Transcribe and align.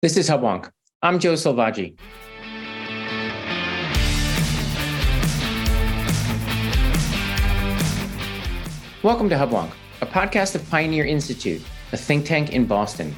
This 0.00 0.16
is 0.16 0.30
Hubwonk. 0.30 0.70
I'm 1.02 1.18
Joe 1.18 1.32
Selvaggi. 1.32 1.98
Welcome 9.02 9.28
to 9.28 9.34
Hubwonk, 9.34 9.72
a 10.00 10.06
podcast 10.06 10.54
of 10.54 10.70
Pioneer 10.70 11.04
Institute, 11.04 11.60
a 11.90 11.96
think 11.96 12.24
tank 12.26 12.52
in 12.52 12.64
Boston. 12.64 13.12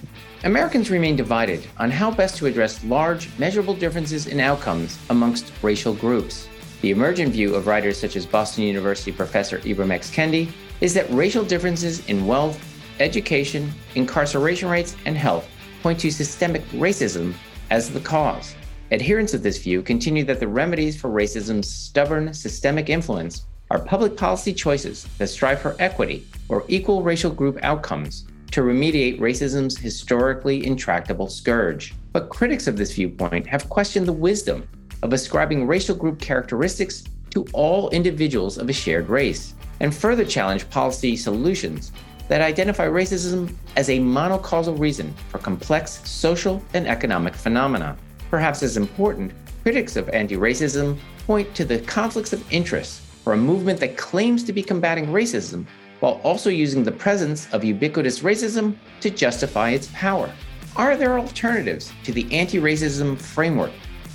Americans 0.44 0.90
remain 0.90 1.16
divided 1.16 1.66
on 1.76 1.90
how 1.90 2.10
best 2.10 2.38
to 2.38 2.46
address 2.46 2.82
large, 2.84 3.28
measurable 3.38 3.74
differences 3.74 4.26
in 4.26 4.40
outcomes 4.40 4.98
amongst 5.10 5.52
racial 5.62 5.92
groups. 5.92 6.48
The 6.80 6.92
emergent 6.92 7.34
view 7.34 7.56
of 7.56 7.66
writers 7.66 8.00
such 8.00 8.16
as 8.16 8.24
Boston 8.24 8.64
University 8.64 9.12
professor 9.12 9.58
Ibram 9.58 9.90
X. 9.90 10.10
Kendi 10.10 10.50
is 10.80 10.94
that 10.94 11.10
racial 11.10 11.44
differences 11.44 12.08
in 12.08 12.26
wealth, 12.26 12.58
education, 13.00 13.70
incarceration 13.96 14.70
rates, 14.70 14.96
and 15.04 15.14
health 15.14 15.46
point 15.82 16.00
to 16.00 16.10
systemic 16.10 16.62
racism 16.70 17.34
as 17.70 17.90
the 17.90 18.00
cause. 18.00 18.54
Adherents 18.92 19.34
of 19.34 19.42
this 19.42 19.62
view 19.62 19.82
continue 19.82 20.24
that 20.24 20.40
the 20.40 20.48
remedies 20.48 21.00
for 21.00 21.10
racism's 21.10 21.68
stubborn 21.68 22.34
systemic 22.34 22.88
influence 22.88 23.46
are 23.70 23.78
public 23.78 24.16
policy 24.16 24.52
choices 24.52 25.06
that 25.18 25.28
strive 25.28 25.60
for 25.60 25.76
equity 25.78 26.26
or 26.48 26.64
equal 26.66 27.02
racial 27.02 27.30
group 27.30 27.58
outcomes 27.62 28.26
to 28.50 28.62
remediate 28.62 29.20
racism's 29.20 29.78
historically 29.78 30.66
intractable 30.66 31.28
scourge. 31.28 31.94
But 32.12 32.30
critics 32.30 32.66
of 32.66 32.76
this 32.76 32.92
viewpoint 32.92 33.46
have 33.46 33.68
questioned 33.68 34.08
the 34.08 34.12
wisdom 34.12 34.68
of 35.02 35.12
ascribing 35.12 35.66
racial 35.66 35.94
group 35.94 36.20
characteristics 36.20 37.04
to 37.30 37.46
all 37.52 37.90
individuals 37.90 38.58
of 38.58 38.68
a 38.68 38.72
shared 38.72 39.08
race, 39.08 39.54
and 39.78 39.94
further 39.94 40.24
challenge 40.24 40.68
policy 40.68 41.16
solutions 41.16 41.92
that 42.30 42.40
identify 42.40 42.86
racism 42.86 43.52
as 43.74 43.90
a 43.90 43.98
monocausal 43.98 44.78
reason 44.78 45.12
for 45.30 45.38
complex 45.38 46.00
social 46.08 46.62
and 46.74 46.86
economic 46.86 47.34
phenomena. 47.34 47.96
Perhaps 48.30 48.62
as 48.62 48.76
important, 48.76 49.32
critics 49.64 49.96
of 49.96 50.08
anti 50.10 50.36
racism 50.36 50.96
point 51.26 51.52
to 51.56 51.64
the 51.64 51.80
conflicts 51.80 52.32
of 52.32 52.52
interest 52.52 53.00
for 53.24 53.32
a 53.32 53.36
movement 53.36 53.80
that 53.80 53.96
claims 53.96 54.44
to 54.44 54.52
be 54.52 54.62
combating 54.62 55.06
racism 55.06 55.66
while 55.98 56.20
also 56.22 56.50
using 56.50 56.84
the 56.84 56.92
presence 56.92 57.52
of 57.52 57.64
ubiquitous 57.64 58.20
racism 58.20 58.76
to 59.00 59.10
justify 59.10 59.70
its 59.70 59.88
power. 59.92 60.30
Are 60.76 60.96
there 60.96 61.18
alternatives 61.18 61.92
to 62.04 62.12
the 62.12 62.32
anti 62.32 62.58
racism 62.58 63.20
framework 63.20 63.72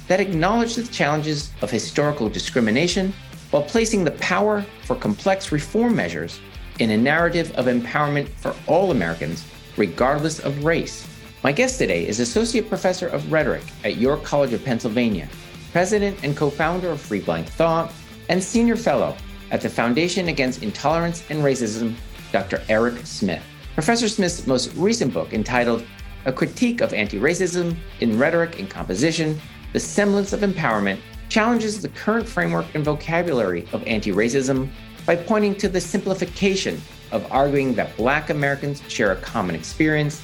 that 0.07 0.21
acknowledge 0.21 0.75
the 0.75 0.83
challenges 0.83 1.51
of 1.61 1.69
historical 1.69 2.29
discrimination 2.29 3.13
while 3.51 3.63
placing 3.63 4.05
the 4.05 4.11
power 4.11 4.65
for 4.85 4.95
complex 4.95 5.51
reform 5.51 5.97
measures 5.97 6.39
in 6.79 6.91
a 6.91 6.97
narrative 6.97 7.51
of 7.55 7.65
empowerment 7.65 8.27
for 8.29 8.55
all 8.67 8.91
Americans, 8.91 9.45
regardless 9.77 10.39
of 10.39 10.65
race. 10.65 11.07
My 11.43 11.51
guest 11.51 11.77
today 11.77 12.07
is 12.07 12.19
Associate 12.19 12.67
Professor 12.67 13.07
of 13.07 13.31
Rhetoric 13.31 13.63
at 13.83 13.97
York 13.97 14.23
College 14.23 14.53
of 14.53 14.63
Pennsylvania, 14.65 15.27
President 15.71 16.17
and 16.23 16.35
co 16.35 16.49
founder 16.49 16.89
of 16.89 17.01
Free 17.01 17.21
Black 17.21 17.45
Thought, 17.45 17.93
and 18.29 18.43
Senior 18.43 18.75
Fellow 18.75 19.15
at 19.51 19.61
the 19.61 19.69
Foundation 19.69 20.29
Against 20.29 20.63
Intolerance 20.63 21.23
and 21.29 21.43
Racism, 21.43 21.93
Dr. 22.31 22.61
Eric 22.67 23.05
Smith. 23.05 23.43
Professor 23.75 24.09
Smith's 24.09 24.47
most 24.47 24.73
recent 24.75 25.13
book, 25.13 25.33
entitled 25.33 25.85
A 26.25 26.33
Critique 26.33 26.81
of 26.81 26.93
Anti 26.93 27.19
Racism 27.19 27.75
in 27.99 28.17
Rhetoric 28.17 28.59
and 28.59 28.69
Composition 28.69 29.39
The 29.73 29.79
Semblance 29.79 30.33
of 30.33 30.39
Empowerment, 30.41 30.99
challenges 31.29 31.81
the 31.81 31.89
current 31.89 32.27
framework 32.27 32.65
and 32.73 32.83
vocabulary 32.83 33.67
of 33.73 33.83
anti 33.85 34.11
racism 34.11 34.69
by 35.05 35.15
pointing 35.15 35.55
to 35.55 35.69
the 35.69 35.81
simplification 35.81 36.81
of 37.11 37.31
arguing 37.31 37.73
that 37.75 37.95
Black 37.97 38.29
Americans 38.29 38.81
share 38.87 39.11
a 39.11 39.17
common 39.17 39.55
experience 39.55 40.21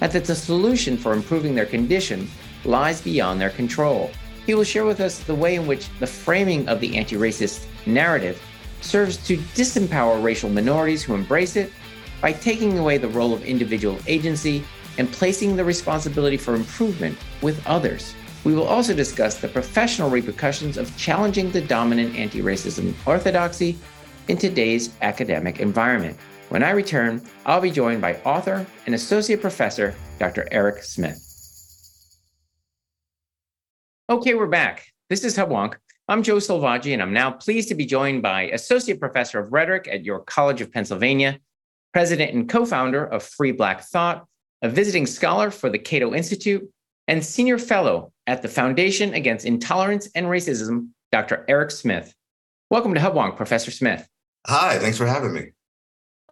and 0.00 0.10
that 0.12 0.24
the 0.24 0.34
solution 0.34 0.96
for 0.96 1.12
improving 1.12 1.54
their 1.54 1.66
condition 1.66 2.28
lies 2.64 3.00
beyond 3.00 3.40
their 3.40 3.50
control. 3.50 4.10
He 4.46 4.54
will 4.54 4.64
share 4.64 4.84
with 4.84 5.00
us 5.00 5.20
the 5.20 5.34
way 5.34 5.54
in 5.54 5.66
which 5.66 5.88
the 6.00 6.06
framing 6.06 6.68
of 6.68 6.80
the 6.80 6.96
anti 6.96 7.16
racist 7.16 7.66
narrative 7.86 8.42
serves 8.80 9.16
to 9.26 9.36
disempower 9.36 10.22
racial 10.22 10.50
minorities 10.50 11.02
who 11.02 11.14
embrace 11.14 11.56
it 11.56 11.72
by 12.20 12.32
taking 12.32 12.78
away 12.78 12.98
the 12.98 13.08
role 13.08 13.32
of 13.32 13.44
individual 13.44 13.98
agency 14.06 14.64
and 14.98 15.10
placing 15.12 15.56
the 15.56 15.64
responsibility 15.64 16.36
for 16.36 16.54
improvement 16.54 17.16
with 17.42 17.66
others. 17.66 18.14
We 18.44 18.54
will 18.54 18.66
also 18.66 18.94
discuss 18.94 19.38
the 19.38 19.48
professional 19.48 20.10
repercussions 20.10 20.76
of 20.76 20.94
challenging 20.98 21.50
the 21.50 21.62
dominant 21.62 22.14
anti 22.14 22.42
racism 22.42 22.94
orthodoxy 23.06 23.78
in 24.28 24.36
today's 24.36 24.90
academic 25.02 25.60
environment. 25.60 26.16
When 26.48 26.62
I 26.62 26.70
return, 26.70 27.22
I'll 27.46 27.60
be 27.60 27.70
joined 27.70 28.00
by 28.00 28.16
author 28.24 28.66
and 28.86 28.94
associate 28.94 29.40
professor 29.40 29.94
Dr. 30.18 30.46
Eric 30.50 30.82
Smith. 30.82 31.20
Okay, 34.10 34.34
we're 34.34 34.46
back. 34.46 34.86
This 35.08 35.24
is 35.24 35.36
Hubwonk. 35.36 35.74
I'm 36.08 36.22
Joe 36.22 36.36
Selvaggi, 36.36 36.92
and 36.92 37.00
I'm 37.00 37.14
now 37.14 37.30
pleased 37.30 37.68
to 37.70 37.74
be 37.74 37.86
joined 37.86 38.22
by 38.22 38.42
Associate 38.48 39.00
Professor 39.00 39.38
of 39.38 39.52
Rhetoric 39.52 39.88
at 39.88 40.04
York 40.04 40.26
College 40.26 40.60
of 40.60 40.70
Pennsylvania, 40.70 41.38
President 41.94 42.34
and 42.34 42.48
co 42.48 42.66
founder 42.66 43.04
of 43.06 43.22
Free 43.22 43.52
Black 43.52 43.82
Thought, 43.84 44.26
a 44.60 44.68
visiting 44.68 45.06
scholar 45.06 45.50
for 45.50 45.70
the 45.70 45.78
Cato 45.78 46.12
Institute, 46.14 46.68
and 47.08 47.24
Senior 47.24 47.58
Fellow 47.58 48.12
at 48.26 48.42
the 48.42 48.48
Foundation 48.48 49.14
Against 49.14 49.46
Intolerance 49.46 50.08
and 50.14 50.26
Racism, 50.26 50.88
Dr. 51.10 51.44
Eric 51.48 51.70
Smith. 51.70 52.14
Welcome 52.70 52.94
to 52.94 53.00
Hubwonk, 53.00 53.36
Professor 53.36 53.70
Smith. 53.70 54.06
Hi, 54.46 54.78
thanks 54.78 54.98
for 54.98 55.06
having 55.06 55.32
me. 55.32 55.52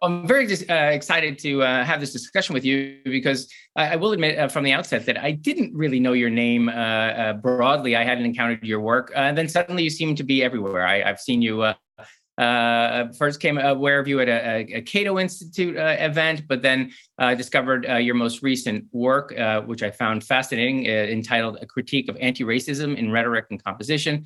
I'm 0.03 0.27
very 0.27 0.45
uh, 0.45 0.73
excited 0.91 1.39
to 1.39 1.63
uh, 1.63 1.85
have 1.85 2.01
this 2.01 2.11
discussion 2.11 2.53
with 2.53 2.65
you 2.65 2.99
because 3.05 3.49
I, 3.77 3.93
I 3.93 3.95
will 3.95 4.11
admit 4.11 4.37
uh, 4.37 4.49
from 4.49 4.65
the 4.65 4.73
outset 4.73 5.05
that 5.05 5.17
I 5.17 5.31
didn't 5.31 5.73
really 5.73 5.99
know 5.99 6.11
your 6.11 6.29
name 6.29 6.67
uh, 6.67 6.71
uh, 6.71 7.33
broadly. 7.33 7.95
I 7.95 8.03
hadn't 8.03 8.25
encountered 8.25 8.63
your 8.63 8.81
work, 8.81 9.13
uh, 9.15 9.19
and 9.19 9.37
then 9.37 9.47
suddenly 9.47 9.83
you 9.83 9.89
seem 9.89 10.13
to 10.15 10.23
be 10.23 10.43
everywhere. 10.43 10.85
I, 10.85 11.07
have 11.07 11.19
seen 11.19 11.41
you 11.41 11.73
uh, 12.37 13.11
first 13.13 13.39
came 13.39 13.57
aware 13.57 13.99
of 13.99 14.07
you 14.07 14.19
at 14.19 14.27
a, 14.27 14.77
a 14.77 14.81
Cato 14.81 15.19
Institute 15.19 15.77
uh, 15.77 15.95
event, 15.99 16.43
but 16.47 16.61
then 16.61 16.91
uh, 17.19 17.35
discovered 17.35 17.87
uh, 17.87 17.95
your 17.97 18.15
most 18.15 18.41
recent 18.41 18.85
work, 18.91 19.37
uh, 19.37 19.61
which 19.61 19.83
I 19.83 19.91
found 19.91 20.23
fascinating, 20.23 20.87
uh, 20.87 20.89
entitled 20.89 21.59
"A 21.61 21.65
Critique 21.65 22.09
of 22.09 22.17
Anti-Racism 22.19 22.97
in 22.97 23.11
Rhetoric 23.11 23.45
and 23.51 23.63
Composition." 23.63 24.25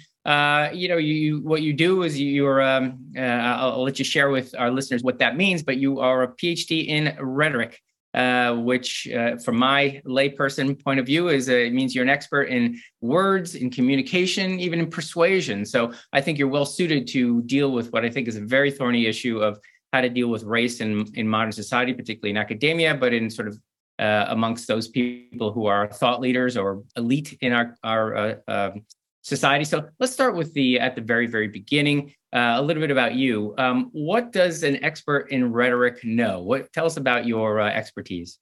you 0.74 0.88
know, 0.90 0.98
you 0.98 1.42
what 1.42 1.62
you 1.62 1.74
do 1.74 2.04
is 2.04 2.20
you're. 2.20 2.62
Um, 2.62 3.12
I'll, 3.18 3.72
I'll 3.72 3.84
let 3.84 4.00
you 4.00 4.06
share 4.06 4.30
with 4.30 4.56
our 4.58 4.72
listeners 4.72 5.04
what 5.04 5.20
that 5.20 5.36
means, 5.36 5.64
but 5.64 5.78
you 5.78 6.00
are 6.00 6.24
a 6.24 6.28
PhD 6.30 6.88
in 6.88 7.16
rhetoric. 7.20 7.82
Uh, 8.14 8.56
which, 8.56 9.08
uh, 9.10 9.38
from 9.38 9.60
my 9.60 10.02
layperson 10.06 10.82
point 10.84 11.00
of 11.00 11.06
view, 11.06 11.28
is 11.28 11.50
uh, 11.50 11.54
it 11.54 11.72
means 11.72 11.94
you're 11.94 12.04
an 12.04 12.10
expert 12.10 12.44
in 12.44 12.80
words, 13.00 13.54
in 13.54 13.70
communication, 13.70 14.60
even 14.60 14.80
in 14.80 14.90
persuasion. 14.90 15.64
So 15.66 15.94
I 16.14 16.22
think 16.22 16.40
you're 16.40 16.48
well 16.48 16.66
suited 16.66 17.06
to 17.10 17.44
deal 17.44 17.72
with 17.72 17.92
what 17.92 18.06
I 18.06 18.10
think 18.10 18.28
is 18.28 18.38
a 18.38 18.42
very 18.42 18.72
thorny 18.72 19.06
issue 19.06 19.40
of 19.40 19.60
how 19.94 20.02
to 20.02 20.10
deal 20.10 20.30
with 20.30 20.44
race 20.44 20.80
in, 20.82 21.06
in 21.14 21.28
modern 21.28 21.52
society, 21.52 21.94
particularly 21.94 22.32
in 22.32 22.38
academia, 22.38 22.96
but 22.96 23.14
in 23.14 23.30
sort 23.30 23.50
of 23.50 23.60
uh, 24.00 24.26
amongst 24.30 24.68
those 24.68 24.88
people 24.88 25.52
who 25.52 25.66
are 25.66 25.88
thought 25.88 26.20
leaders 26.22 26.58
or 26.58 26.84
elite 26.96 27.38
in 27.42 27.52
our 27.54 27.76
our 27.84 28.16
uh, 28.16 28.36
um, 28.48 28.86
society. 29.22 29.66
So 29.66 29.90
let's 30.00 30.14
start 30.14 30.36
with 30.36 30.54
the 30.54 30.80
at 30.80 30.96
the 30.96 31.02
very 31.02 31.28
very 31.28 31.48
beginning. 31.48 32.14
Uh, 32.34 32.56
a 32.58 32.62
little 32.62 32.82
bit 32.82 32.92
about 32.92 33.16
you. 33.16 33.56
Um, 33.58 33.90
what 33.94 34.34
does 34.34 34.64
an 34.64 34.84
expert 34.84 35.32
in 35.32 35.54
rhetoric 35.54 36.04
know? 36.04 36.42
What 36.42 36.74
tell 36.74 36.86
us 36.86 36.98
about 36.98 37.26
your 37.26 37.62
uh, 37.62 37.70
expertise? 37.70 38.38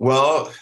Well, 0.00 0.52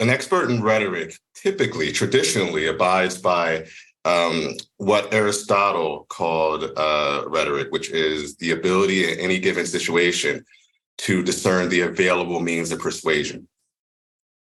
an 0.00 0.10
expert 0.10 0.50
in 0.50 0.60
rhetoric 0.60 1.16
typically, 1.34 1.92
traditionally, 1.92 2.66
abides 2.66 3.18
by 3.18 3.66
um, 4.04 4.54
what 4.78 5.12
Aristotle 5.14 6.06
called 6.08 6.64
uh, 6.76 7.24
rhetoric, 7.26 7.70
which 7.70 7.90
is 7.90 8.36
the 8.36 8.50
ability 8.50 9.12
in 9.12 9.20
any 9.20 9.38
given 9.38 9.66
situation 9.66 10.44
to 10.98 11.22
discern 11.22 11.68
the 11.68 11.82
available 11.82 12.40
means 12.40 12.72
of 12.72 12.80
persuasion. 12.80 13.46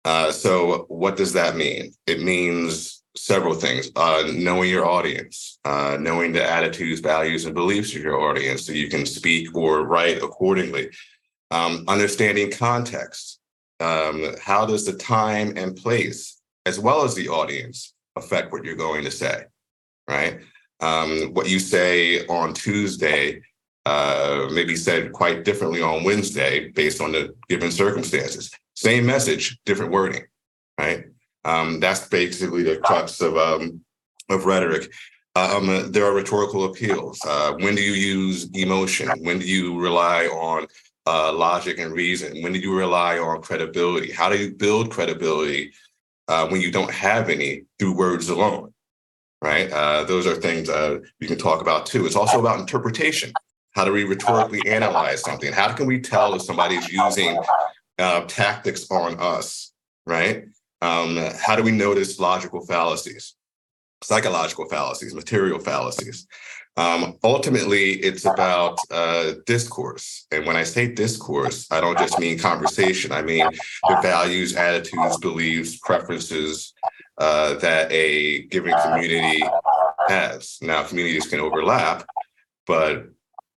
Uh, 0.06 0.32
so, 0.32 0.86
what 0.88 1.18
does 1.18 1.34
that 1.34 1.56
mean? 1.56 1.94
It 2.08 2.22
means 2.22 2.99
several 3.16 3.54
things. 3.54 3.92
Uh, 3.96 4.32
knowing 4.34 4.70
your 4.70 4.86
audience 4.86 5.50
uh, 5.66 5.98
knowing 6.00 6.32
the 6.32 6.44
attitudes 6.44 7.02
values 7.02 7.46
and 7.46 7.54
beliefs 7.54 7.96
of 7.96 8.02
your 8.02 8.20
audience 8.20 8.66
so 8.66 8.72
you 8.72 8.90
can 8.90 9.06
speak 9.06 9.56
or 9.56 9.86
write 9.86 10.18
accordingly. 10.24 10.90
Um, 11.52 11.84
understanding 11.88 12.52
context. 12.52 13.40
Um, 13.80 14.36
how 14.42 14.66
does 14.66 14.86
the 14.86 14.94
time 14.94 15.54
and 15.58 15.76
place 15.76 16.42
as 16.66 16.80
well 16.80 17.04
as 17.04 17.16
the 17.16 17.30
audience 17.30 17.94
affect 18.16 18.52
what 18.52 18.64
you're 18.64 18.76
going 18.76 19.04
to 19.04 19.12
say 19.12 19.46
right? 20.08 20.40
Um, 20.80 21.34
what 21.34 21.48
you 21.48 21.60
say 21.60 22.26
on 22.28 22.54
tuesday 22.54 23.42
uh, 23.86 24.48
may 24.52 24.64
be 24.66 24.76
said 24.76 25.14
quite 25.14 25.44
differently 25.46 25.82
on 25.82 26.04
wednesday 26.04 26.70
based 26.70 27.02
on 27.02 27.12
the 27.12 27.36
given 27.48 27.72
circumstances. 27.72 28.52
Same 28.76 29.06
message 29.06 29.60
different 29.66 29.92
wording 29.92 30.24
right 30.80 31.06
um, 31.46 31.80
that's 31.80 32.08
basically 32.08 32.64
the 32.64 32.78
crux 32.78 33.22
of 33.22 33.38
um, 33.38 33.82
of 34.30 34.46
rhetoric. 34.46 34.92
Um, 35.36 35.92
there 35.92 36.06
are 36.06 36.14
rhetorical 36.14 36.66
appeals. 36.66 37.20
Uh, 37.26 37.54
when 37.60 37.76
do 37.76 37.82
you 37.82 37.94
use 37.94 38.50
emotion? 38.54 39.10
When 39.22 39.40
do 39.40 39.46
you 39.46 39.80
rely 39.80 40.26
on 40.26 40.68
uh, 41.06 41.32
logic 41.34 41.80
and 41.80 41.94
reason? 41.94 42.42
When 42.42 42.54
do 42.54 42.60
you 42.60 42.76
rely 42.76 43.20
on 43.20 43.42
credibility? 43.42 44.12
How 44.12 44.30
do 44.30 44.38
you 44.38 44.52
build 44.52 44.92
credibility 44.92 45.72
uh, 46.28 46.48
when 46.48 46.62
you 46.62 46.72
don't 46.72 46.92
have 46.92 47.30
any 47.30 47.64
through 47.78 47.96
words 47.96 48.30
alone, 48.30 48.74
right? 49.42 49.72
Uh, 49.72 50.04
those 50.04 50.28
are 50.28 50.36
things 50.36 50.70
uh, 50.70 51.00
you 51.20 51.28
can 51.28 51.38
talk 51.38 51.62
about 51.62 51.86
too. 51.86 52.06
It's 52.06 52.16
also 52.16 52.40
about 52.40 52.60
interpretation. 52.60 53.32
How 53.72 53.86
do 53.86 53.94
we 53.94 54.04
rhetorically 54.04 54.62
analyze 54.68 55.22
something? 55.22 55.54
How 55.54 55.72
can 55.74 55.86
we 55.86 56.00
tell 56.00 56.36
if 56.36 56.42
somebody's 56.42 56.88
using 56.92 57.40
uh, 57.98 58.22
tactics 58.22 58.90
on 58.92 59.18
us, 59.20 59.72
right? 60.06 60.46
Um, 60.82 61.18
how 61.38 61.56
do 61.56 61.64
we 61.64 61.72
notice 61.72 62.20
logical 62.20 62.66
fallacies, 62.66 63.36
psychological 64.02 64.68
fallacies, 64.70 65.14
material 65.14 65.60
fallacies? 65.60 66.28
Um, 66.78 67.18
ultimately, 67.24 67.94
it's 67.94 68.24
about 68.24 68.80
uh, 68.90 69.34
discourse. 69.46 70.26
And 70.32 70.46
when 70.46 70.56
I 70.56 70.64
say 70.64 70.88
discourse, 70.88 71.68
I 71.72 71.82
don't 71.82 71.98
just 71.98 72.20
mean 72.20 72.40
conversation. 72.40 73.12
I 73.12 73.22
mean 73.22 73.46
the 73.88 74.00
values, 74.02 74.56
attitudes, 74.56 75.18
beliefs, 75.18 75.78
preferences 75.78 76.74
uh, 77.18 77.56
that 77.56 77.92
a 77.92 78.44
given 78.44 78.74
community 78.82 79.44
has. 80.08 80.58
Now, 80.62 80.84
communities 80.84 81.28
can 81.28 81.42
overlap, 81.42 82.06
but 82.66 83.10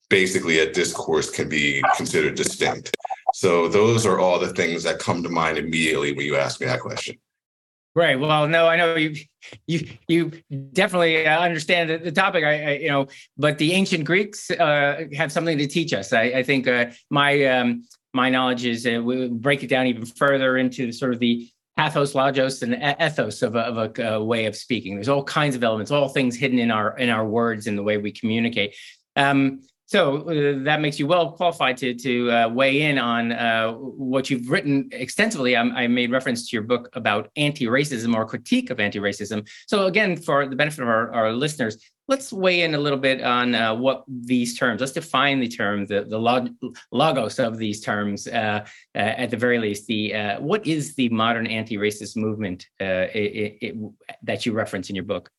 basically 0.10 0.60
a 0.60 0.72
discourse 0.72 1.30
can 1.30 1.48
be 1.48 1.84
considered 1.96 2.36
distinct. 2.36 2.96
So 3.34 3.68
those 3.68 4.06
are 4.06 4.20
all 4.20 4.40
the 4.40 4.54
things 4.54 4.84
that 4.84 5.00
come 5.00 5.24
to 5.24 5.30
mind 5.30 5.58
immediately 5.58 6.14
when 6.14 6.26
you 6.26 6.36
ask 6.36 6.60
me 6.60 6.68
that 6.68 6.82
question. 6.82 7.18
Right. 7.96 8.20
Well, 8.20 8.48
no, 8.48 8.68
I 8.68 8.76
know 8.78 8.96
you 8.96 9.16
you 9.68 9.88
you 10.08 10.32
definitely 10.74 11.26
uh, 11.26 11.40
understand 11.40 11.90
the, 11.90 11.98
the 11.98 12.12
topic. 12.12 12.44
I, 12.44 12.64
I, 12.64 12.72
you 12.78 12.90
know, 12.90 13.08
but 13.36 13.58
the 13.58 13.74
ancient 13.74 14.06
Greeks 14.06 14.52
uh, 14.52 15.06
have 15.14 15.32
something 15.32 15.58
to 15.58 15.68
teach 15.68 15.92
us. 15.94 16.14
I, 16.14 16.24
I 16.24 16.44
think 16.44 16.68
uh, 16.68 16.92
my 17.10 17.46
um, 17.46 17.86
my 18.14 18.30
knowledge 18.30 18.66
is 18.66 18.86
uh, 18.86 19.02
we 19.04 19.28
break 19.28 19.64
it 19.64 19.68
down 19.68 19.88
even 19.88 20.06
further 20.06 20.58
into 20.58 20.92
sort 20.92 21.14
of 21.14 21.20
the 21.20 21.50
pathos, 21.78 22.14
logos, 22.14 22.62
and 22.62 22.76
ethos 23.02 23.42
of 23.42 23.56
a, 23.56 23.60
of 23.60 23.78
a, 23.78 24.04
a 24.04 24.24
way 24.24 24.46
of 24.46 24.56
speaking. 24.56 24.96
There's 24.96 25.10
all 25.10 25.24
kinds 25.24 25.56
of 25.56 25.64
elements, 25.64 25.92
all 25.92 26.10
things 26.10 26.36
hidden 26.36 26.60
in 26.60 26.72
our 26.72 26.98
in 26.98 27.10
our 27.10 27.26
words 27.26 27.66
and 27.66 27.78
the 27.78 27.84
way 27.84 27.98
we 27.98 28.12
communicate. 28.12 28.76
Um, 29.16 29.62
so 29.90 30.18
uh, 30.18 30.64
that 30.66 30.82
makes 30.82 31.00
you 31.00 31.08
well 31.08 31.32
qualified 31.32 31.76
to 31.78 31.96
to 31.96 32.32
uh, 32.32 32.48
weigh 32.48 32.84
in 32.84 33.00
on 33.00 33.32
uh, 33.32 33.72
what 33.72 34.30
you've 34.30 34.48
written 34.48 34.88
extensively. 34.92 35.58
I, 35.58 35.62
I, 35.62 35.88
made 35.88 36.12
reference 36.12 36.48
to 36.48 36.56
your 36.56 36.62
book 36.62 36.90
about 36.94 37.32
anti-racism 37.36 38.14
or 38.14 38.24
critique 38.24 38.70
of 38.70 38.80
anti-racism. 38.80 39.50
So 39.68 39.88
again, 39.88 40.16
for 40.16 40.48
the 40.48 40.56
benefit 40.56 40.84
of 40.84 40.90
our, 40.90 41.12
our 41.12 41.34
listeners, 41.34 41.84
let's 42.08 42.32
weigh 42.32 42.62
in 42.62 42.76
a 42.76 42.78
little 42.78 43.00
bit 43.00 43.24
on 43.24 43.56
uh, 43.56 43.74
what 43.74 44.04
these 44.08 44.60
terms. 44.60 44.80
Let's 44.80 44.92
define 44.92 45.40
the 45.40 45.48
term, 45.48 45.88
the 45.88 46.06
the 46.08 46.20
log, 46.20 46.52
logos 46.92 47.40
of 47.40 47.58
these 47.58 47.82
terms. 47.82 48.28
Uh, 48.28 48.64
uh, 48.94 49.00
at 49.24 49.32
the 49.32 49.38
very 49.38 49.58
least, 49.58 49.88
the 49.88 50.36
what 50.38 50.68
is 50.68 50.94
the 50.94 51.10
modern 51.10 51.48
anti-racist 51.48 52.16
movement 52.16 52.68
it, 52.80 53.58
it, 53.60 53.76
that 54.22 54.46
you 54.46 54.54
reference 54.54 54.92
in 54.92 54.96
your 54.96 55.06
book? 55.06 55.32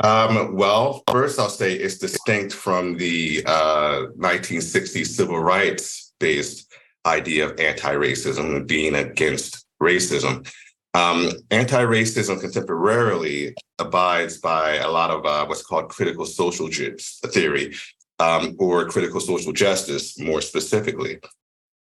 Um, 0.00 0.56
well, 0.56 1.02
first 1.08 1.38
I'll 1.38 1.48
say 1.48 1.74
it's 1.74 1.98
distinct 1.98 2.52
from 2.52 2.96
the 2.96 3.44
uh, 3.46 4.06
1960s 4.18 5.06
civil 5.06 5.38
rights 5.38 6.12
based 6.18 6.72
idea 7.06 7.46
of 7.46 7.60
anti-racism 7.60 8.66
being 8.66 8.94
against 8.94 9.64
racism. 9.80 10.50
Um, 10.94 11.30
anti-racism 11.50 12.40
contemporarily 12.40 13.54
abides 13.78 14.38
by 14.38 14.76
a 14.76 14.90
lot 14.90 15.10
of 15.10 15.26
uh, 15.26 15.46
what's 15.46 15.64
called 15.64 15.90
critical 15.90 16.24
social 16.24 16.68
theory 16.68 17.74
um, 18.18 18.56
or 18.58 18.88
critical 18.88 19.20
social 19.20 19.52
justice 19.52 20.18
more 20.18 20.40
specifically. 20.40 21.18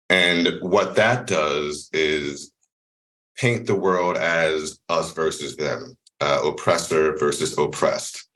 And 0.09 0.57
what 0.61 0.95
that 0.95 1.27
does 1.27 1.89
is 1.93 2.51
paint 3.37 3.67
the 3.67 3.75
world 3.75 4.17
as 4.17 4.79
us 4.89 5.13
versus 5.13 5.55
them 5.55 5.97
uh, 6.21 6.41
oppressor 6.45 7.17
versus 7.17 7.57
oppressed, 7.57 8.27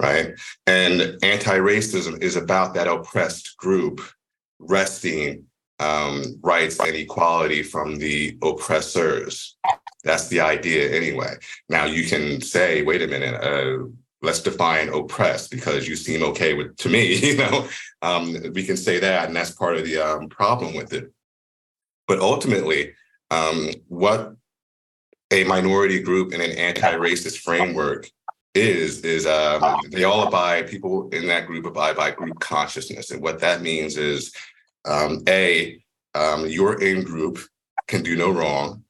right? 0.00 0.32
And 0.66 1.18
anti 1.22 1.58
racism 1.58 2.20
is 2.22 2.36
about 2.36 2.74
that 2.74 2.88
oppressed 2.88 3.56
group 3.56 4.00
wresting 4.58 5.44
um, 5.78 6.38
rights 6.42 6.78
and 6.80 6.96
equality 6.96 7.62
from 7.62 7.98
the 7.98 8.38
oppressors. 8.42 9.56
That's 10.04 10.28
the 10.28 10.40
idea, 10.40 10.90
anyway. 10.90 11.34
Now, 11.68 11.84
you 11.84 12.06
can 12.06 12.40
say, 12.40 12.82
wait 12.82 13.02
a 13.02 13.06
minute, 13.06 13.34
uh, 13.34 13.86
let's 14.22 14.40
define 14.40 14.88
oppressed 14.88 15.50
because 15.50 15.88
you 15.88 15.96
seem 15.96 16.22
okay 16.22 16.54
with 16.54 16.76
to 16.76 16.88
me 16.88 17.14
you 17.26 17.36
know 17.36 17.68
um, 18.02 18.36
we 18.54 18.64
can 18.64 18.76
say 18.76 18.98
that 18.98 19.26
and 19.26 19.36
that's 19.36 19.50
part 19.50 19.76
of 19.76 19.84
the 19.84 19.98
um, 19.98 20.28
problem 20.28 20.74
with 20.74 20.92
it 20.92 21.12
but 22.06 22.20
ultimately 22.20 22.92
um, 23.30 23.70
what 23.88 24.36
a 25.32 25.44
minority 25.44 26.00
group 26.00 26.32
in 26.32 26.40
an 26.40 26.52
anti-racist 26.52 27.38
framework 27.38 28.08
is 28.54 29.00
is 29.00 29.26
um, 29.26 29.78
they 29.90 30.04
all 30.04 30.28
abide 30.28 30.68
people 30.68 31.08
in 31.08 31.26
that 31.26 31.46
group 31.46 31.64
abide 31.64 31.96
by 31.96 32.10
group 32.10 32.38
consciousness. 32.38 33.10
And 33.10 33.22
what 33.22 33.40
that 33.40 33.62
means 33.62 33.96
is 33.96 34.34
um, 34.84 35.22
a 35.28 35.82
um, 36.14 36.46
your 36.46 36.82
in 36.82 37.02
group 37.02 37.38
can 37.88 38.02
do 38.02 38.16
no 38.16 38.30
wrong 38.30 38.84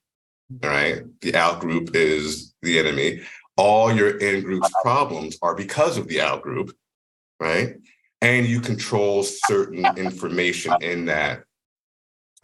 right? 0.63 1.03
The 1.23 1.35
out 1.35 1.61
group 1.61 1.97
is 1.97 2.55
the 2.61 2.79
enemy. 2.79 3.23
All 3.57 3.91
your 3.91 4.19
in 4.19 4.43
group's 4.43 4.71
problems 4.83 5.39
are 5.41 5.55
because 5.55 5.97
of 5.97 6.09
the 6.09 6.21
out 6.21 6.43
group 6.43 6.77
right? 7.43 7.77
And 8.21 8.47
you 8.47 8.61
control 8.61 9.25
certain 9.25 9.85
information 9.97 10.75
in 10.81 11.07
that 11.07 11.43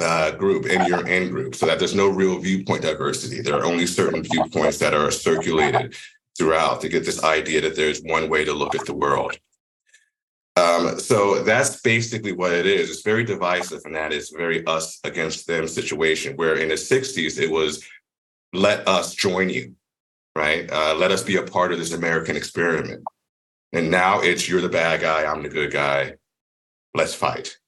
uh, 0.01 0.31
group 0.33 0.67
in 0.67 0.85
your 0.87 1.07
in 1.07 1.31
group 1.31 1.55
so 1.55 1.67
that 1.67 1.79
there's 1.79 1.95
no 1.95 2.09
real 2.09 2.39
viewpoint 2.39 2.83
diversity. 2.83 3.41
There 3.41 3.57
are 3.57 3.65
only 3.65 3.87
certain 3.87 4.23
viewpoints 4.23 4.79
that 4.79 4.95
are 4.95 5.11
circulated 5.11 5.97
throughout 6.37 6.81
to 6.81 6.89
get 6.89 7.05
this 7.05 7.25
idea 7.25 7.61
that 7.63 7.75
there's 7.75 8.01
one 8.03 8.29
way 8.29 8.45
to 8.45 8.53
look 8.53 8.75
at 8.75 8.87
the 8.87 8.95
world. 8.95 9.37
Um, 10.57 10.99
so 10.99 11.43
that's 11.43 11.81
basically 11.81 12.33
what 12.33 12.53
it 12.53 12.67
is. 12.67 12.91
It's 12.91 13.03
very 13.03 13.25
divisive, 13.25 13.83
and 13.85 13.95
that 13.95 14.13
is 14.13 14.31
very 14.31 14.65
us 14.67 14.99
against 15.05 15.47
them 15.47 15.69
situation. 15.69 16.37
Where 16.37 16.57
in 16.57 16.69
the 16.69 16.75
60s, 16.75 17.41
it 17.41 17.51
was 17.51 17.85
let 18.53 18.87
us 18.89 19.15
join 19.15 19.51
you, 19.51 19.75
right? 20.35 20.71
Uh, 20.71 20.95
let 20.95 21.13
us 21.13 21.23
be 21.23 21.37
a 21.37 21.43
part 21.43 21.73
of 21.73 21.79
this 21.79 21.93
American 21.93 22.37
experiment. 22.37 23.05
And 23.73 23.91
now 23.91 24.21
it's 24.21 24.49
you're 24.49 24.61
the 24.61 24.69
bad 24.69 25.01
guy, 25.01 25.31
I'm 25.31 25.43
the 25.43 25.49
good 25.49 25.73
guy. 25.73 26.15
Let's 26.95 27.15
fight. 27.15 27.59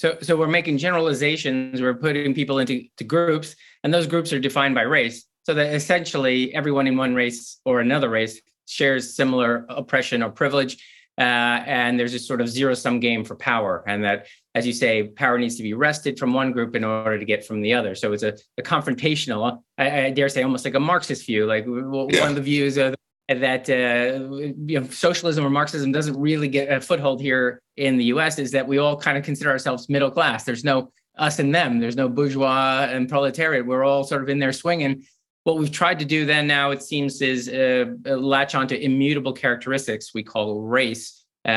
So, 0.00 0.16
so 0.22 0.34
we're 0.34 0.48
making 0.48 0.78
generalizations. 0.78 1.82
We're 1.82 1.92
putting 1.92 2.32
people 2.32 2.58
into 2.58 2.88
groups, 3.06 3.54
and 3.84 3.92
those 3.92 4.06
groups 4.06 4.32
are 4.32 4.40
defined 4.40 4.74
by 4.74 4.80
race. 4.80 5.26
So 5.42 5.52
that 5.52 5.74
essentially 5.74 6.54
everyone 6.54 6.86
in 6.86 6.96
one 6.96 7.14
race 7.14 7.60
or 7.66 7.80
another 7.80 8.08
race 8.08 8.40
shares 8.64 9.14
similar 9.14 9.66
oppression 9.68 10.22
or 10.22 10.30
privilege, 10.30 10.82
uh, 11.18 11.64
and 11.66 12.00
there's 12.00 12.14
a 12.14 12.18
sort 12.18 12.40
of 12.40 12.48
zero 12.48 12.72
sum 12.72 12.98
game 12.98 13.24
for 13.24 13.36
power. 13.36 13.84
And 13.86 14.02
that, 14.04 14.26
as 14.54 14.66
you 14.66 14.72
say, 14.72 15.02
power 15.02 15.38
needs 15.38 15.56
to 15.56 15.62
be 15.62 15.74
wrested 15.74 16.18
from 16.18 16.32
one 16.32 16.52
group 16.52 16.74
in 16.74 16.82
order 16.82 17.18
to 17.18 17.24
get 17.26 17.44
from 17.44 17.60
the 17.60 17.74
other. 17.74 17.94
So 17.94 18.14
it's 18.14 18.22
a, 18.22 18.38
a 18.56 18.62
confrontational, 18.62 19.62
I, 19.76 20.04
I, 20.06 20.10
dare 20.12 20.30
say, 20.30 20.42
almost 20.42 20.64
like 20.64 20.76
a 20.76 20.80
Marxist 20.80 21.26
view. 21.26 21.44
Like 21.44 21.66
yeah. 21.66 22.20
one 22.22 22.30
of 22.30 22.36
the 22.36 22.40
views 22.40 22.78
of 22.78 22.94
that 23.38 23.70
uh, 23.70 24.34
you 24.66 24.80
know, 24.80 24.86
socialism 24.88 25.44
or 25.44 25.50
Marxism 25.50 25.92
doesn't 25.92 26.18
really 26.18 26.48
get 26.48 26.70
a 26.70 26.80
foothold 26.80 27.20
here 27.20 27.62
in 27.76 27.96
the 27.96 28.04
U.S. 28.06 28.38
is 28.38 28.50
that 28.50 28.66
we 28.66 28.78
all 28.78 28.96
kind 28.96 29.16
of 29.16 29.24
consider 29.24 29.50
ourselves 29.50 29.88
middle 29.88 30.10
class. 30.10 30.44
There's 30.44 30.64
no 30.64 30.90
us 31.16 31.38
and 31.38 31.54
them. 31.54 31.78
There's 31.78 31.96
no 31.96 32.08
bourgeois 32.08 32.88
and 32.90 33.08
proletariat. 33.08 33.64
We're 33.64 33.84
all 33.84 34.02
sort 34.04 34.22
of 34.22 34.28
in 34.28 34.38
there 34.38 34.52
swinging. 34.52 35.04
What 35.44 35.58
we've 35.58 35.70
tried 35.70 35.98
to 36.00 36.04
do 36.04 36.26
then 36.26 36.46
now, 36.46 36.70
it 36.70 36.82
seems, 36.82 37.22
is 37.22 37.48
uh, 37.48 37.86
latch 38.04 38.54
onto 38.54 38.74
immutable 38.74 39.32
characteristics 39.32 40.12
we 40.12 40.22
call 40.22 40.60
race, 40.62 41.24
uh, 41.46 41.48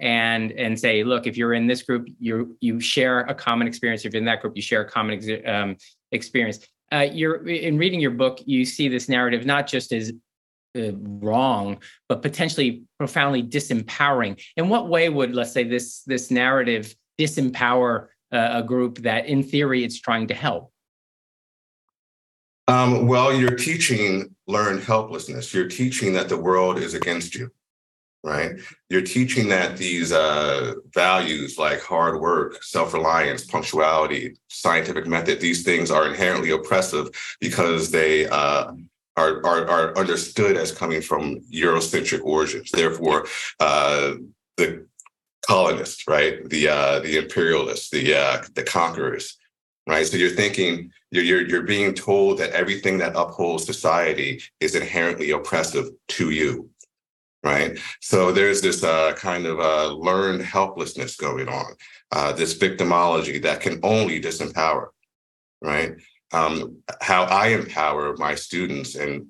and 0.00 0.52
and 0.52 0.78
say, 0.78 1.04
look, 1.04 1.26
if 1.26 1.36
you're 1.36 1.54
in 1.54 1.66
this 1.66 1.82
group, 1.82 2.08
you 2.18 2.56
you 2.60 2.80
share 2.80 3.20
a 3.20 3.34
common 3.34 3.66
experience. 3.68 4.04
If 4.04 4.12
you're 4.12 4.20
in 4.20 4.26
that 4.26 4.40
group, 4.40 4.56
you 4.56 4.62
share 4.62 4.82
a 4.82 4.88
common 4.88 5.14
ex- 5.14 5.46
um, 5.46 5.76
experience. 6.12 6.66
Uh, 6.92 7.06
you're 7.12 7.46
in 7.46 7.78
reading 7.78 8.00
your 8.00 8.10
book, 8.10 8.40
you 8.46 8.64
see 8.64 8.88
this 8.88 9.08
narrative 9.08 9.46
not 9.46 9.68
just 9.68 9.92
as 9.92 10.12
uh, 10.76 10.92
wrong, 10.94 11.78
but 12.08 12.22
potentially 12.22 12.84
profoundly 12.98 13.42
disempowering. 13.42 14.40
In 14.56 14.68
what 14.68 14.88
way 14.88 15.08
would, 15.08 15.34
let's 15.34 15.52
say, 15.52 15.64
this 15.64 16.02
this 16.02 16.30
narrative 16.30 16.94
disempower 17.18 18.08
uh, 18.32 18.50
a 18.52 18.62
group 18.62 18.98
that, 18.98 19.26
in 19.26 19.42
theory, 19.42 19.84
it's 19.84 20.00
trying 20.00 20.28
to 20.28 20.34
help? 20.34 20.72
Um, 22.68 23.08
well, 23.08 23.34
you're 23.34 23.56
teaching 23.56 24.34
learned 24.46 24.84
helplessness. 24.84 25.52
You're 25.52 25.68
teaching 25.68 26.12
that 26.12 26.28
the 26.28 26.36
world 26.36 26.78
is 26.78 26.94
against 26.94 27.34
you, 27.34 27.50
right? 28.22 28.52
You're 28.88 29.02
teaching 29.02 29.48
that 29.48 29.76
these 29.76 30.12
uh, 30.12 30.74
values 30.94 31.58
like 31.58 31.80
hard 31.82 32.20
work, 32.20 32.62
self 32.62 32.94
reliance, 32.94 33.44
punctuality, 33.44 34.36
scientific 34.46 35.08
method, 35.08 35.40
these 35.40 35.64
things 35.64 35.90
are 35.90 36.06
inherently 36.06 36.50
oppressive 36.50 37.08
because 37.40 37.90
they 37.90 38.28
uh, 38.28 38.70
are, 39.16 39.44
are, 39.44 39.68
are 39.68 39.98
understood 39.98 40.56
as 40.56 40.72
coming 40.72 41.02
from 41.02 41.40
Eurocentric 41.52 42.22
origins. 42.24 42.70
Therefore, 42.70 43.26
uh, 43.58 44.14
the 44.56 44.86
colonists, 45.46 46.06
right, 46.06 46.48
the 46.48 46.68
uh, 46.68 47.00
the 47.00 47.16
imperialists, 47.16 47.90
the 47.90 48.14
uh, 48.14 48.42
the 48.54 48.62
conquerors, 48.62 49.36
right? 49.86 50.06
So 50.06 50.16
you're 50.16 50.30
thinking 50.30 50.90
you're, 51.10 51.24
you're 51.24 51.48
you're 51.48 51.62
being 51.62 51.94
told 51.94 52.38
that 52.38 52.52
everything 52.52 52.98
that 52.98 53.16
upholds 53.16 53.64
society 53.64 54.42
is 54.60 54.74
inherently 54.74 55.30
oppressive 55.32 55.86
to 56.08 56.30
you, 56.30 56.70
right? 57.42 57.78
So 58.00 58.32
there's 58.32 58.60
this 58.60 58.84
uh, 58.84 59.12
kind 59.14 59.46
of 59.46 59.58
uh, 59.58 59.92
learned 59.92 60.42
helplessness 60.42 61.16
going 61.16 61.48
on, 61.48 61.74
uh, 62.12 62.32
this 62.32 62.56
victimology 62.56 63.42
that 63.42 63.60
can 63.60 63.80
only 63.82 64.20
disempower, 64.20 64.88
right? 65.60 65.92
Um, 66.32 66.82
how 67.00 67.24
I 67.24 67.48
empower 67.48 68.16
my 68.16 68.34
students 68.34 68.94
and 68.94 69.26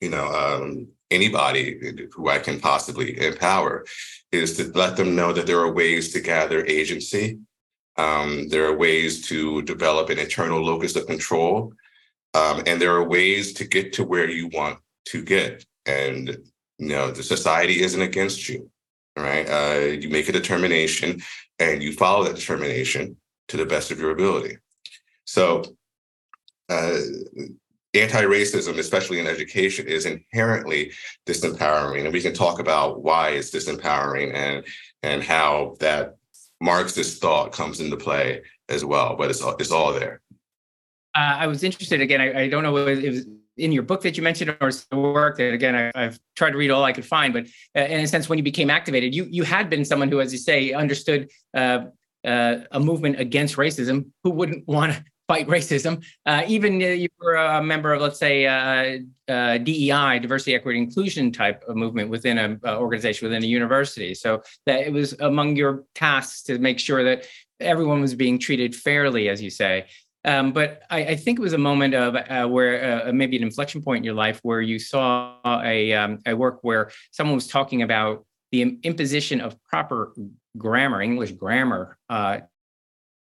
you 0.00 0.10
know 0.10 0.26
um, 0.26 0.88
anybody 1.12 2.08
who 2.12 2.28
I 2.28 2.38
can 2.38 2.58
possibly 2.58 3.24
empower 3.24 3.84
is 4.32 4.56
to 4.56 4.72
let 4.72 4.96
them 4.96 5.14
know 5.14 5.32
that 5.32 5.46
there 5.46 5.60
are 5.60 5.72
ways 5.72 6.12
to 6.12 6.20
gather 6.20 6.64
agency. 6.64 7.38
Um, 7.96 8.48
there 8.48 8.66
are 8.66 8.76
ways 8.76 9.26
to 9.28 9.62
develop 9.62 10.08
an 10.08 10.18
internal 10.18 10.64
locus 10.64 10.96
of 10.96 11.06
control. 11.06 11.72
Um, 12.34 12.62
and 12.66 12.80
there 12.80 12.94
are 12.94 13.06
ways 13.06 13.52
to 13.54 13.66
get 13.66 13.92
to 13.94 14.04
where 14.04 14.28
you 14.28 14.48
want 14.48 14.78
to 15.06 15.22
get. 15.22 15.66
And, 15.84 16.28
you 16.78 16.88
know, 16.88 17.10
the 17.10 17.22
society 17.22 17.82
isn't 17.82 18.00
against 18.00 18.48
you, 18.48 18.70
right? 19.16 19.46
Uh, 19.48 19.80
you 20.00 20.08
make 20.08 20.30
a 20.30 20.32
determination 20.32 21.20
and 21.58 21.82
you 21.82 21.92
follow 21.92 22.24
that 22.24 22.36
determination 22.36 23.16
to 23.48 23.58
the 23.58 23.66
best 23.66 23.90
of 23.90 24.00
your 24.00 24.12
ability. 24.12 24.56
So, 25.24 25.62
uh, 26.68 26.98
anti-racism, 27.94 28.78
especially 28.78 29.18
in 29.18 29.26
education, 29.26 29.86
is 29.86 30.06
inherently 30.06 30.92
disempowering, 31.26 32.04
and 32.04 32.12
we 32.12 32.22
can 32.22 32.32
talk 32.32 32.58
about 32.58 33.02
why 33.02 33.30
it's 33.30 33.50
disempowering 33.50 34.34
and 34.34 34.64
and 35.02 35.22
how 35.22 35.76
that 35.80 36.16
Marxist 36.60 37.20
thought 37.20 37.52
comes 37.52 37.80
into 37.80 37.96
play 37.96 38.42
as 38.68 38.84
well. 38.84 39.16
But 39.16 39.30
it's 39.30 39.42
all, 39.42 39.56
it's 39.56 39.72
all 39.72 39.92
there. 39.92 40.20
Uh, 41.14 41.36
I 41.40 41.46
was 41.46 41.62
interested 41.64 42.00
again. 42.00 42.20
I, 42.20 42.42
I 42.42 42.48
don't 42.48 42.62
know 42.62 42.76
if 42.76 43.04
it 43.04 43.10
was 43.10 43.26
in 43.58 43.70
your 43.70 43.82
book 43.82 44.00
that 44.02 44.16
you 44.16 44.22
mentioned 44.22 44.56
or 44.60 44.70
the 44.90 44.96
work 44.96 45.36
that 45.36 45.52
again 45.52 45.92
I, 45.94 46.02
have 46.04 46.18
tried 46.36 46.52
to 46.52 46.56
read 46.56 46.70
all 46.70 46.84
I 46.84 46.92
could 46.92 47.04
find. 47.04 47.34
But 47.34 47.46
uh, 47.76 47.84
in 47.84 48.00
a 48.00 48.06
sense, 48.06 48.28
when 48.28 48.38
you 48.38 48.44
became 48.44 48.70
activated, 48.70 49.14
you 49.14 49.24
you 49.24 49.42
had 49.42 49.68
been 49.68 49.84
someone 49.84 50.10
who, 50.10 50.20
as 50.20 50.32
you 50.32 50.38
say, 50.38 50.72
understood. 50.72 51.30
Uh, 51.52 51.86
uh, 52.24 52.58
a 52.70 52.78
movement 52.78 53.18
against 53.18 53.56
racism 53.56 54.06
who 54.22 54.30
wouldn't 54.30 54.64
want 54.68 54.96
fight 55.32 55.48
racism. 55.48 56.04
Uh, 56.26 56.42
even 56.46 56.82
uh, 56.82 56.86
you 56.86 57.08
were 57.20 57.34
a 57.34 57.62
member 57.62 57.94
of, 57.94 58.02
let's 58.02 58.18
say, 58.18 58.46
uh, 58.46 58.98
uh 59.32 59.58
DEI, 59.58 60.18
diversity, 60.18 60.54
equity, 60.54 60.78
inclusion 60.78 61.32
type 61.32 61.64
of 61.68 61.76
movement 61.76 62.10
within 62.10 62.38
an 62.38 62.60
uh, 62.64 62.78
organization, 62.78 63.26
within 63.26 63.42
a 63.42 63.46
university. 63.46 64.14
So 64.14 64.42
that 64.66 64.80
it 64.80 64.92
was 64.92 65.14
among 65.20 65.56
your 65.56 65.84
tasks 65.94 66.42
to 66.44 66.58
make 66.58 66.78
sure 66.78 67.02
that 67.04 67.26
everyone 67.60 68.00
was 68.00 68.14
being 68.14 68.38
treated 68.38 68.74
fairly, 68.74 69.28
as 69.28 69.40
you 69.40 69.50
say. 69.50 69.86
Um, 70.24 70.52
but 70.52 70.82
I, 70.88 70.98
I, 71.04 71.16
think 71.16 71.40
it 71.40 71.42
was 71.42 71.52
a 71.52 71.58
moment 71.58 71.94
of 71.94 72.14
uh, 72.14 72.46
where 72.46 73.12
maybe 73.12 73.36
an 73.36 73.42
inflection 73.42 73.82
point 73.82 73.98
in 73.98 74.04
your 74.04 74.14
life 74.14 74.38
where 74.44 74.60
you 74.60 74.78
saw 74.78 75.34
a, 75.44 75.92
um, 75.94 76.20
a 76.26 76.34
work 76.34 76.60
where 76.62 76.92
someone 77.10 77.34
was 77.34 77.48
talking 77.48 77.82
about 77.82 78.24
the 78.52 78.78
imposition 78.84 79.40
of 79.40 79.60
proper 79.64 80.12
grammar, 80.56 81.02
English 81.02 81.32
grammar, 81.32 81.98
uh, 82.08 82.38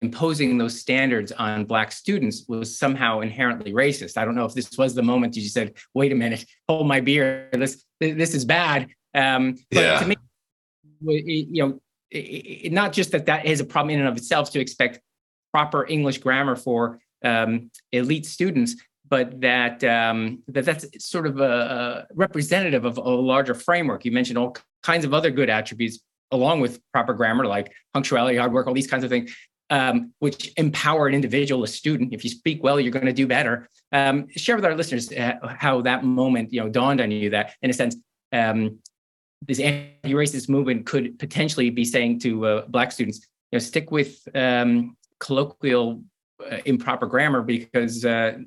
imposing 0.02 0.58
those 0.58 0.80
standards 0.80 1.32
on 1.34 1.66
black 1.66 1.92
students 1.92 2.46
was 2.48 2.78
somehow 2.78 3.20
inherently 3.20 3.74
racist. 3.74 4.18
I 4.18 4.26
don't 4.26 4.36
know 4.36 4.46
if 4.46 4.54
this 4.54 4.78
was 4.78 4.96
the 4.96 5.04
moment 5.04 5.36
you 5.36 5.48
said, 5.50 5.76
"Wait 5.94 6.12
a 6.12 6.16
minute, 6.16 6.46
hold 6.68 6.88
my 6.88 7.02
beer. 7.02 7.50
This 7.52 7.84
this 8.00 8.34
is 8.34 8.46
bad." 8.46 8.88
Um, 9.14 9.56
but 9.72 9.82
yeah. 9.82 10.00
to 10.00 10.08
me, 10.08 10.16
you 11.02 11.68
know, 11.68 11.82
it, 12.12 12.72
not 12.72 12.94
just 12.94 13.12
that 13.12 13.26
that 13.26 13.46
is 13.46 13.60
a 13.60 13.66
problem 13.66 13.92
in 13.92 14.00
and 14.00 14.10
of 14.10 14.18
itself 14.18 14.52
to 14.52 14.60
expect 14.60 15.00
proper 15.52 15.86
English 15.88 16.20
grammar 16.20 16.56
for 16.56 17.00
um, 17.24 17.70
elite 17.92 18.26
students, 18.26 18.76
but 19.10 19.42
that 19.42 19.84
um, 19.84 20.44
that 20.48 20.66
that's 20.66 20.86
sort 21.06 21.28
of 21.28 21.40
a, 21.40 22.08
a 22.12 22.14
representative 22.16 22.86
of 22.86 22.98
a 22.98 23.02
larger 23.02 23.54
framework. 23.54 24.06
You 24.06 24.12
mentioned 24.12 24.38
all 24.38 24.56
kinds 24.84 25.04
of 25.04 25.14
other 25.14 25.30
good 25.30 25.50
attributes 25.50 26.00
along 26.32 26.62
with 26.62 26.80
proper 26.94 27.14
grammar 27.14 27.46
like 27.46 27.74
punctuality, 27.94 28.38
hard 28.38 28.54
work, 28.54 28.68
all 28.68 28.74
these 28.74 28.90
kinds 28.90 29.04
of 29.04 29.10
things 29.10 29.36
um, 29.70 30.14
which 30.20 30.52
empower 30.58 31.08
an 31.08 31.14
individual, 31.14 31.64
a 31.64 31.68
student. 31.68 32.14
If 32.14 32.24
you 32.24 32.30
speak 32.30 32.64
well, 32.64 32.80
you're 32.80 32.92
going 32.92 33.06
to 33.06 33.14
do 33.14 33.28
better. 33.28 33.70
Um, 33.92 34.28
share 34.36 34.56
with 34.56 34.66
our 34.66 34.76
listeners 34.76 35.12
uh, 35.12 35.34
how 35.48 35.82
that 35.82 36.04
moment, 36.04 36.52
you 36.54 36.62
know, 36.62 36.70
dawned 36.70 37.02
on 37.02 37.12
you 37.12 37.30
that, 37.32 37.54
in 37.62 37.70
a 37.70 37.74
sense, 37.74 37.96
um, 38.34 38.80
this 39.48 39.60
anti-racist 39.60 40.50
movement 40.50 40.86
could 40.86 41.18
potentially 41.20 41.70
be 41.70 41.86
saying 41.86 42.20
to 42.20 42.46
uh, 42.46 42.66
Black 42.68 42.92
students, 42.92 43.20
you 43.52 43.58
know, 43.58 43.60
stick 43.60 43.92
with 43.92 44.28
um, 44.36 44.98
colloquial 45.20 46.04
uh, 46.52 46.58
improper 46.66 47.06
grammar 47.06 47.42
because 47.42 48.06
uh, 48.06 48.38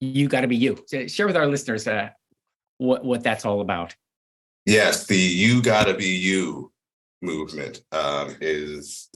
you 0.00 0.28
got 0.28 0.42
to 0.42 0.48
be 0.48 0.56
you. 0.56 0.78
So 0.86 1.06
share 1.06 1.26
with 1.26 1.36
our 1.36 1.46
listeners 1.46 1.86
uh, 1.86 2.10
what 2.78 3.04
what 3.04 3.22
that's 3.22 3.44
all 3.44 3.60
about. 3.60 3.94
Yes, 4.64 5.06
the 5.06 5.16
"you 5.16 5.62
got 5.62 5.84
to 5.84 5.94
be 5.94 6.06
you" 6.06 6.72
movement 7.22 7.82
um, 7.92 8.36
is 8.40 9.08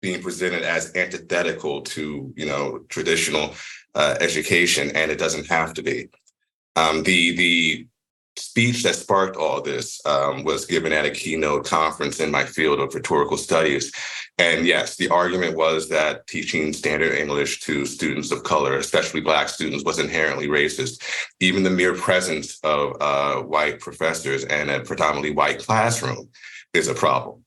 being 0.00 0.22
presented 0.22 0.62
as 0.62 0.94
antithetical 0.94 1.82
to 1.82 2.32
you 2.36 2.46
know 2.46 2.80
traditional 2.88 3.54
uh, 3.94 4.16
education, 4.20 4.94
and 4.94 5.10
it 5.10 5.18
doesn't 5.18 5.46
have 5.46 5.74
to 5.74 5.82
be. 5.82 6.08
Um, 6.76 7.02
the 7.02 7.36
the 7.36 7.86
speech 8.36 8.84
that 8.84 8.94
sparked 8.94 9.36
all 9.36 9.60
this 9.60 10.00
um, 10.06 10.44
was 10.44 10.64
given 10.64 10.92
at 10.92 11.04
a 11.04 11.10
keynote 11.10 11.66
conference 11.66 12.20
in 12.20 12.30
my 12.30 12.44
field 12.44 12.78
of 12.78 12.94
rhetorical 12.94 13.36
studies. 13.36 13.92
And 14.38 14.64
yes, 14.64 14.94
the 14.94 15.08
argument 15.08 15.56
was 15.56 15.88
that 15.88 16.26
teaching 16.28 16.72
standard 16.72 17.18
English 17.18 17.60
to 17.62 17.84
students 17.84 18.30
of 18.30 18.44
color, 18.44 18.76
especially 18.76 19.20
Black 19.20 19.48
students, 19.48 19.84
was 19.84 19.98
inherently 19.98 20.46
racist. 20.46 21.02
Even 21.40 21.64
the 21.64 21.70
mere 21.70 21.94
presence 21.94 22.60
of 22.62 22.96
uh, 23.00 23.42
white 23.42 23.80
professors 23.80 24.44
and 24.44 24.70
a 24.70 24.80
predominantly 24.80 25.32
white 25.32 25.58
classroom 25.58 26.28
is 26.72 26.86
a 26.86 26.94
problem 26.94 27.44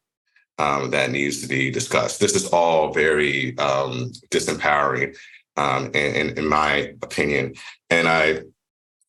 um, 0.62 0.92
that 0.92 1.12
needs 1.12 1.42
to 1.42 1.48
be 1.48 1.72
discussed. 1.72 2.20
This 2.20 2.36
is 2.36 2.46
all 2.48 2.94
very 2.94 3.58
um, 3.58 4.12
disempowering, 4.30 5.18
um, 5.58 5.86
in, 5.88 6.10
in, 6.20 6.38
in 6.40 6.48
my 6.48 6.74
opinion. 7.02 7.56
And 7.90 8.08
I, 8.08 8.42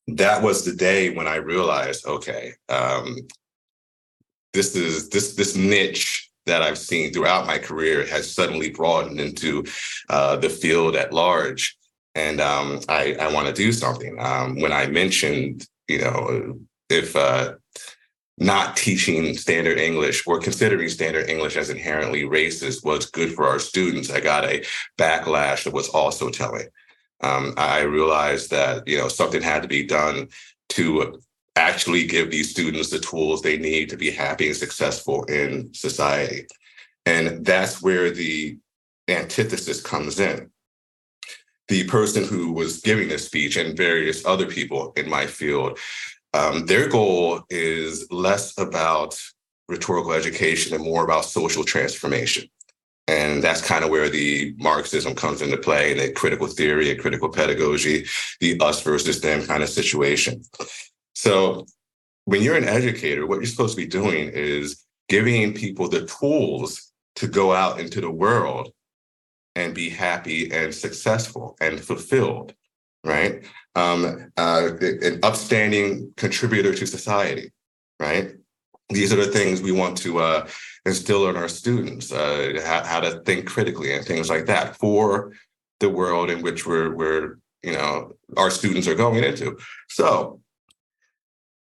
that 0.09 0.43
was 0.43 0.65
the 0.65 0.75
day 0.75 1.15
when 1.17 1.29
I 1.29 1.37
realized, 1.37 2.07
okay, 2.07 2.53
um, 2.69 3.05
this 4.53 4.75
is 4.77 5.09
this 5.09 5.35
this 5.35 5.57
niche 5.57 6.31
that 6.45 6.63
I've 6.63 6.79
seen 6.79 7.13
throughout 7.13 7.47
my 7.47 7.59
career 7.59 8.05
has 8.07 8.35
suddenly 8.39 8.71
broadened 8.71 9.21
into 9.21 9.65
uh, 10.11 10.37
the 10.37 10.51
field 10.51 10.97
at 10.97 11.13
large, 11.13 11.77
and 12.15 12.41
um, 12.41 12.81
I, 12.89 13.17
I 13.19 13.33
want 13.33 13.47
to 13.47 13.63
do 13.65 13.73
something. 13.73 14.15
Um, 14.19 14.61
when 14.61 14.73
I 14.73 14.87
mentioned, 14.87 15.67
you 15.89 16.01
know, 16.01 16.59
if 16.91 17.17
uh, 17.17 17.55
not 18.39 18.77
teaching 18.77 19.37
standard 19.37 19.79
English 19.79 20.27
or 20.27 20.41
considering 20.41 20.89
standard 20.89 21.29
English 21.29 21.57
as 21.57 21.71
inherently 21.71 22.23
racist 22.23 22.85
was 22.85 23.07
good 23.07 23.35
for 23.35 23.47
our 23.47 23.59
students. 23.59 24.11
I 24.11 24.21
got 24.21 24.45
a 24.45 24.65
backlash 24.99 25.65
that 25.65 25.73
was 25.73 25.89
also 25.91 26.31
telling. 26.31 26.67
Um, 27.23 27.55
I 27.57 27.83
realized 27.83 28.51
that 28.51 28.87
you 28.89 28.99
know 28.99 29.09
something 29.09 29.43
had 29.43 29.63
to 29.63 29.69
be 29.69 29.85
done 29.85 30.29
to 30.71 31.21
actually 31.55 32.07
give 32.07 32.31
these 32.31 32.51
students 32.51 32.91
the 32.91 32.99
tools 32.99 33.43
they 33.43 33.59
need 33.59 33.91
to 33.91 33.97
be 33.97 34.11
happy 34.11 34.49
and 34.49 34.57
successful 34.57 35.25
in 35.25 35.73
society, 35.75 36.47
and 37.07 37.45
that's 37.45 37.83
where 37.83 38.11
the 38.11 38.59
antithesis 39.09 39.81
comes 39.81 40.19
in. 40.19 40.51
The 41.69 41.85
person 41.85 42.25
who 42.25 42.53
was 42.53 42.81
giving 42.81 43.09
this 43.09 43.27
speech 43.27 43.57
and 43.57 43.77
various 43.77 44.27
other 44.27 44.47
people 44.47 44.93
in 44.97 45.09
my 45.09 45.27
field 45.27 45.79
um, 46.35 46.67
their 46.67 46.89
goal 46.89 47.43
is 47.51 48.11
less 48.11 48.57
about 48.59 49.19
rhetorical 49.69 50.13
education 50.13 50.75
and 50.75 50.85
more 50.85 51.05
about 51.05 51.25
social 51.25 51.65
transformation. 51.65 52.49
And 53.09 53.43
that's 53.43 53.61
kind 53.61 53.85
of 53.85 53.91
where 53.91 54.09
the 54.09 54.55
Marxism 54.59 55.15
comes 55.15 55.43
into 55.43 55.57
play 55.57 55.93
and 55.93 56.01
the 56.01 56.13
critical 56.13 56.47
theory 56.47 56.91
and 56.91 57.01
critical 57.01 57.29
pedagogy, 57.29 58.07
the 58.41 58.59
us 58.61 58.83
versus 58.83 59.21
them 59.21 59.45
kind 59.47 59.63
of 59.63 59.69
situation. 59.69 60.43
So 61.15 61.67
when 62.25 62.43
you're 62.43 62.57
an 62.57 62.69
educator, 62.69 63.27
what 63.27 63.37
you're 63.37 63.47
supposed 63.47 63.77
to 63.77 63.83
be 63.83 63.89
doing 63.89 64.31
is 64.33 64.85
giving 65.09 65.53
people 65.53 65.89
the 65.89 66.07
tools 66.07 66.93
to 67.17 67.27
go 67.27 67.53
out 67.53 67.81
into 67.81 68.01
the 68.01 68.11
world 68.11 68.73
and 69.55 69.75
be 69.75 69.91
happy 69.91 70.51
and 70.51 70.75
successful 70.75 71.57
and 71.61 71.81
fulfilled 71.81 72.55
right? 73.05 73.45
Um, 73.75 74.31
uh, 74.37 74.71
an 74.81 75.21
upstanding 75.23 76.13
contributor 76.19 76.75
to 76.75 76.87
society, 76.87 77.53
right? 77.99 78.33
These 78.91 79.15
are 79.15 79.17
the 79.17 79.33
things 79.33 79.63
we 79.63 79.73
want 79.73 79.97
to 79.99 80.19
uh, 80.19 80.47
instill 80.85 81.31
in 81.31 81.37
our 81.37 81.49
students, 81.49 82.13
uh, 82.13 82.61
how, 82.65 82.85
how, 82.85 83.01
to 83.01 83.21
think 83.21 83.47
critically 83.47 83.95
and 83.95 84.05
things 84.05 84.29
like 84.29 84.45
that 84.47 84.77
for 84.77 85.33
the 85.81 85.89
world 85.89 86.31
in 86.31 86.43
which 86.43 86.67
we're, 86.67 86.95
we're, 86.95 87.39
you 87.63 87.73
know, 87.73 88.13
our 88.37 88.51
students 88.51 88.87
are 88.87 88.95
going 88.95 89.25
into. 89.25 89.57
So 89.89 90.43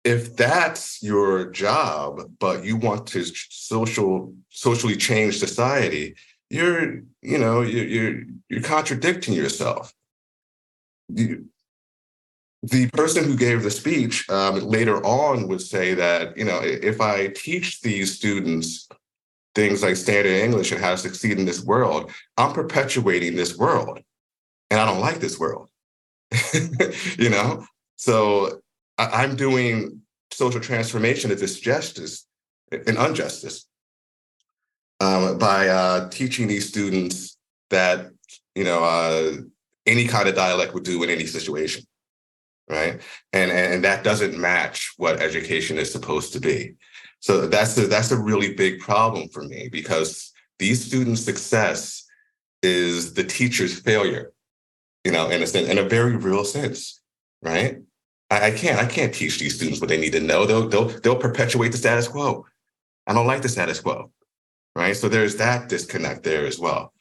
if 0.07 0.37
that's 0.37 1.03
your 1.03 1.51
job, 1.51 2.21
but 2.39 2.63
you 2.63 2.77
want 2.77 3.07
to 3.07 3.25
social 3.25 4.33
socially 4.49 4.95
change 4.95 5.37
society, 5.37 6.15
you're 6.49 7.01
you 7.21 7.37
know 7.37 7.61
you're 7.61 7.85
you're, 7.85 8.23
you're 8.47 8.61
contradicting 8.61 9.33
yourself. 9.33 9.93
You, 11.09 11.49
the 12.63 12.89
person 12.89 13.23
who 13.23 13.35
gave 13.35 13.63
the 13.63 13.71
speech 13.71 14.27
um, 14.29 14.59
later 14.59 15.03
on 15.05 15.47
would 15.47 15.61
say 15.61 15.93
that 15.93 16.37
you 16.37 16.45
know 16.45 16.59
if 16.63 16.99
I 17.01 17.27
teach 17.27 17.81
these 17.81 18.15
students 18.15 18.87
things 19.55 19.81
like 19.81 19.95
standard 19.95 20.31
English 20.31 20.71
and 20.71 20.79
how 20.79 20.91
to 20.91 20.97
succeed 20.97 21.39
in 21.39 21.45
this 21.45 21.63
world, 21.63 22.11
I'm 22.37 22.53
perpetuating 22.53 23.35
this 23.35 23.57
world, 23.57 23.99
and 24.69 24.79
I 24.79 24.85
don't 24.85 25.01
like 25.01 25.19
this 25.19 25.39
world. 25.39 25.69
you 27.17 27.29
know, 27.29 27.65
so 27.95 28.61
I, 28.97 29.23
I'm 29.23 29.35
doing 29.35 30.01
social 30.31 30.61
transformation 30.61 31.31
of 31.31 31.39
this 31.39 31.59
justice 31.59 32.27
and 32.71 32.97
injustice 32.97 33.65
um, 34.99 35.37
by 35.37 35.69
uh, 35.69 36.09
teaching 36.09 36.47
these 36.47 36.67
students 36.67 37.37
that 37.69 38.11
you 38.55 38.63
know 38.63 38.83
uh, 38.83 39.33
any 39.85 40.07
kind 40.07 40.27
of 40.27 40.35
dialect 40.35 40.73
would 40.73 40.83
do 40.83 41.03
in 41.03 41.09
any 41.09 41.25
situation, 41.25 41.85
right? 42.69 43.01
And 43.33 43.51
and 43.51 43.83
that 43.83 44.03
doesn't 44.03 44.37
match 44.37 44.93
what 44.97 45.21
education 45.21 45.77
is 45.77 45.91
supposed 45.91 46.33
to 46.33 46.39
be. 46.39 46.75
So 47.19 47.47
that's 47.47 47.77
a, 47.77 47.87
that's 47.87 48.11
a 48.11 48.17
really 48.17 48.53
big 48.53 48.79
problem 48.79 49.29
for 49.29 49.43
me 49.43 49.69
because 49.71 50.31
these 50.59 50.85
students' 50.85 51.23
success 51.23 52.05
is 52.61 53.13
the 53.13 53.23
teacher's 53.23 53.79
failure, 53.79 54.31
you 55.03 55.11
know, 55.11 55.29
in 55.29 55.41
a 55.41 55.47
sense, 55.47 55.67
in 55.67 55.77
a 55.77 55.83
very 55.83 56.15
real 56.15 56.43
sense, 56.43 57.01
right? 57.41 57.77
I, 58.29 58.47
I 58.47 58.51
can't 58.51 58.79
I 58.79 58.85
can't 58.85 59.13
teach 59.13 59.39
these 59.39 59.55
students 59.55 59.79
what 59.79 59.89
they 59.89 59.99
need 59.99 60.13
to 60.13 60.19
know. 60.19 60.45
They'll 60.45 60.67
they'll 60.67 60.89
they'll 60.89 61.15
perpetuate 61.15 61.71
the 61.71 61.77
status 61.77 62.07
quo. 62.07 62.45
I 63.05 63.13
don't 63.13 63.27
like 63.27 63.41
the 63.41 63.49
status 63.49 63.79
quo, 63.79 64.11
right? 64.75 64.95
So 64.95 65.07
there's 65.07 65.37
that 65.37 65.69
disconnect 65.69 66.23
there 66.23 66.45
as 66.45 66.59
well. 66.59 66.93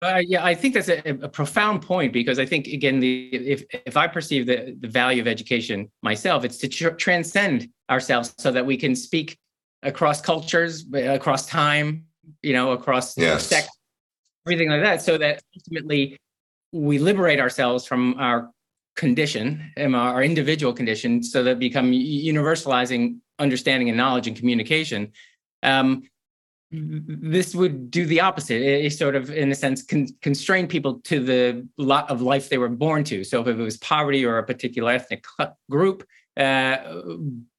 Uh, 0.00 0.22
yeah, 0.24 0.44
I 0.44 0.54
think 0.54 0.74
that's 0.74 0.88
a, 0.88 1.00
a, 1.22 1.28
profound 1.28 1.82
point 1.82 2.12
because 2.12 2.38
I 2.38 2.46
think 2.46 2.68
again, 2.68 3.00
the, 3.00 3.28
if 3.32 3.64
if 3.84 3.96
I 3.96 4.06
perceive 4.06 4.46
the, 4.46 4.76
the 4.78 4.86
value 4.86 5.20
of 5.20 5.26
education 5.26 5.90
myself, 6.02 6.44
it's 6.44 6.58
to 6.58 6.68
tr- 6.68 6.90
transcend 6.90 7.68
ourselves 7.90 8.32
so 8.38 8.52
that 8.52 8.64
we 8.64 8.76
can 8.76 8.94
speak 8.94 9.36
across 9.82 10.20
cultures, 10.20 10.84
across 10.94 11.46
time, 11.46 12.04
you 12.42 12.52
know, 12.52 12.70
across 12.70 13.18
yes. 13.18 13.46
sex, 13.46 13.68
everything 14.46 14.70
like 14.70 14.82
that, 14.82 15.02
so 15.02 15.18
that 15.18 15.42
ultimately 15.56 16.16
we 16.72 16.98
liberate 16.98 17.40
ourselves 17.40 17.84
from 17.84 18.14
our 18.18 18.50
condition, 18.94 19.72
um, 19.78 19.96
our 19.96 20.22
individual 20.22 20.72
condition, 20.72 21.24
so 21.24 21.42
that 21.42 21.58
become 21.58 21.90
universalizing 21.90 23.18
understanding 23.40 23.88
and 23.88 23.96
knowledge 23.96 24.28
and 24.28 24.36
communication. 24.36 25.12
Um, 25.62 26.04
this 26.70 27.54
would 27.54 27.90
do 27.90 28.04
the 28.04 28.20
opposite. 28.20 28.60
It, 28.60 28.86
it 28.86 28.92
sort 28.92 29.16
of, 29.16 29.30
in 29.30 29.50
a 29.50 29.54
sense, 29.54 29.82
con- 29.82 30.08
constrain 30.20 30.66
people 30.66 31.00
to 31.04 31.20
the 31.20 31.66
lot 31.78 32.10
of 32.10 32.20
life 32.20 32.48
they 32.48 32.58
were 32.58 32.68
born 32.68 33.04
to. 33.04 33.24
So 33.24 33.40
if 33.40 33.48
it 33.48 33.54
was 33.56 33.78
poverty 33.78 34.24
or 34.24 34.38
a 34.38 34.44
particular 34.44 34.92
ethnic 34.92 35.24
group, 35.70 36.06
uh, 36.36 37.02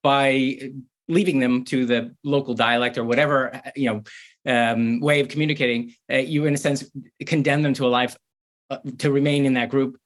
by 0.04 0.72
leaving 1.08 1.39
them 1.39 1.66
to 1.66 1.86
the 1.86 2.16
local 2.24 2.54
dialect 2.54 2.98
or 2.98 3.04
whatever 3.04 3.62
you 3.75 3.89
know 3.89 4.04
um, 4.46 5.00
way 5.00 5.20
of 5.20 5.28
communicating, 5.28 5.94
uh, 6.12 6.18
you 6.18 6.46
in 6.46 6.54
a 6.54 6.58
sense 6.58 6.89
condemn 7.25 7.62
them 7.62 7.74
to 7.74 7.86
a 7.86 7.89
life 7.89 8.16
uh, 8.70 8.78
to 9.00 9.12
remain 9.12 9.46
in 9.46 9.56
that 9.56 9.70
group 9.70 9.98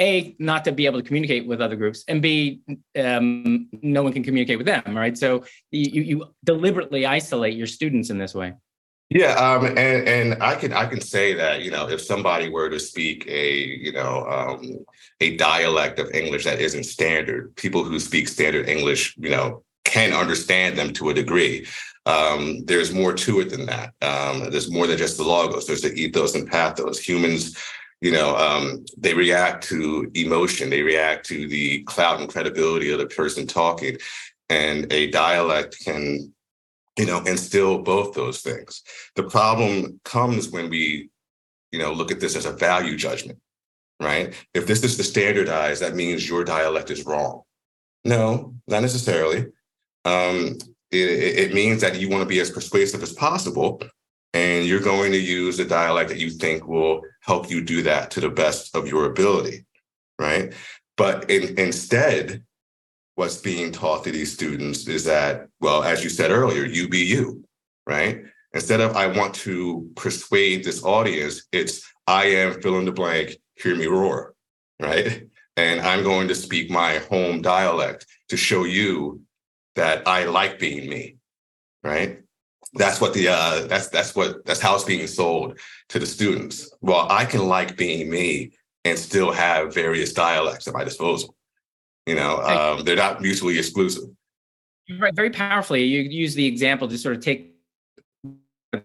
a 0.00 0.34
not 0.38 0.64
to 0.64 0.72
be 0.72 0.86
able 0.86 1.00
to 1.00 1.06
communicate 1.06 1.46
with 1.46 1.60
other 1.60 1.76
groups 1.76 2.04
and 2.08 2.20
b 2.20 2.60
um, 2.98 3.68
no 3.82 4.02
one 4.02 4.12
can 4.12 4.22
communicate 4.22 4.58
with 4.58 4.66
them 4.66 4.96
right 4.96 5.16
so 5.16 5.44
you, 5.70 6.02
you 6.02 6.24
deliberately 6.42 7.06
isolate 7.06 7.56
your 7.56 7.66
students 7.66 8.10
in 8.10 8.18
this 8.18 8.34
way 8.34 8.52
yeah 9.10 9.34
um, 9.34 9.66
and, 9.66 9.78
and 9.78 10.42
i 10.42 10.54
can 10.54 10.72
i 10.72 10.84
can 10.84 11.00
say 11.00 11.34
that 11.34 11.62
you 11.62 11.70
know 11.70 11.88
if 11.88 12.00
somebody 12.00 12.48
were 12.48 12.68
to 12.68 12.80
speak 12.80 13.26
a 13.28 13.58
you 13.58 13.92
know 13.92 14.26
um, 14.26 14.84
a 15.20 15.36
dialect 15.36 15.98
of 15.98 16.10
english 16.12 16.44
that 16.44 16.60
isn't 16.60 16.84
standard 16.84 17.54
people 17.56 17.84
who 17.84 18.00
speak 18.00 18.26
standard 18.28 18.68
english 18.68 19.16
you 19.18 19.30
know 19.30 19.62
can 19.84 20.12
understand 20.12 20.76
them 20.76 20.92
to 20.92 21.10
a 21.10 21.14
degree 21.14 21.66
um, 22.06 22.64
there's 22.66 22.92
more 22.92 23.14
to 23.14 23.40
it 23.40 23.50
than 23.50 23.66
that. 23.66 23.94
Um, 24.02 24.50
there's 24.50 24.70
more 24.70 24.86
than 24.86 24.98
just 24.98 25.16
the 25.16 25.24
logos. 25.24 25.66
There's 25.66 25.80
the 25.80 25.92
ethos 25.94 26.34
and 26.34 26.46
pathos. 26.50 26.98
Humans 26.98 27.56
you 28.00 28.12
know, 28.12 28.36
um, 28.36 28.84
they 28.96 29.14
react 29.14 29.64
to 29.64 30.10
emotion, 30.14 30.70
they 30.70 30.82
react 30.82 31.26
to 31.26 31.48
the 31.48 31.82
clout 31.84 32.20
and 32.20 32.28
credibility 32.28 32.90
of 32.90 32.98
the 32.98 33.06
person 33.06 33.46
talking. 33.46 33.96
And 34.50 34.92
a 34.92 35.10
dialect 35.10 35.78
can, 35.82 36.32
you 36.98 37.06
know, 37.06 37.20
instill 37.20 37.78
both 37.78 38.14
those 38.14 38.40
things. 38.40 38.82
The 39.16 39.22
problem 39.22 40.00
comes 40.04 40.50
when 40.50 40.68
we, 40.68 41.08
you 41.72 41.78
know, 41.78 41.92
look 41.92 42.12
at 42.12 42.20
this 42.20 42.36
as 42.36 42.44
a 42.44 42.52
value 42.52 42.96
judgment, 42.96 43.38
right? 44.00 44.34
If 44.52 44.66
this 44.66 44.84
is 44.84 44.96
the 44.96 45.02
standardized, 45.02 45.80
that 45.82 45.94
means 45.94 46.28
your 46.28 46.44
dialect 46.44 46.90
is 46.90 47.06
wrong. 47.06 47.42
No, 48.04 48.54
not 48.68 48.82
necessarily. 48.82 49.46
Um, 50.04 50.58
it, 50.90 51.48
it 51.48 51.54
means 51.54 51.80
that 51.80 51.98
you 51.98 52.10
want 52.10 52.22
to 52.22 52.28
be 52.28 52.40
as 52.40 52.50
persuasive 52.50 53.02
as 53.02 53.12
possible 53.12 53.80
and 54.34 54.66
you're 54.66 54.80
going 54.80 55.12
to 55.12 55.18
use 55.18 55.56
the 55.56 55.64
dialect 55.64 56.10
that 56.10 56.18
you 56.18 56.28
think 56.28 56.66
will 56.66 57.00
help 57.24 57.50
you 57.50 57.62
do 57.62 57.82
that 57.82 58.10
to 58.12 58.20
the 58.20 58.30
best 58.30 58.74
of 58.76 58.86
your 58.86 59.06
ability 59.06 59.64
right? 60.18 60.52
But 60.96 61.30
in, 61.30 61.58
instead 61.58 62.44
what's 63.16 63.38
being 63.38 63.72
taught 63.72 64.04
to 64.04 64.12
these 64.12 64.32
students 64.32 64.86
is 64.88 65.04
that 65.04 65.48
well 65.60 65.82
as 65.82 66.02
you 66.02 66.10
said 66.10 66.30
earlier 66.30 66.64
you 66.64 66.88
be 66.88 67.00
you 67.00 67.44
right? 67.86 68.24
Instead 68.52 68.80
of 68.80 68.96
i 68.96 69.06
want 69.06 69.34
to 69.34 69.90
persuade 69.96 70.64
this 70.64 70.84
audience 70.84 71.46
it's 71.52 71.82
i 72.06 72.24
am 72.24 72.60
fill 72.60 72.78
in 72.78 72.84
the 72.84 72.92
blank 72.92 73.36
hear 73.56 73.74
me 73.74 73.86
roar 73.86 74.34
right? 74.80 75.24
And 75.56 75.80
i'm 75.80 76.02
going 76.02 76.28
to 76.28 76.34
speak 76.34 76.70
my 76.70 76.98
home 76.98 77.42
dialect 77.42 78.06
to 78.28 78.36
show 78.36 78.64
you 78.64 79.20
that 79.76 80.06
i 80.06 80.24
like 80.24 80.58
being 80.58 80.88
me 80.88 81.16
right 81.82 82.23
that's 82.74 83.00
what 83.00 83.14
the 83.14 83.28
uh, 83.28 83.66
that's 83.66 83.88
that's 83.88 84.14
what 84.14 84.44
that's 84.44 84.60
how 84.60 84.74
it's 84.74 84.84
being 84.84 85.06
sold 85.06 85.58
to 85.90 85.98
the 85.98 86.06
students. 86.06 86.72
Well, 86.80 87.06
I 87.10 87.24
can 87.24 87.46
like 87.46 87.76
being 87.76 88.10
me 88.10 88.52
and 88.84 88.98
still 88.98 89.32
have 89.32 89.74
various 89.74 90.12
dialects 90.12 90.66
at 90.66 90.74
my 90.74 90.84
disposal. 90.84 91.36
You 92.06 92.16
know, 92.16 92.38
um, 92.38 92.84
they're 92.84 92.96
not 92.96 93.22
mutually 93.22 93.58
exclusive. 93.58 94.04
Right, 94.98 95.14
very 95.14 95.30
powerfully. 95.30 95.84
You 95.84 96.02
use 96.02 96.34
the 96.34 96.46
example 96.46 96.88
to 96.88 96.98
sort 96.98 97.16
of 97.16 97.22
take 97.22 97.54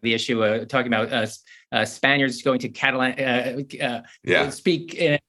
the 0.01 0.13
issue, 0.13 0.43
uh, 0.43 0.65
talking 0.65 0.87
about 0.93 1.11
uh, 1.11 1.27
uh, 1.71 1.83
Spaniards 1.83 2.41
going 2.41 2.59
to 2.59 2.69
Catalan, 2.69 3.19
uh, 3.19 3.83
uh, 3.83 4.01
yeah, 4.23 4.49
speak 4.49 5.19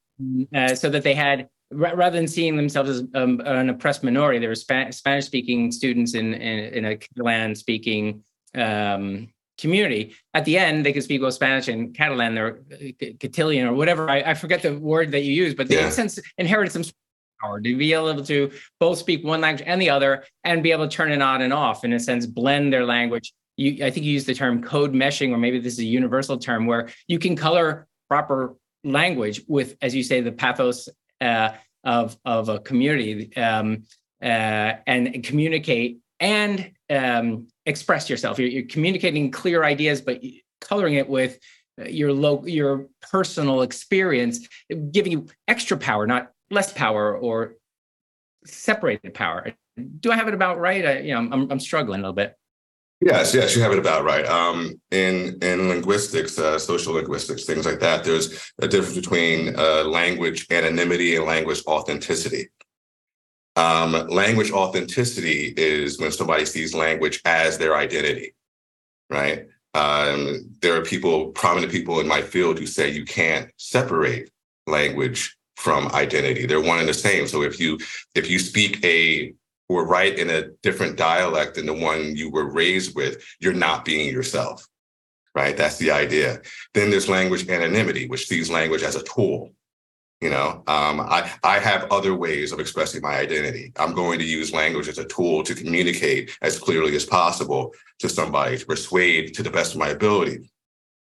uh, 0.54 0.74
so 0.74 0.90
that 0.90 1.02
they 1.02 1.14
had 1.14 1.48
rather 1.72 2.16
than 2.16 2.28
seeing 2.28 2.56
themselves 2.56 2.90
as 2.90 3.02
um, 3.14 3.40
an 3.44 3.70
oppressed 3.70 4.02
minority, 4.02 4.38
there 4.38 4.48
were 4.48 4.54
Sp- 4.58 4.90
Spanish-speaking 4.90 5.70
students 5.70 6.14
in, 6.14 6.34
in, 6.34 6.74
in 6.74 6.84
a 6.84 6.96
Catalan-speaking 6.96 8.22
um, 8.54 9.28
community. 9.58 10.14
At 10.34 10.44
the 10.44 10.58
end, 10.58 10.84
they 10.84 10.92
could 10.92 11.02
speak 11.02 11.20
both 11.20 11.34
Spanish 11.34 11.68
and 11.68 11.94
Catalan 11.94 12.38
or 12.38 12.62
Castilian 13.18 13.68
or 13.68 13.74
whatever. 13.74 14.08
I, 14.08 14.20
I, 14.20 14.34
forget 14.34 14.62
the 14.62 14.78
word 14.78 15.12
that 15.12 15.20
you 15.20 15.32
use, 15.32 15.54
but 15.54 15.68
they 15.68 15.76
yeah. 15.76 15.86
in 15.86 15.92
sense 15.92 16.18
inherit 16.38 16.72
some 16.72 16.84
power 17.40 17.60
to 17.60 17.76
be 17.76 17.92
able 17.92 18.24
to 18.24 18.50
both 18.78 18.98
speak 18.98 19.24
one 19.24 19.40
language 19.40 19.66
and 19.66 19.80
the 19.80 19.90
other 19.90 20.24
and 20.44 20.62
be 20.62 20.72
able 20.72 20.88
to 20.88 20.94
turn 20.94 21.12
it 21.12 21.22
on 21.22 21.42
and 21.42 21.52
off, 21.52 21.84
in 21.84 21.92
a 21.92 22.00
sense, 22.00 22.26
blend 22.26 22.72
their 22.72 22.84
language. 22.84 23.32
You, 23.56 23.84
I 23.84 23.90
think 23.90 24.06
you 24.06 24.12
use 24.12 24.24
the 24.24 24.34
term 24.34 24.62
code 24.62 24.92
meshing, 24.92 25.30
or 25.32 25.38
maybe 25.38 25.60
this 25.60 25.74
is 25.74 25.80
a 25.80 25.84
universal 25.84 26.38
term 26.38 26.66
where 26.66 26.88
you 27.06 27.18
can 27.18 27.36
color 27.36 27.86
proper 28.08 28.56
language 28.84 29.42
with, 29.46 29.76
as 29.82 29.94
you 29.94 30.02
say, 30.02 30.20
the 30.20 30.32
pathos 30.32 30.88
uh, 31.20 31.50
of 31.84 32.16
of 32.24 32.48
a 32.48 32.58
community 32.58 33.34
um, 33.36 33.84
uh, 34.22 34.74
and 34.86 35.22
communicate 35.24 35.98
and 36.20 36.72
um, 36.90 37.48
express 37.66 38.08
yourself. 38.10 38.38
You're, 38.38 38.48
you're, 38.48 38.66
communicating 38.66 39.30
clear 39.30 39.64
ideas, 39.64 40.00
but 40.00 40.22
coloring 40.60 40.94
it 40.94 41.08
with 41.08 41.38
uh, 41.80 41.84
your 41.84 42.46
your 42.46 42.86
personal 43.10 43.62
experience, 43.62 44.46
giving 44.92 45.12
you 45.12 45.26
extra 45.48 45.76
power, 45.76 46.06
not 46.06 46.30
less 46.50 46.72
power 46.72 47.16
or 47.16 47.54
separated 48.44 49.14
power. 49.14 49.52
Do 50.00 50.12
I 50.12 50.16
have 50.16 50.28
it 50.28 50.34
about 50.34 50.58
right? 50.58 50.84
I, 50.84 50.98
you 50.98 51.14
know, 51.14 51.20
I'm, 51.20 51.50
I'm 51.50 51.60
struggling 51.60 52.00
a 52.00 52.02
little 52.02 52.14
bit. 52.14 52.36
Yes, 53.00 53.34
yes, 53.34 53.56
you 53.56 53.62
have 53.62 53.72
it 53.72 53.78
about 53.78 54.04
right. 54.04 54.26
Um, 54.26 54.78
in 54.90 55.38
in 55.40 55.70
linguistics, 55.70 56.38
uh, 56.38 56.58
social 56.58 56.94
linguistics, 56.94 57.44
things 57.44 57.64
like 57.64 57.80
that, 57.80 58.04
there's 58.04 58.52
a 58.58 58.68
difference 58.68 58.94
between 58.94 59.58
uh, 59.58 59.84
language 59.84 60.46
anonymity 60.50 61.16
and 61.16 61.24
language 61.24 61.62
authenticity. 61.66 62.50
Um, 63.60 63.92
language 64.08 64.50
authenticity 64.52 65.52
is 65.54 65.98
when 65.98 66.12
somebody 66.12 66.46
sees 66.46 66.72
language 66.72 67.20
as 67.26 67.58
their 67.58 67.76
identity, 67.76 68.32
right? 69.10 69.48
Um, 69.74 70.56
there 70.62 70.74
are 70.76 70.82
people, 70.82 71.28
prominent 71.32 71.70
people 71.70 72.00
in 72.00 72.08
my 72.08 72.22
field, 72.22 72.58
who 72.58 72.64
say 72.64 72.88
you 72.88 73.04
can't 73.04 73.50
separate 73.58 74.30
language 74.66 75.36
from 75.56 75.88
identity. 75.88 76.46
They're 76.46 76.62
one 76.62 76.78
and 76.78 76.88
the 76.88 76.94
same. 76.94 77.26
So 77.26 77.42
if 77.42 77.60
you 77.60 77.78
if 78.14 78.30
you 78.30 78.38
speak 78.38 78.82
a 78.82 79.34
or 79.68 79.86
write 79.86 80.18
in 80.18 80.30
a 80.30 80.48
different 80.62 80.96
dialect 80.96 81.56
than 81.56 81.66
the 81.66 81.74
one 81.74 82.16
you 82.16 82.30
were 82.30 82.50
raised 82.50 82.96
with, 82.96 83.22
you're 83.40 83.52
not 83.52 83.84
being 83.84 84.10
yourself, 84.10 84.66
right? 85.34 85.54
That's 85.54 85.76
the 85.76 85.90
idea. 85.90 86.40
Then 86.72 86.90
there's 86.90 87.10
language 87.10 87.46
anonymity, 87.46 88.08
which 88.08 88.26
sees 88.26 88.48
language 88.48 88.82
as 88.82 88.96
a 88.96 89.02
tool. 89.02 89.52
You 90.20 90.28
know, 90.28 90.62
um, 90.66 91.00
I, 91.00 91.32
I 91.42 91.58
have 91.58 91.90
other 91.90 92.14
ways 92.14 92.52
of 92.52 92.60
expressing 92.60 93.00
my 93.00 93.18
identity. 93.18 93.72
I'm 93.76 93.94
going 93.94 94.18
to 94.18 94.24
use 94.24 94.52
language 94.52 94.86
as 94.86 94.98
a 94.98 95.06
tool 95.06 95.42
to 95.44 95.54
communicate 95.54 96.36
as 96.42 96.58
clearly 96.58 96.94
as 96.94 97.06
possible 97.06 97.72
to 98.00 98.08
somebody, 98.08 98.58
to 98.58 98.66
persuade 98.66 99.34
to 99.34 99.42
the 99.42 99.50
best 99.50 99.72
of 99.72 99.80
my 99.80 99.88
ability, 99.88 100.50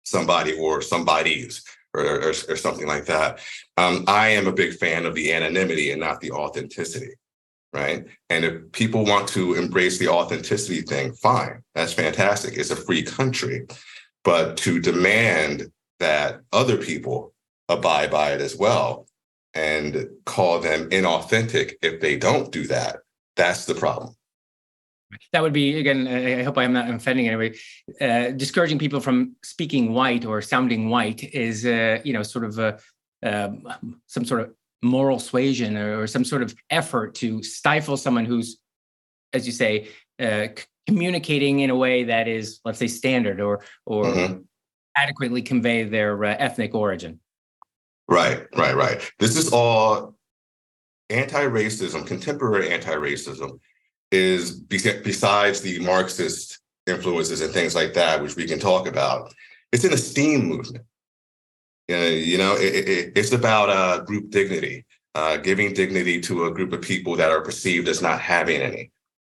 somebody 0.03 0.53
or 0.53 0.81
somebody's 0.81 1.63
or, 1.93 2.03
or, 2.03 2.29
or 2.49 2.55
something 2.57 2.85
like 2.85 3.05
that. 3.05 3.39
Um, 3.77 4.03
I 4.07 4.29
am 4.29 4.45
a 4.45 4.51
big 4.51 4.73
fan 4.75 5.05
of 5.05 5.15
the 5.15 5.31
anonymity 5.31 5.91
and 5.91 6.01
not 6.01 6.19
the 6.19 6.31
authenticity 6.31 7.13
right? 7.73 8.05
And 8.29 8.45
if 8.45 8.71
people 8.71 9.05
want 9.05 9.27
to 9.29 9.55
embrace 9.55 9.99
the 9.99 10.07
authenticity 10.07 10.81
thing, 10.81 11.13
fine, 11.13 11.63
that's 11.75 11.93
fantastic. 11.93 12.57
It's 12.57 12.71
a 12.71 12.75
free 12.75 13.03
country. 13.03 13.67
But 14.23 14.57
to 14.57 14.79
demand 14.79 15.71
that 15.99 16.41
other 16.51 16.77
people 16.77 17.33
abide 17.69 18.11
by 18.11 18.31
it 18.31 18.41
as 18.41 18.55
well 18.55 19.07
and 19.53 20.07
call 20.25 20.59
them 20.59 20.89
inauthentic 20.89 21.73
if 21.81 21.99
they 21.99 22.15
don't 22.15 22.51
do 22.51 22.67
that, 22.67 22.97
that's 23.35 23.65
the 23.65 23.75
problem. 23.75 24.15
That 25.31 25.41
would 25.41 25.53
be 25.53 25.79
again. 25.79 26.05
I 26.07 26.43
hope 26.43 26.57
I'm 26.57 26.73
not 26.73 26.89
offending 26.89 27.27
anybody. 27.27 27.57
Uh, 28.01 28.31
discouraging 28.31 28.77
people 28.77 28.99
from 28.99 29.35
speaking 29.41 29.93
white 29.93 30.25
or 30.25 30.41
sounding 30.41 30.89
white 30.89 31.23
is, 31.33 31.65
uh, 31.65 31.99
you 32.03 32.11
know, 32.11 32.23
sort 32.23 32.43
of 32.43 32.59
a, 32.59 32.77
uh, 33.23 33.49
some 34.07 34.25
sort 34.25 34.41
of 34.41 34.53
moral 34.83 35.17
suasion 35.17 35.77
or, 35.77 36.01
or, 36.01 36.07
some 36.07 36.25
sort 36.25 36.43
of 36.43 36.53
effort 36.69 37.15
to 37.15 37.41
stifle 37.41 37.95
someone 37.95 38.25
who's, 38.25 38.59
as 39.31 39.45
you 39.45 39.53
say, 39.53 39.87
uh, 40.19 40.47
c- 40.55 40.65
communicating 40.87 41.61
in 41.61 41.69
a 41.69 41.75
way 41.75 42.03
that 42.03 42.27
is, 42.27 42.59
let's 42.65 42.77
say, 42.77 42.87
standard 42.87 43.39
or 43.39 43.61
or 43.85 44.03
mm-hmm. 44.03 44.39
adequately 44.97 45.41
convey 45.41 45.85
their 45.85 46.25
uh, 46.25 46.35
ethnic 46.37 46.75
origin. 46.75 47.21
Right, 48.07 48.45
right, 48.55 48.75
right. 48.75 49.11
This 49.19 49.35
is 49.35 49.51
all 49.51 50.15
anti-racism, 51.09 52.05
contemporary 52.05 52.69
anti-racism 52.69 53.59
is 54.11 54.51
besides 54.51 55.61
the 55.61 55.79
Marxist 55.79 56.59
influences 56.85 57.41
and 57.41 57.53
things 57.53 57.75
like 57.75 57.93
that, 57.93 58.21
which 58.21 58.35
we 58.35 58.47
can 58.47 58.59
talk 58.59 58.87
about. 58.87 59.33
It's 59.71 59.83
an 59.83 59.93
esteem 59.93 60.45
movement. 60.45 60.85
You 61.89 62.37
know, 62.37 62.55
it, 62.55 62.87
it, 62.87 63.11
it's 63.15 63.31
about 63.31 63.69
uh, 63.69 64.03
group 64.03 64.29
dignity, 64.29 64.85
uh, 65.15 65.37
giving 65.37 65.73
dignity 65.73 66.19
to 66.21 66.45
a 66.45 66.51
group 66.51 66.73
of 66.73 66.81
people 66.81 67.15
that 67.17 67.31
are 67.31 67.41
perceived 67.41 67.87
as 67.87 68.01
not 68.01 68.19
having 68.21 68.61
any, 68.61 68.91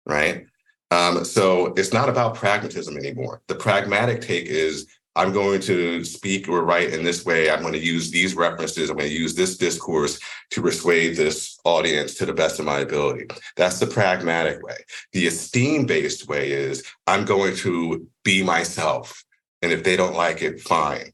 right? 0.07 0.46
Um, 0.90 1.24
so 1.24 1.74
it's 1.76 1.92
not 1.92 2.09
about 2.09 2.35
pragmatism 2.35 2.96
anymore. 2.96 3.42
The 3.48 3.54
pragmatic 3.54 4.22
take 4.22 4.46
is 4.46 4.87
I'm 5.18 5.33
going 5.33 5.61
to 5.62 6.04
speak 6.04 6.48
or 6.48 6.64
write 6.64 6.94
in 6.94 7.04
this 7.04 7.24
way. 7.26 7.50
I'm 7.50 7.61
going 7.61 7.74
to 7.74 7.78
use 7.78 8.11
these 8.11 8.35
references. 8.35 8.88
I'm 8.88 8.96
going 8.96 9.11
to 9.11 9.14
use 9.14 9.35
this 9.35 9.59
discourse 9.59 10.18
to 10.52 10.62
persuade 10.62 11.16
this 11.16 11.59
audience 11.64 12.14
to 12.14 12.26
the 12.26 12.33
best 12.33 12.59
of 12.59 12.64
my 12.64 12.78
ability. 12.78 13.26
That's 13.57 13.81
the 13.81 13.87
pragmatic 13.87 14.62
way. 14.62 14.76
The 15.12 15.26
esteem 15.26 15.85
based 15.85 16.28
way 16.28 16.52
is 16.52 16.85
I'm 17.07 17.24
going 17.24 17.57
to 17.57 18.07
be 18.24 18.42
myself. 18.42 19.24
And 19.61 19.72
if 19.72 19.85
they 19.85 19.96
don't 19.96 20.14
like 20.14 20.40
it, 20.40 20.61
fine 20.61 21.12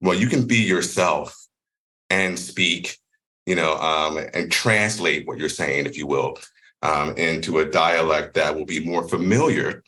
well, 0.00 0.16
you 0.16 0.28
can 0.28 0.46
be 0.46 0.58
yourself 0.58 1.46
and 2.10 2.38
speak, 2.38 2.98
you 3.46 3.54
know, 3.54 3.76
um, 3.76 4.18
and 4.34 4.52
translate 4.52 5.26
what 5.26 5.38
you're 5.38 5.48
saying, 5.48 5.86
if 5.86 5.96
you 5.96 6.06
will, 6.06 6.38
um, 6.82 7.16
into 7.16 7.58
a 7.58 7.64
dialect 7.64 8.34
that 8.34 8.54
will 8.54 8.66
be 8.66 8.84
more 8.84 9.08
familiar, 9.08 9.82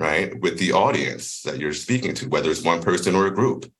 right, 0.00 0.40
with 0.40 0.58
the 0.58 0.72
audience 0.72 1.42
that 1.42 1.58
you're 1.60 1.74
speaking 1.74 2.14
to, 2.14 2.28
whether 2.28 2.50
it's 2.50 2.64
one 2.64 2.82
person 2.82 3.14
or 3.14 3.26
a 3.26 3.34
group. 3.34 3.70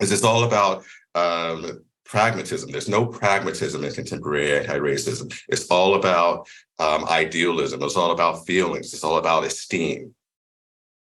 It's 0.00 0.24
all 0.24 0.44
about 0.44 0.84
um, 1.14 1.84
pragmatism. 2.04 2.70
There's 2.70 2.88
no 2.88 3.06
pragmatism 3.06 3.84
in 3.84 3.92
contemporary 3.92 4.58
anti-racism. 4.58 5.32
It's 5.48 5.66
all 5.70 5.94
about 5.94 6.48
um, 6.78 7.04
idealism. 7.06 7.82
It's 7.82 7.96
all 7.96 8.10
about 8.10 8.46
feelings. 8.46 8.92
It's 8.92 9.04
all 9.04 9.18
about 9.18 9.44
esteem. 9.44 10.14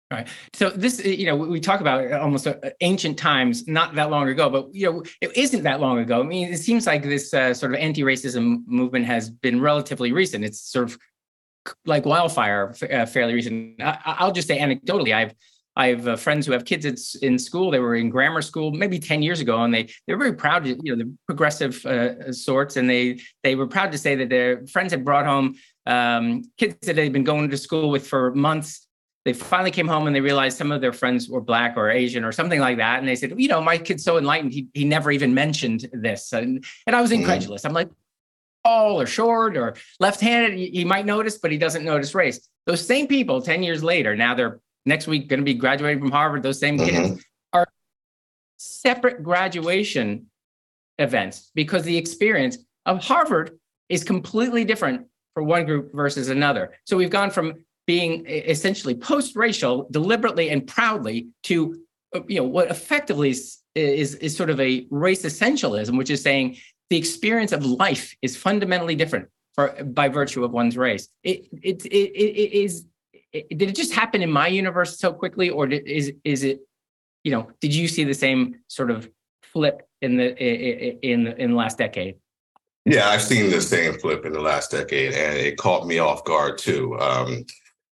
Right. 0.09 0.27
So 0.53 0.69
this, 0.69 1.03
you 1.03 1.25
know, 1.25 1.35
we 1.35 1.59
talk 1.59 1.81
about 1.81 2.13
almost 2.13 2.47
uh, 2.47 2.55
ancient 2.79 3.17
times, 3.17 3.67
not 3.67 3.93
that 3.95 4.09
long 4.09 4.29
ago, 4.29 4.49
but 4.49 4.73
you 4.73 4.89
know, 4.89 5.03
it 5.19 5.35
isn't 5.35 5.63
that 5.63 5.81
long 5.81 5.99
ago. 5.99 6.21
I 6.21 6.23
mean, 6.23 6.47
it 6.53 6.59
seems 6.59 6.87
like 6.87 7.03
this 7.03 7.33
uh, 7.33 7.53
sort 7.53 7.73
of 7.73 7.79
anti-racism 7.79 8.65
movement 8.67 9.05
has 9.05 9.29
been 9.29 9.59
relatively 9.59 10.13
recent. 10.13 10.45
It's 10.45 10.61
sort 10.61 10.89
of 10.89 10.97
like 11.85 12.05
wildfire, 12.05 12.73
uh, 12.91 13.05
fairly 13.05 13.33
recent. 13.33 13.81
I, 13.81 14.25
will 14.25 14.31
just 14.31 14.47
say 14.47 14.59
anecdotally, 14.59 15.13
I've 15.13 15.33
I 15.75 15.89
have 15.89 16.07
uh, 16.07 16.15
friends 16.15 16.47
who 16.47 16.53
have 16.53 16.65
kids 16.65 16.85
in, 16.85 16.95
in 17.33 17.39
school. 17.39 17.69
They 17.69 17.79
were 17.79 17.95
in 17.95 18.09
grammar 18.09 18.41
school 18.41 18.71
maybe 18.71 18.99
ten 18.99 19.21
years 19.21 19.39
ago, 19.39 19.63
and 19.63 19.73
they 19.73 19.83
they 20.05 20.13
were 20.13 20.19
very 20.19 20.33
proud 20.33 20.63
to 20.65 20.69
you 20.83 20.95
know 20.95 21.03
the 21.03 21.13
progressive 21.25 21.85
uh, 21.85 22.31
sorts, 22.31 22.77
and 22.77 22.89
they 22.89 23.19
they 23.43 23.55
were 23.55 23.67
proud 23.67 23.91
to 23.91 23.97
say 23.97 24.15
that 24.15 24.29
their 24.29 24.65
friends 24.67 24.91
had 24.91 25.05
brought 25.05 25.25
home 25.25 25.55
um, 25.85 26.43
kids 26.57 26.75
that 26.87 26.95
they'd 26.95 27.13
been 27.13 27.23
going 27.23 27.49
to 27.49 27.57
school 27.57 27.89
with 27.89 28.07
for 28.07 28.33
months 28.33 28.87
they 29.27 29.33
finally 29.33 29.71
came 29.71 29.89
home 29.89 30.07
and 30.07 30.15
they 30.15 30.21
realized 30.21 30.57
some 30.57 30.71
of 30.71 30.79
their 30.79 30.93
friends 30.93 31.27
were 31.27 31.41
black 31.41 31.75
or 31.75 31.89
Asian 31.89 32.23
or 32.23 32.31
something 32.31 32.61
like 32.61 32.77
that. 32.77 32.99
And 32.99 33.07
they 33.09 33.17
said, 33.17 33.33
you 33.35 33.49
know, 33.49 33.61
my 33.61 33.77
kid's 33.77 34.05
so 34.05 34.17
enlightened, 34.17 34.53
he, 34.53 34.69
he 34.73 34.85
never 34.85 35.11
even 35.11 35.33
mentioned 35.33 35.85
this. 35.91 36.31
And, 36.31 36.63
and 36.85 36.95
I 36.95 37.01
was 37.01 37.11
mm-hmm. 37.11 37.19
incredulous. 37.19 37.65
I'm 37.65 37.73
like, 37.73 37.89
tall 38.67 38.99
or 38.99 39.05
short 39.05 39.57
or 39.57 39.75
left-handed, 39.99 40.57
he 40.57 40.83
might 40.83 41.05
notice, 41.05 41.37
but 41.37 41.51
he 41.51 41.57
doesn't 41.57 41.85
notice 41.85 42.13
race. 42.13 42.47
Those 42.65 42.85
same 42.85 43.07
people 43.07 43.41
10 43.41 43.63
years 43.63 43.83
later, 43.83 44.15
now 44.15 44.35
they're 44.35 44.59
next 44.85 45.07
week 45.07 45.29
going 45.29 45.39
to 45.39 45.45
be 45.45 45.53
graduating 45.53 45.99
from 45.99 46.11
Harvard. 46.11 46.43
Those 46.43 46.59
same 46.59 46.77
mm-hmm. 46.77 47.13
kids 47.13 47.25
are 47.53 47.67
separate 48.57 49.23
graduation 49.23 50.27
events 50.97 51.51
because 51.55 51.83
the 51.83 51.97
experience 51.97 52.57
of 52.85 53.03
Harvard 53.03 53.57
is 53.89 54.03
completely 54.03 54.65
different 54.65 55.07
for 55.33 55.43
one 55.43 55.65
group 55.65 55.93
versus 55.93 56.29
another. 56.29 56.73
So 56.85 56.97
we've 56.97 57.09
gone 57.09 57.31
from 57.31 57.53
being 57.85 58.25
essentially 58.27 58.95
post-racial 58.95 59.87
deliberately 59.91 60.49
and 60.49 60.67
proudly 60.67 61.29
to 61.43 61.79
uh, 62.15 62.21
you 62.27 62.37
know 62.37 62.43
what 62.43 62.69
effectively 62.69 63.29
is, 63.29 63.59
is, 63.75 64.15
is 64.15 64.35
sort 64.35 64.49
of 64.49 64.59
a 64.59 64.87
race 64.89 65.23
essentialism 65.23 65.97
which 65.97 66.09
is 66.09 66.21
saying 66.21 66.57
the 66.89 66.97
experience 66.97 67.51
of 67.51 67.65
life 67.65 68.15
is 68.21 68.35
fundamentally 68.37 68.95
different 68.95 69.27
for 69.53 69.69
by 69.83 70.07
virtue 70.07 70.43
of 70.43 70.51
one's 70.51 70.77
race 70.77 71.09
it 71.23 71.47
it 71.63 71.85
it, 71.85 72.11
it 72.15 72.53
is 72.53 72.85
it, 73.33 73.49
did 73.57 73.69
it 73.69 73.75
just 73.75 73.93
happen 73.93 74.21
in 74.21 74.31
my 74.31 74.47
universe 74.47 74.99
so 74.99 75.11
quickly 75.11 75.49
or 75.49 75.67
did, 75.67 75.87
is 75.87 76.13
is 76.23 76.43
it 76.43 76.61
you 77.23 77.31
know 77.31 77.49
did 77.61 77.73
you 77.73 77.87
see 77.87 78.03
the 78.03 78.13
same 78.13 78.55
sort 78.67 78.91
of 78.91 79.09
flip 79.41 79.87
in 80.01 80.17
the 80.17 80.37
in 81.05 81.27
in 81.27 81.51
the 81.51 81.57
last 81.57 81.77
decade 81.77 82.15
yeah, 82.89 83.09
I've 83.09 83.21
seen 83.21 83.51
the 83.51 83.59
same 83.59 83.99
flip 83.99 84.25
in 84.25 84.31
the 84.31 84.39
last 84.39 84.71
decade, 84.71 85.13
and 85.13 85.37
it 85.37 85.57
caught 85.57 85.85
me 85.85 85.99
off 85.99 86.23
guard 86.23 86.57
too. 86.57 86.97
Um, 86.97 87.45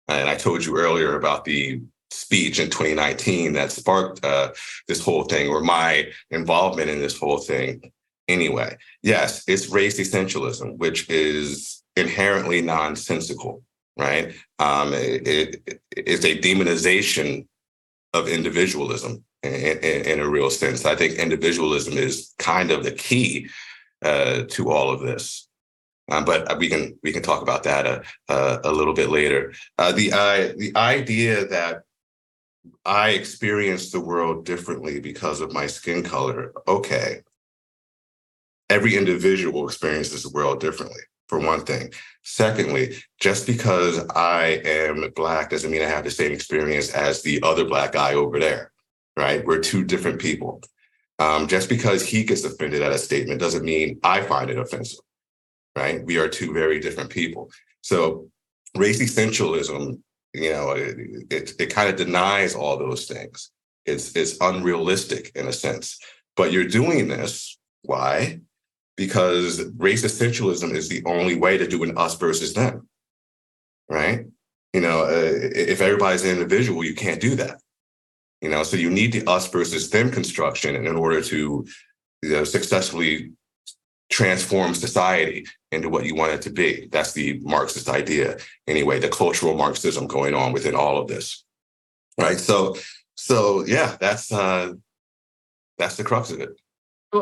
and 0.07 0.27
I 0.27 0.33
told 0.33 0.65
you 0.65 0.75
earlier 0.77 1.15
about 1.15 1.45
the 1.45 1.83
speech 2.09 2.59
in 2.59 2.71
2019 2.71 3.53
that 3.53 3.71
sparked 3.71 4.25
uh, 4.25 4.51
this 4.87 4.99
whole 4.99 5.25
thing 5.25 5.47
or 5.47 5.61
my 5.61 6.11
involvement 6.31 6.89
in 6.89 6.99
this 6.99 7.19
whole 7.19 7.37
thing. 7.37 7.91
Anyway, 8.29 8.77
yes, 9.01 9.43
it's 9.47 9.69
race 9.69 9.99
essentialism, 9.99 10.77
which 10.77 11.09
is 11.09 11.83
inherently 11.95 12.61
nonsensical, 12.61 13.63
right? 13.97 14.35
Um, 14.59 14.93
it, 14.93 15.27
it, 15.27 15.81
it's 15.97 16.23
a 16.23 16.37
demonization 16.37 17.47
of 18.13 18.27
individualism 18.27 19.23
in, 19.41 19.51
in, 19.51 20.05
in, 20.05 20.19
a 20.19 20.29
real 20.29 20.51
sense. 20.51 20.85
I 20.85 20.95
think 20.95 21.15
individualism 21.15 21.97
is 21.97 22.35
kind 22.37 22.69
of 22.69 22.83
the 22.83 22.91
key 22.91 23.49
uh, 24.05 24.43
to 24.49 24.69
all 24.69 24.91
of 24.91 25.01
this. 25.01 25.47
Um, 26.11 26.23
but 26.23 26.57
we 26.59 26.69
can 26.69 26.97
we 27.03 27.11
can 27.11 27.23
talk 27.23 27.41
about 27.41 27.63
that 27.63 27.85
a, 27.87 28.03
a, 28.29 28.59
a 28.65 28.71
little 28.71 28.93
bit 28.93 29.09
later. 29.09 29.53
Uh, 29.79 29.91
the 29.91 30.11
uh, 30.11 30.53
the 30.55 30.71
idea 30.75 31.45
that 31.47 31.81
I 32.85 33.11
experience 33.11 33.91
the 33.91 33.99
world 33.99 34.45
differently 34.45 34.99
because 34.99 35.41
of 35.41 35.53
my 35.53 35.65
skin 35.67 36.03
color. 36.03 36.51
Okay, 36.67 37.21
every 38.69 38.95
individual 38.95 39.65
experiences 39.65 40.23
the 40.23 40.29
world 40.29 40.59
differently. 40.59 41.01
For 41.27 41.37
one 41.37 41.63
thing. 41.63 41.93
Secondly, 42.23 42.95
just 43.19 43.45
because 43.45 44.03
I 44.15 44.61
am 44.65 45.11
black 45.15 45.51
doesn't 45.51 45.69
mean 45.69 45.83
I 45.83 45.85
have 45.85 46.03
the 46.03 46.09
same 46.09 46.31
experience 46.31 46.91
as 46.91 47.21
the 47.21 47.39
other 47.43 47.65
black 47.65 47.91
guy 47.91 48.15
over 48.15 48.39
there. 48.39 48.71
Right? 49.15 49.45
We're 49.45 49.59
two 49.59 49.83
different 49.83 50.19
people. 50.19 50.63
Um, 51.19 51.47
just 51.47 51.69
because 51.69 52.03
he 52.03 52.23
gets 52.23 52.43
offended 52.45 52.81
at 52.81 52.93
a 52.93 52.97
statement 52.97 53.39
doesn't 53.39 53.63
mean 53.63 53.99
I 54.03 54.21
find 54.21 54.49
it 54.49 54.57
offensive 54.57 55.01
right? 55.79 56.03
We 56.03 56.17
are 56.17 56.27
two 56.27 56.53
very 56.53 56.79
different 56.79 57.09
people. 57.09 57.51
So 57.81 58.29
race 58.75 59.01
essentialism, 59.01 59.99
you 60.33 60.51
know, 60.51 60.71
it, 60.71 60.97
it, 61.29 61.53
it 61.59 61.73
kind 61.73 61.89
of 61.89 61.95
denies 61.95 62.55
all 62.55 62.77
those 62.77 63.05
things. 63.05 63.51
It's, 63.85 64.15
it's 64.15 64.37
unrealistic 64.41 65.31
in 65.35 65.47
a 65.47 65.53
sense. 65.53 65.97
But 66.35 66.51
you're 66.51 66.67
doing 66.67 67.07
this. 67.07 67.57
Why? 67.83 68.41
Because 68.99 69.63
race 69.77 70.03
essentialism 70.03 70.75
is 70.75 70.89
the 70.89 71.01
only 71.05 71.35
way 71.37 71.57
to 71.57 71.65
do 71.65 71.83
an 71.83 71.97
us 71.97 72.15
versus 72.15 72.53
them, 72.53 72.89
right? 73.87 74.25
You 74.73 74.81
know, 74.81 75.03
uh, 75.03 75.31
if 75.55 75.79
everybody's 75.79 76.25
an 76.25 76.31
individual, 76.31 76.83
you 76.83 76.93
can't 76.93 77.21
do 77.21 77.33
that. 77.35 77.61
You 78.41 78.49
know, 78.49 78.63
so 78.63 78.75
you 78.75 78.89
need 78.89 79.13
the 79.13 79.23
us 79.25 79.47
versus 79.47 79.89
them 79.89 80.11
construction 80.11 80.75
in 80.75 80.97
order 80.97 81.21
to 81.21 81.65
you 82.21 82.29
know, 82.29 82.43
successfully 82.43 83.31
transform 84.09 84.73
society 84.73 85.45
into 85.71 85.87
what 85.87 86.05
you 86.05 86.13
want 86.13 86.33
it 86.33 86.41
to 86.41 86.49
be. 86.49 86.89
That's 86.91 87.13
the 87.13 87.39
Marxist 87.39 87.87
idea, 87.87 88.37
anyway, 88.67 88.99
the 88.99 89.07
cultural 89.07 89.55
Marxism 89.55 90.07
going 90.07 90.35
on 90.35 90.51
within 90.51 90.75
all 90.75 90.97
of 90.99 91.07
this. 91.07 91.45
Right. 92.17 92.37
So, 92.37 92.75
so 93.15 93.65
yeah, 93.65 93.95
that's 94.01 94.29
uh 94.29 94.73
that's 95.77 95.95
the 95.95 96.03
crux 96.03 96.31
of 96.31 96.41
it. 96.41 96.59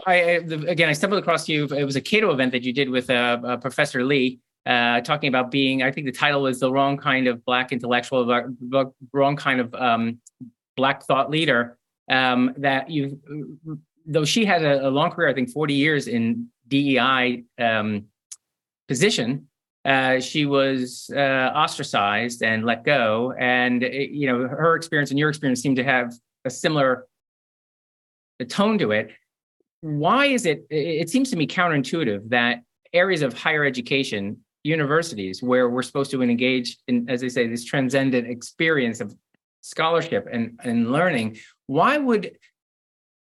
I, 0.06 0.16
again, 0.16 0.90
I 0.90 0.94
stumbled 0.94 1.22
across 1.22 1.48
you. 1.48 1.66
It 1.66 1.84
was 1.84 1.96
a 1.96 2.02
Cato 2.02 2.32
event 2.32 2.52
that 2.52 2.64
you 2.64 2.74
did 2.74 2.90
with 2.90 3.10
uh, 3.10 3.40
uh, 3.44 3.58
Professor 3.58 4.04
Lee, 4.04 4.40
uh, 4.66 5.02
talking 5.02 5.30
about 5.30 5.50
being. 5.50 5.82
I 5.82 5.92
think 5.92 6.06
the 6.06 6.12
title 6.12 6.42
was 6.42 6.60
the 6.60 6.72
wrong 6.72 6.98
kind 6.98 7.28
of 7.28 7.44
black 7.46 7.72
intellectual, 7.72 8.26
wrong 9.14 9.36
kind 9.38 9.62
of 9.62 9.74
um, 9.76 10.20
black 10.76 11.04
thought 11.04 11.30
leader. 11.30 11.78
Um, 12.10 12.54
that 12.58 12.90
you, 12.90 13.20
though 14.06 14.26
she 14.26 14.46
had 14.46 14.64
a, 14.64 14.88
a, 14.88 14.90
long 14.90 15.12
career, 15.12 15.30
I 15.30 15.34
think 15.34 15.52
forty 15.52 15.74
years 15.74 16.08
in 16.08 16.48
DEI 16.68 17.44
um, 17.60 18.06
position, 18.88 19.48
uh, 19.86 20.20
she 20.20 20.46
was 20.46 21.10
uh, 21.16 21.52
ostracized 21.56 22.44
and 22.44 22.66
let 22.66 22.84
go. 22.84 23.34
And 23.38 23.84
it, 23.84 24.12
you 24.12 24.28
know, 24.28 24.48
her 24.48 24.76
experience 24.76 25.12
and 25.12 25.20
your 25.20 25.30
experience 25.30 25.62
seem 25.62 25.76
to 25.76 25.84
have 25.84 26.14
a 26.46 26.50
similar 26.50 27.08
tone 28.50 28.78
to 28.80 28.92
it. 28.92 29.12
Why 29.88 30.26
is 30.26 30.46
it? 30.46 30.68
It 30.70 31.10
seems 31.10 31.30
to 31.30 31.38
me 31.38 31.48
counterintuitive 31.48 32.30
that 32.30 32.60
areas 32.92 33.22
of 33.22 33.34
higher 33.34 33.64
education, 33.64 34.38
universities, 34.64 35.42
where 35.42 35.70
we're 35.70 35.82
supposed 35.82 36.12
to 36.12 36.22
engage 36.22 36.78
in, 36.90 37.10
as 37.10 37.22
they 37.22 37.30
say, 37.30 37.48
this 37.48 37.64
transcendent 37.64 38.28
experience 38.28 39.00
of 39.00 39.16
scholarship 39.62 40.28
and, 40.30 40.60
and 40.64 40.92
learning, 40.92 41.38
why 41.68 41.98
would 41.98 42.38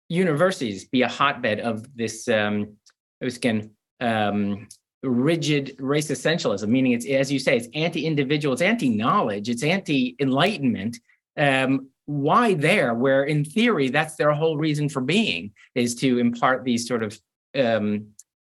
universities 0.07 0.85
be 0.85 1.01
a 1.01 1.07
hotbed 1.07 1.59
of 1.59 1.85
this 1.97 2.29
um, 2.29 2.77
again 3.21 3.71
um, 3.99 4.67
rigid 5.01 5.75
race 5.79 6.09
essentialism, 6.09 6.67
meaning 6.69 6.93
it's 6.93 7.05
as 7.05 7.29
you 7.29 7.39
say, 7.39 7.57
it's 7.57 7.67
anti-individual, 7.73 8.53
it's 8.53 8.61
anti-knowledge, 8.61 9.49
it's 9.49 9.63
anti-enlightenment. 9.63 10.97
Um, 11.37 11.89
why 12.05 12.53
there? 12.53 12.93
Where 12.93 13.23
in 13.23 13.45
theory 13.45 13.89
that's 13.89 14.15
their 14.15 14.33
whole 14.33 14.57
reason 14.57 14.89
for 14.89 15.01
being 15.01 15.51
is 15.73 15.95
to 15.95 16.19
impart 16.19 16.63
these 16.63 16.87
sort 16.87 17.03
of 17.03 17.17
um, 17.55 18.07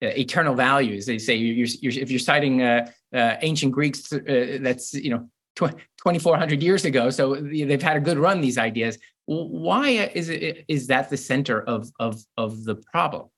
uh, 0.01 0.07
eternal 0.07 0.55
values. 0.55 1.05
They 1.05 1.19
say 1.19 1.35
you're, 1.35 1.67
you're, 1.81 2.03
if 2.03 2.09
you're 2.09 2.19
citing 2.19 2.61
uh, 2.61 2.89
uh, 3.13 3.35
ancient 3.41 3.71
Greeks, 3.71 4.11
uh, 4.11 4.57
that's 4.61 4.93
you 4.93 5.11
know 5.11 5.29
2,400 5.55 6.61
years 6.61 6.85
ago, 6.85 7.09
so 7.09 7.35
they've 7.35 7.81
had 7.81 7.97
a 7.97 8.01
good 8.01 8.17
run. 8.17 8.41
These 8.41 8.57
ideas. 8.57 8.97
Why 9.25 9.89
is 10.13 10.29
it 10.29 10.65
is 10.67 10.87
that 10.87 11.09
the 11.09 11.17
center 11.17 11.61
of 11.61 11.89
of 11.99 12.21
of 12.37 12.63
the 12.63 12.75
problem? 12.75 13.29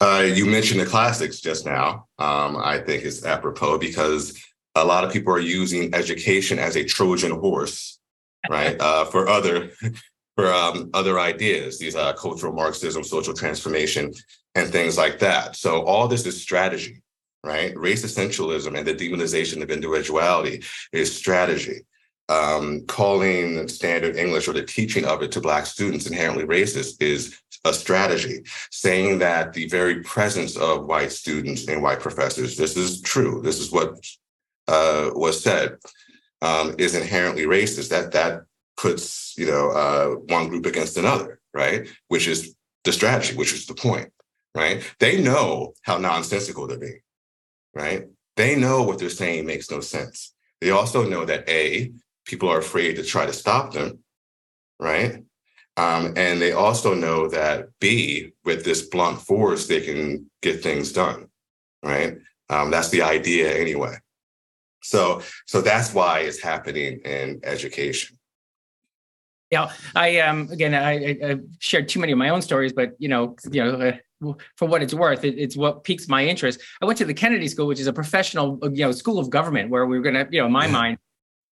Uh, 0.00 0.26
you 0.26 0.44
mentioned 0.44 0.80
the 0.80 0.86
classics 0.86 1.40
just 1.40 1.64
now. 1.64 2.06
Um, 2.18 2.56
I 2.56 2.78
think 2.78 3.04
it's 3.04 3.24
apropos 3.24 3.78
because 3.78 4.38
a 4.74 4.84
lot 4.84 5.04
of 5.04 5.12
people 5.12 5.32
are 5.32 5.40
using 5.40 5.94
education 5.94 6.58
as 6.58 6.76
a 6.76 6.84
Trojan 6.84 7.30
horse, 7.30 7.98
right, 8.48 8.80
uh, 8.80 9.04
for 9.06 9.28
other 9.28 9.70
for 10.36 10.52
um, 10.52 10.90
other 10.94 11.20
ideas, 11.20 11.78
these 11.78 11.94
uh, 11.94 12.12
cultural 12.14 12.52
Marxism, 12.52 13.04
social 13.04 13.34
transformation, 13.34 14.12
and 14.54 14.70
things 14.70 14.96
like 14.96 15.18
that. 15.20 15.56
So 15.56 15.84
all 15.84 16.08
this 16.08 16.26
is 16.26 16.40
strategy, 16.40 17.02
right? 17.44 17.76
Race 17.76 18.04
essentialism 18.04 18.76
and 18.76 18.86
the 18.86 18.94
demonization 18.94 19.62
of 19.62 19.70
individuality 19.70 20.62
is 20.92 21.16
strategy. 21.16 21.82
Um, 22.30 22.86
calling 22.86 23.68
standard 23.68 24.16
English 24.16 24.48
or 24.48 24.54
the 24.54 24.64
teaching 24.64 25.04
of 25.04 25.22
it 25.22 25.30
to 25.32 25.42
Black 25.42 25.66
students 25.66 26.06
inherently 26.06 26.44
racist 26.44 27.02
is 27.02 27.38
a 27.66 27.72
strategy. 27.72 28.42
Saying 28.70 29.18
that 29.18 29.52
the 29.52 29.68
very 29.68 30.02
presence 30.02 30.56
of 30.56 30.86
white 30.86 31.12
students 31.12 31.68
and 31.68 31.82
white 31.82 32.00
professors, 32.00 32.56
this 32.56 32.76
is 32.76 33.02
true, 33.02 33.42
this 33.42 33.60
is 33.60 33.70
what 33.70 33.98
uh, 34.68 35.10
was 35.14 35.42
said, 35.42 35.76
um, 36.44 36.74
is 36.78 36.94
inherently 36.94 37.44
racist. 37.44 37.88
That 37.90 38.12
that 38.12 38.42
puts 38.76 39.34
you 39.36 39.46
know 39.46 39.70
uh, 39.70 40.08
one 40.34 40.48
group 40.48 40.66
against 40.66 40.96
another, 40.96 41.40
right? 41.52 41.88
Which 42.08 42.26
is 42.28 42.54
the 42.84 42.92
strategy, 42.92 43.34
which 43.36 43.52
is 43.52 43.66
the 43.66 43.74
point 43.74 44.10
right? 44.54 44.82
They 45.00 45.20
know 45.20 45.74
how 45.82 45.98
nonsensical 45.98 46.66
they're 46.66 46.78
being, 46.78 47.00
right? 47.74 48.06
They 48.36 48.56
know 48.56 48.82
what 48.82 48.98
they're 48.98 49.10
saying 49.10 49.46
makes 49.46 49.70
no 49.70 49.80
sense. 49.80 50.34
They 50.60 50.70
also 50.70 51.06
know 51.08 51.24
that 51.24 51.48
A, 51.48 51.92
people 52.24 52.48
are 52.48 52.58
afraid 52.58 52.96
to 52.96 53.02
try 53.02 53.26
to 53.26 53.32
stop 53.32 53.72
them, 53.72 53.98
right? 54.78 55.22
Um, 55.76 56.14
and 56.16 56.40
they 56.40 56.52
also 56.52 56.94
know 56.94 57.28
that 57.28 57.68
B, 57.80 58.32
with 58.44 58.64
this 58.64 58.82
blunt 58.82 59.20
force, 59.20 59.66
they 59.66 59.80
can 59.80 60.30
get 60.40 60.62
things 60.62 60.92
done, 60.92 61.26
right? 61.82 62.18
Um, 62.48 62.70
that's 62.70 62.90
the 62.90 63.02
idea 63.02 63.52
anyway. 63.52 63.96
So, 64.84 65.22
so 65.46 65.60
that's 65.62 65.94
why 65.94 66.20
it's 66.20 66.42
happening 66.42 67.00
in 67.04 67.40
education. 67.42 68.18
Yeah, 69.50 69.70
I 69.94 70.18
um 70.20 70.48
again 70.50 70.74
I, 70.74 71.16
I 71.24 71.36
shared 71.60 71.88
too 71.88 72.00
many 72.00 72.12
of 72.12 72.18
my 72.18 72.30
own 72.30 72.42
stories, 72.42 72.72
but 72.72 72.92
you 72.98 73.08
know, 73.08 73.36
you 73.50 73.62
know, 73.62 73.92
uh, 74.22 74.32
for 74.56 74.66
what 74.66 74.82
it's 74.82 74.94
worth, 74.94 75.22
it, 75.24 75.38
it's 75.38 75.56
what 75.56 75.84
piques 75.84 76.08
my 76.08 76.24
interest. 76.24 76.60
I 76.82 76.86
went 76.86 76.98
to 76.98 77.04
the 77.04 77.14
Kennedy 77.14 77.46
School, 77.48 77.66
which 77.66 77.78
is 77.78 77.86
a 77.86 77.92
professional, 77.92 78.58
you 78.62 78.84
know, 78.84 78.92
school 78.92 79.18
of 79.18 79.30
government, 79.30 79.70
where 79.70 79.86
we 79.86 79.96
were 79.96 80.02
going 80.02 80.14
to, 80.14 80.26
you 80.30 80.40
know, 80.40 80.46
in 80.46 80.52
my 80.52 80.66
mind, 80.66 80.98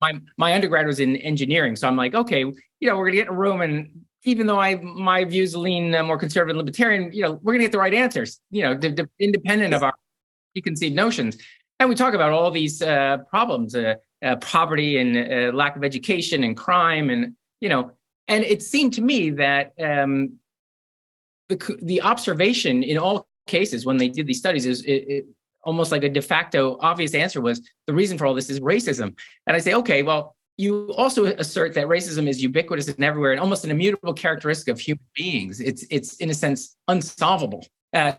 my 0.00 0.20
my 0.36 0.54
undergrad 0.54 0.86
was 0.86 1.00
in 1.00 1.16
engineering, 1.16 1.76
so 1.76 1.86
I'm 1.86 1.96
like, 1.96 2.14
okay, 2.14 2.40
you 2.40 2.88
know, 2.88 2.96
we're 2.96 3.04
going 3.04 3.12
to 3.12 3.18
get 3.18 3.28
in 3.28 3.34
a 3.34 3.38
room, 3.38 3.60
and 3.60 4.04
even 4.24 4.46
though 4.46 4.58
I 4.58 4.76
my 4.76 5.24
views 5.24 5.54
lean 5.54 5.94
uh, 5.94 6.02
more 6.02 6.18
conservative 6.18 6.56
libertarian, 6.56 7.12
you 7.12 7.22
know, 7.22 7.32
we're 7.42 7.52
going 7.52 7.60
to 7.60 7.64
get 7.64 7.72
the 7.72 7.78
right 7.78 7.94
answers, 7.94 8.40
you 8.50 8.62
know, 8.62 8.74
d- 8.74 8.90
d- 8.90 9.04
independent 9.18 9.74
of 9.74 9.82
our 9.82 9.94
preconceived 10.54 10.96
notions. 10.96 11.36
And 11.82 11.88
we 11.88 11.96
talk 11.96 12.14
about 12.14 12.30
all 12.30 12.52
these 12.52 12.80
uh, 12.80 13.18
problems, 13.28 13.74
uh, 13.74 13.96
uh, 14.24 14.36
poverty 14.36 14.98
and 14.98 15.16
uh, 15.16 15.52
lack 15.52 15.74
of 15.74 15.82
education 15.82 16.44
and 16.44 16.56
crime, 16.56 17.10
and 17.10 17.34
you 17.60 17.68
know, 17.68 17.90
and 18.28 18.44
it 18.44 18.62
seemed 18.62 18.92
to 18.92 19.02
me 19.02 19.30
that 19.30 19.72
um, 19.82 20.34
the 21.48 21.58
the 21.82 22.02
observation 22.02 22.84
in 22.84 22.98
all 22.98 23.26
cases 23.48 23.84
when 23.84 23.96
they 23.96 24.08
did 24.08 24.28
these 24.28 24.38
studies 24.38 24.64
is 24.64 24.84
it, 24.84 24.92
it, 24.92 25.26
almost 25.64 25.90
like 25.90 26.04
a 26.04 26.08
de 26.08 26.22
facto 26.22 26.78
obvious 26.80 27.16
answer 27.16 27.40
was 27.40 27.60
the 27.88 27.92
reason 27.92 28.16
for 28.16 28.26
all 28.26 28.34
this 28.34 28.48
is 28.48 28.60
racism. 28.60 29.18
And 29.48 29.56
I 29.56 29.58
say, 29.58 29.74
okay, 29.74 30.04
well, 30.04 30.36
you 30.58 30.94
also 30.96 31.24
assert 31.24 31.74
that 31.74 31.88
racism 31.88 32.28
is 32.28 32.40
ubiquitous 32.40 32.86
and 32.86 33.04
everywhere 33.04 33.32
and 33.32 33.40
almost 33.40 33.64
an 33.64 33.72
immutable 33.72 34.14
characteristic 34.14 34.68
of 34.68 34.78
human 34.78 35.04
beings. 35.16 35.58
It's 35.58 35.84
it's 35.90 36.14
in 36.18 36.30
a 36.30 36.34
sense 36.34 36.76
unsolvable. 36.86 37.66
Uh, 37.92 38.12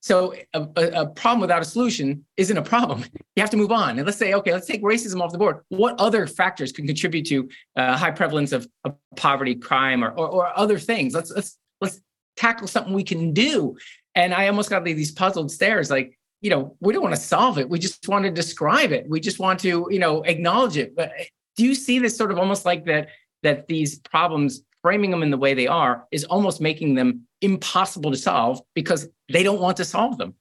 so 0.00 0.34
a, 0.54 0.60
a, 0.76 1.06
problem 1.06 1.40
without 1.40 1.60
a 1.60 1.64
solution 1.64 2.24
isn't 2.36 2.56
a 2.56 2.62
problem. 2.62 3.04
You 3.36 3.42
have 3.42 3.50
to 3.50 3.56
move 3.56 3.70
on. 3.70 3.98
And 3.98 4.04
let's 4.04 4.18
say, 4.18 4.34
okay, 4.34 4.52
let's 4.52 4.66
take 4.66 4.82
racism 4.82 5.20
off 5.20 5.30
the 5.30 5.38
board. 5.38 5.60
What 5.68 5.94
other 6.00 6.26
factors 6.26 6.72
can 6.72 6.88
contribute 6.88 7.24
to 7.26 7.48
uh, 7.76 7.96
high 7.96 8.10
prevalence 8.10 8.50
of, 8.50 8.66
of 8.82 8.96
poverty, 9.14 9.54
crime, 9.54 10.02
or, 10.02 10.10
or, 10.10 10.28
or 10.28 10.58
other 10.58 10.76
things? 10.76 11.14
Let's 11.14 11.30
let's 11.30 11.56
let's 11.80 12.00
tackle 12.36 12.66
something 12.66 12.92
we 12.92 13.04
can 13.04 13.32
do. 13.32 13.76
And 14.16 14.34
I 14.34 14.48
almost 14.48 14.70
got 14.70 14.84
these 14.84 15.12
puzzled 15.12 15.52
stares 15.52 15.88
like, 15.88 16.18
you 16.40 16.50
know, 16.50 16.76
we 16.80 16.92
don't 16.92 17.02
want 17.02 17.14
to 17.14 17.20
solve 17.20 17.58
it. 17.58 17.68
We 17.68 17.78
just 17.78 18.08
want 18.08 18.24
to 18.24 18.30
describe 18.32 18.90
it. 18.90 19.08
We 19.08 19.20
just 19.20 19.38
want 19.38 19.60
to, 19.60 19.86
you 19.90 20.00
know, 20.00 20.22
acknowledge 20.22 20.76
it. 20.76 20.96
But 20.96 21.12
eh, 21.16 21.24
do 21.56 21.64
you 21.64 21.76
see 21.76 22.00
this 22.00 22.16
sort 22.16 22.32
of 22.32 22.38
almost 22.38 22.64
like 22.64 22.86
that, 22.86 23.10
that 23.44 23.68
these 23.68 24.00
problems, 24.00 24.62
framing 24.82 25.10
them 25.10 25.22
in 25.22 25.30
the 25.30 25.36
way 25.36 25.54
they 25.54 25.66
are, 25.66 26.06
is 26.10 26.24
almost 26.24 26.60
making 26.60 26.94
them 26.94 27.26
impossible 27.40 28.10
to 28.10 28.16
solve 28.16 28.60
because 28.74 29.08
they 29.32 29.42
don't 29.42 29.60
want 29.60 29.76
to 29.78 29.84
solve 29.84 30.18
them? 30.18 30.34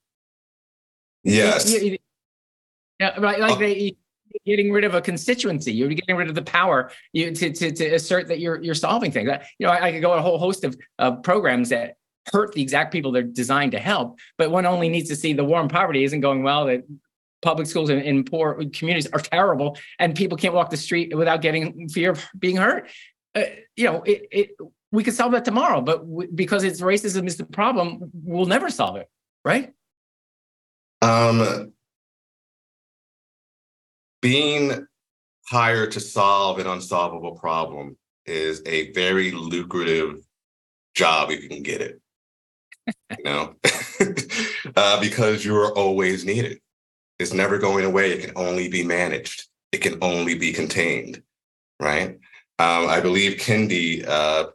Yes. 1.24 1.76
Yeah, 3.00 3.20
right. 3.20 3.40
Like 3.40 3.60
they, 3.60 3.96
getting 4.46 4.72
rid 4.72 4.84
of 4.84 4.96
a 4.96 5.02
constituency. 5.02 5.72
You're 5.72 5.90
getting 5.90 6.16
rid 6.16 6.30
of 6.30 6.36
the 6.36 6.42
power 6.42 6.92
you, 7.14 7.32
to, 7.32 7.52
to, 7.52 7.72
to 7.72 7.86
assert 7.96 8.28
that 8.28 8.40
you're 8.40 8.62
you're 8.62 8.76
solving 8.76 9.12
things. 9.12 9.30
You 9.60 9.68
know, 9.68 9.74
I, 9.74 9.88
I 9.88 9.92
could 9.92 10.02
go 10.02 10.14
a 10.14 10.22
whole 10.22 10.38
host 10.38 10.64
of 10.64 10.78
uh, 11.00 11.12
programs 11.18 11.70
that 11.70 11.96
hurt 12.32 12.54
the 12.54 12.62
exact 12.62 12.92
people 12.92 13.12
they're 13.12 13.24
designed 13.24 13.72
to 13.72 13.80
help, 13.80 14.20
but 14.38 14.52
one 14.52 14.66
only 14.66 14.90
needs 14.90 15.10
to 15.10 15.16
see 15.16 15.34
the 15.34 15.44
war 15.44 15.60
on 15.60 15.70
poverty 15.70 16.04
isn't 16.04 16.22
going 16.22 16.44
well. 16.44 16.66
That 16.66 16.84
public 17.42 17.68
schools 17.68 17.90
in, 17.90 18.00
in 18.00 18.24
poor 18.24 18.64
communities 18.74 19.08
are 19.12 19.20
terrible, 19.20 19.78
and 20.00 20.16
people 20.16 20.38
can't 20.38 20.54
walk 20.54 20.70
the 20.70 20.78
street 20.78 21.16
without 21.16 21.42
getting 21.42 21.88
fear 21.90 22.12
of 22.12 22.26
being 22.38 22.58
hurt. 22.58 22.90
Uh, 23.38 23.44
you 23.76 23.86
know, 23.86 24.02
it, 24.02 24.28
it 24.32 24.50
we 24.92 25.04
could 25.04 25.14
solve 25.14 25.32
that 25.34 25.46
tomorrow, 25.46 25.80
but 25.80 26.00
w- 26.00 26.32
because 26.34 26.64
it's 26.64 26.82
racism 26.82 27.28
is 27.28 27.38
the 27.38 27.46
problem, 27.46 28.10
we'll 28.24 28.48
never 28.48 28.70
solve 28.72 28.96
it, 28.96 29.08
right? 29.46 29.74
Um, 31.04 31.74
being 34.22 34.88
hired 35.46 35.92
to 35.92 36.00
solve 36.00 36.58
an 36.58 36.66
unsolvable 36.66 37.36
problem 37.36 37.96
is 38.26 38.64
a 38.66 38.92
very 38.94 39.32
lucrative 39.32 40.26
job 40.96 41.30
if 41.30 41.44
you 41.44 41.50
can 41.50 41.62
get 41.62 41.82
it. 41.82 42.02
you 43.18 43.24
know, 43.24 43.56
uh, 44.76 45.00
because 45.00 45.46
you're 45.46 45.72
always 45.74 46.26
needed. 46.26 46.60
It's 47.20 47.34
never 47.34 47.60
going 47.60 47.86
away. 47.86 48.14
It 48.14 48.22
can 48.22 48.34
only 48.36 48.68
be 48.68 48.84
managed. 48.84 49.48
It 49.72 49.80
can 49.82 50.00
only 50.02 50.36
be 50.36 50.54
contained, 50.54 51.22
right? 51.80 52.18
Um, 52.60 52.88
I 52.88 53.00
believe 53.00 53.38
Kendi 53.38 54.08
uh, 54.08 54.48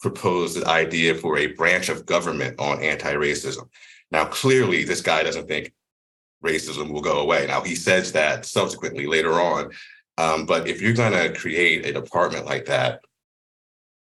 proposed 0.00 0.60
the 0.60 0.66
idea 0.66 1.14
for 1.14 1.38
a 1.38 1.48
branch 1.48 1.88
of 1.88 2.06
government 2.06 2.58
on 2.58 2.82
anti-racism. 2.82 3.68
Now, 4.10 4.24
clearly, 4.24 4.84
this 4.84 5.00
guy 5.00 5.22
doesn't 5.22 5.46
think 5.46 5.72
racism 6.44 6.90
will 6.90 7.00
go 7.00 7.20
away. 7.20 7.46
Now, 7.46 7.62
he 7.62 7.74
says 7.74 8.12
that 8.12 8.46
subsequently 8.46 9.06
later 9.06 9.32
on. 9.32 9.70
Um, 10.18 10.46
but 10.46 10.68
if 10.68 10.80
you're 10.80 10.94
going 10.94 11.12
to 11.12 11.38
create 11.38 11.84
a 11.86 11.92
department 11.92 12.46
like 12.46 12.66
that, 12.66 13.00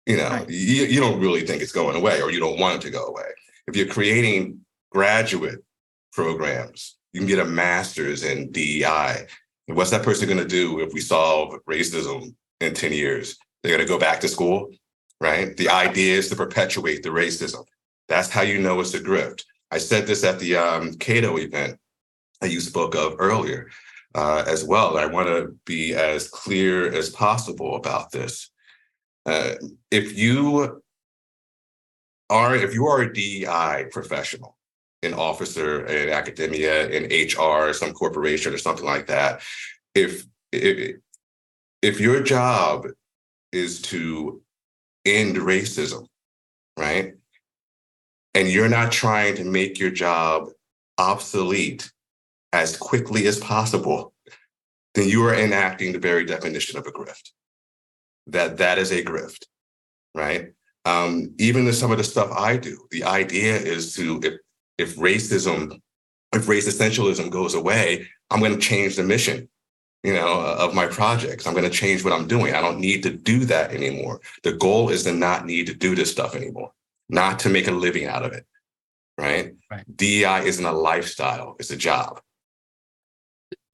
you 0.07 0.17
know, 0.17 0.29
right. 0.29 0.49
you, 0.49 0.85
you 0.85 1.01
don't 1.01 1.21
really 1.21 1.47
think 1.47 1.63
it's 1.63 1.73
going 1.73 1.97
away 1.97 2.21
or 2.21 2.31
you 2.31 2.41
don't 2.41 2.59
want 2.59 2.77
it 2.77 2.81
to 2.83 2.91
go 2.91 3.07
away. 3.07 3.29
If 3.69 3.77
you're 3.77 3.87
creating 3.87 4.61
graduate 4.91 5.63
programs, 6.13 6.97
you 7.13 7.21
can 7.21 7.29
get 7.29 7.39
a 7.39 7.45
master's 7.45 8.25
in 8.25 8.51
DEI. 8.51 9.27
And 9.69 9.77
what's 9.77 9.91
that 9.91 10.03
person 10.03 10.29
going 10.29 10.41
to 10.41 10.49
do 10.49 10.81
if 10.81 10.93
we 10.93 11.01
solve 11.01 11.55
racism 11.69 12.35
in 12.61 12.75
10 12.75 12.93
years? 12.93 13.37
They're 13.63 13.77
going 13.77 13.87
to 13.87 13.93
go 13.93 13.99
back 13.99 14.21
to 14.21 14.29
school, 14.29 14.71
right? 15.21 15.57
The 15.57 15.69
idea 15.69 16.17
is 16.17 16.29
to 16.29 16.37
perpetuate 16.37 17.03
the 17.03 17.11
racism. 17.11 17.65
That's 18.09 18.31
how 18.31 18.43
you 18.43 18.61
know 18.61 18.81
it's 18.81 18.95
a 18.95 19.01
grift. 19.01 19.43
I 19.71 19.79
said 19.79 20.07
this 20.07 20.25
at 20.25 20.39
the 20.39 20.57
um, 20.57 20.95
Cato 20.95 21.37
event 21.39 21.79
that 22.41 22.51
you 22.51 22.61
spoke 22.61 22.95
of 22.95 23.17
earlier 23.19 23.71
uh, 24.15 24.45
as 24.47 24.65
well. 24.65 24.99
I 24.99 25.07
want 25.07 25.29
to 25.29 25.57
be 25.65 25.95
as 25.95 26.29
clear 26.29 26.93
as 26.93 27.11
possible 27.11 27.77
about 27.77 28.11
this. 28.11 28.51
Uh, 29.27 29.55
if 29.91 30.19
you 30.19 30.81
are 32.31 32.57
if 32.57 32.75
you 32.75 32.87
are 32.87 33.03
a 33.03 33.13
DEI 33.13 33.87
professional, 33.91 34.57
an 35.03 35.15
officer 35.15 35.85
in 35.87 36.09
academia, 36.09 36.89
in 36.89 37.05
HR, 37.05 37.73
some 37.73 37.93
corporation 37.93 38.55
or 38.55 38.59
something 38.59 38.87
like 38.87 39.07
that, 39.07 39.43
if 39.95 40.25
if 40.53 40.97
if 41.83 42.01
your 42.01 42.23
job 42.23 42.87
is 43.53 43.81
to 43.83 44.43
end 45.05 45.37
racism, 45.37 46.07
right? 46.79 47.15
And 48.35 48.49
you're 48.49 48.69
not 48.69 48.93
trying 48.93 49.37
to 49.37 49.45
make 49.45 49.79
your 49.79 49.91
job 49.91 50.51
obsolete 50.99 51.91
as 52.53 52.77
quickly 52.77 53.27
as 53.27 53.39
possible, 53.39 54.13
then 54.95 55.09
you 55.09 55.25
are 55.25 55.35
enacting 55.35 55.93
the 55.93 55.99
very 55.99 56.25
definition 56.25 56.79
of 56.79 56.87
a 56.87 56.93
grift. 56.93 57.31
That 58.27 58.59
that 58.59 58.79
is 58.79 58.93
a 58.93 59.03
grift, 59.03 59.47
right? 60.15 60.53
Um, 60.85 61.35
even 61.39 61.67
in 61.67 61.73
some 61.73 61.91
of 61.91 61.99
the 61.99 62.05
stuff 62.05 62.31
I 62.33 62.57
do, 62.57 62.87
the 62.91 63.05
idea 63.05 63.57
is 63.57 63.95
to 63.95 64.21
if 64.23 64.35
if 64.79 64.97
racism, 64.97 65.79
if 66.33 66.49
race 66.49 66.69
essentialism 66.69 67.31
goes 67.31 67.55
away, 67.55 68.09
I'm 68.31 68.41
going 68.41 68.55
to 68.55 68.59
change 68.59 68.97
the 68.97 69.03
mission, 69.03 69.49
you 70.03 70.15
know, 70.15 70.41
of 70.41 70.75
my 70.75 70.87
projects. 70.87 71.47
I'm 71.47 71.55
going 71.55 71.65
to 71.65 71.71
change 71.71 72.05
what 72.05 72.13
I'm 72.13 72.27
doing. 72.27 72.55
I 72.55 72.61
don't 72.61 72.81
need 72.81 73.03
to 73.03 73.11
do 73.11 73.45
that 73.47 73.73
anymore. 73.73 74.21
The 74.43 74.53
goal 74.53 74.89
is 74.89 75.05
to 75.05 75.13
not 75.13 75.47
need 75.47 75.67
to 75.67 75.75
do 75.75 75.95
this 75.95 76.11
stuff 76.11 76.35
anymore, 76.35 76.73
not 77.09 77.39
to 77.41 77.49
make 77.49 77.69
a 77.69 77.73
living 77.73 78.07
out 78.07 78.25
of 78.25 78.33
it, 78.33 78.47
right? 79.19 79.55
right. 79.71 79.97
DEI 79.97 80.47
isn't 80.47 80.65
a 80.65 80.73
lifestyle; 80.73 81.57
it's 81.59 81.71
a 81.71 81.77
job 81.77 82.21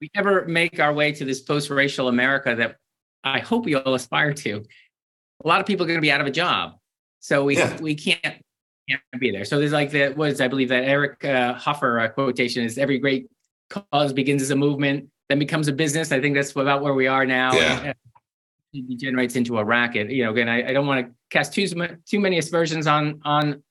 we 0.01 0.11
ever 0.15 0.45
make 0.47 0.79
our 0.81 0.93
way 0.93 1.13
to 1.13 1.25
this 1.25 1.41
post-racial 1.41 2.09
America 2.09 2.55
that 2.55 2.77
I 3.25 3.41
hope 3.41 3.65
we 3.65 3.75
all 3.75 3.95
aspire 3.95 4.33
to, 4.35 4.65
a 5.45 5.49
lot 5.49 5.61
of 5.61 5.67
people 5.67 5.85
are 5.85 5.89
going 5.89 5.99
to 5.99 6.03
be 6.03 6.13
out 6.13 6.21
of 6.21 6.27
a 6.27 6.31
job. 6.31 6.75
So 7.21 7.45
we 7.45 7.57
yeah. 7.57 7.77
we 7.81 7.95
can't 7.95 8.23
can't 8.89 9.03
be 9.19 9.31
there. 9.31 9.45
So 9.45 9.59
there's 9.59 9.73
like 9.73 9.91
the 9.91 10.11
was 10.17 10.41
I 10.41 10.49
believe 10.49 10.69
that 10.69 10.85
Eric 10.85 11.25
uh, 11.25 11.55
Hoffer 11.55 11.99
uh, 11.99 12.09
quotation 12.09 12.65
is 12.65 12.79
every 12.79 12.99
great 12.99 13.29
cause 13.69 14.13
begins 14.13 14.43
as 14.43 14.51
a 14.51 14.57
movement, 14.57 15.09
then 15.29 15.39
becomes 15.39 15.69
a 15.69 15.73
business. 15.73 16.13
I 16.13 16.21
think 16.21 16.35
that's 16.35 16.53
about 16.53 16.83
where 16.83 16.95
we 16.95 17.07
are 17.07 17.27
now. 17.27 17.53
Yeah. 17.55 17.81
And, 17.85 17.95
degenerates 18.89 19.37
into 19.37 19.59
a 19.59 19.65
racket. 19.65 20.11
You 20.11 20.25
know, 20.25 20.33
again, 20.33 20.51
I, 20.51 20.69
I 20.69 20.73
don't 20.75 20.87
want 20.87 21.07
to 21.07 21.13
cast 21.31 21.55
too 21.55 21.67
too 21.67 22.21
many 22.21 22.37
aspersions 22.37 22.87
on 22.87 23.21
on 23.25 23.63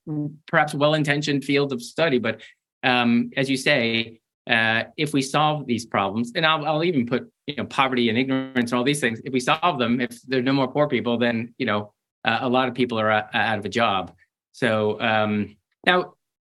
perhaps 0.48 0.74
well-intentioned 0.74 1.44
field 1.44 1.72
of 1.74 1.82
study, 1.82 2.18
but 2.18 2.42
um, 2.82 3.30
as 3.38 3.50
you 3.50 3.58
say, 3.58 4.20
uh, 4.50 4.84
if 4.98 5.14
we 5.14 5.22
solve 5.22 5.66
these 5.66 5.86
problems, 5.86 6.32
and 6.36 6.46
I'll, 6.46 6.66
I'll 6.66 6.84
even 6.84 7.06
put 7.06 7.32
you 7.48 7.56
know 7.56 7.66
poverty 7.66 8.10
and 8.10 8.18
ignorance 8.18 8.72
and 8.72 8.74
all 8.74 8.84
these 8.84 9.00
things. 9.00 9.20
If 9.26 9.34
we 9.34 9.40
solve 9.40 9.80
them, 9.80 10.02
if 10.02 10.22
there 10.24 10.40
are 10.40 10.44
no 10.44 10.54
more 10.54 10.68
poor 10.68 10.88
people, 10.88 11.18
then 11.18 11.54
you 11.58 11.66
know 11.66 11.94
uh, 12.24 12.40
a 12.42 12.50
lot 12.50 12.68
of 12.68 12.74
people 12.74 13.00
are 13.00 13.12
uh, 13.12 13.28
out 13.34 13.60
of 13.60 13.66
a 13.66 13.70
job. 13.70 14.14
So 14.54 15.00
um, 15.02 15.56
now 15.86 16.15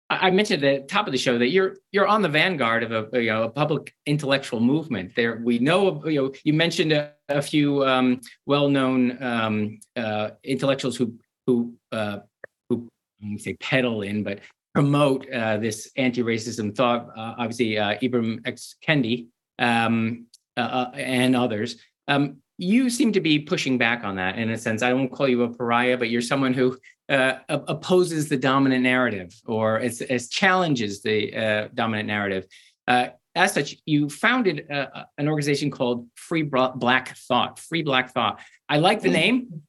I 0.08 0.30
mentioned 0.30 0.62
at 0.62 0.82
the 0.82 0.86
top 0.86 1.06
of 1.06 1.12
the 1.12 1.18
show 1.18 1.36
that 1.38 1.48
you're 1.48 1.76
you're 1.90 2.06
on 2.06 2.22
the 2.22 2.28
vanguard 2.28 2.84
of 2.84 3.12
a 3.12 3.20
you 3.20 3.30
know 3.30 3.42
a 3.44 3.48
public 3.48 3.94
intellectual 4.06 4.60
movement. 4.60 5.14
There 5.16 5.40
we 5.42 5.58
know 5.58 6.04
you 6.06 6.22
know 6.22 6.32
you 6.44 6.52
mentioned 6.52 6.92
a, 6.92 7.12
a 7.28 7.42
few 7.42 7.84
um, 7.84 8.20
well-known 8.46 9.20
um, 9.22 9.78
uh, 9.96 10.30
intellectuals 10.44 10.96
who 10.96 11.14
who 11.46 11.74
uh, 11.90 12.18
who 12.68 12.88
say 13.38 13.54
peddle 13.54 14.02
in, 14.02 14.22
but 14.22 14.40
promote 14.74 15.28
uh, 15.30 15.56
this 15.56 15.90
anti-racism 15.96 16.76
thought. 16.76 17.08
Uh, 17.16 17.34
obviously, 17.38 17.78
uh, 17.78 17.98
Ibram 17.98 18.46
X. 18.46 18.76
Kendi 18.86 19.26
um, 19.58 20.26
uh, 20.56 20.90
and 20.94 21.34
others. 21.34 21.76
Um, 22.08 22.42
you 22.58 22.90
seem 22.90 23.12
to 23.12 23.20
be 23.20 23.38
pushing 23.38 23.78
back 23.78 24.04
on 24.04 24.16
that 24.16 24.38
in 24.38 24.50
a 24.50 24.58
sense. 24.58 24.82
I 24.82 24.90
don't 24.90 25.08
call 25.08 25.28
you 25.28 25.42
a 25.42 25.48
pariah, 25.48 25.96
but 25.96 26.10
you're 26.10 26.22
someone 26.22 26.54
who 26.54 26.78
uh, 27.08 27.34
opposes 27.48 28.28
the 28.28 28.36
dominant 28.36 28.82
narrative 28.82 29.32
or 29.46 29.78
as, 29.78 30.00
as 30.02 30.28
challenges 30.28 31.02
the 31.02 31.68
dominant 31.74 32.06
narrative. 32.06 32.46
as 32.88 33.52
such, 33.52 33.76
you 33.84 34.08
founded 34.08 34.66
an 34.70 35.28
organization 35.28 35.70
called 35.70 36.08
Free 36.14 36.42
Black 36.42 37.16
Thought. 37.28 37.58
Free 37.58 37.82
Black 37.82 38.12
Thought. 38.12 38.40
I 38.68 38.78
like 38.78 39.02
the 39.02 39.10
name 39.10 39.62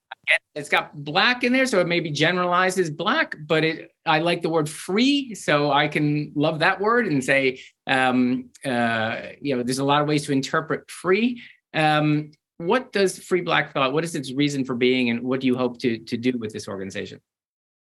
it's 0.56 0.70
got 0.70 0.94
black 1.04 1.44
in 1.44 1.54
there, 1.54 1.66
so 1.66 1.80
it 1.80 1.88
maybe 1.88 2.12
generalizes 2.12 2.90
black, 2.90 3.36
but 3.46 3.64
it 3.64 3.92
I 4.06 4.20
like 4.20 4.42
the 4.42 4.50
word 4.50 4.70
free, 4.70 5.36
so 5.36 5.72
I 5.72 5.88
can 5.88 6.32
love 6.36 6.60
that 6.60 6.80
word 6.80 7.08
and 7.08 7.24
say, 7.24 7.62
um, 7.86 8.50
uh, 8.66 9.22
you 9.42 9.56
know, 9.56 9.64
there's 9.64 9.80
a 9.80 9.86
lot 9.86 10.02
of 10.02 10.08
ways 10.08 10.26
to 10.26 10.32
interpret 10.32 10.90
free. 10.90 11.42
Um, 11.74 12.32
what 12.58 12.92
does 12.92 13.20
Free 13.20 13.42
Black 13.42 13.74
Thought? 13.74 13.94
What 13.94 14.04
is 14.04 14.16
its 14.16 14.34
reason 14.34 14.66
for 14.66 14.76
being, 14.76 15.10
and 15.10 15.22
what 15.22 15.40
do 15.42 15.48
you 15.48 15.56
hope 15.56 15.80
to 15.80 15.98
to 16.00 16.18
do 16.18 16.38
with 16.38 16.52
this 16.54 16.68
organization? 16.68 17.22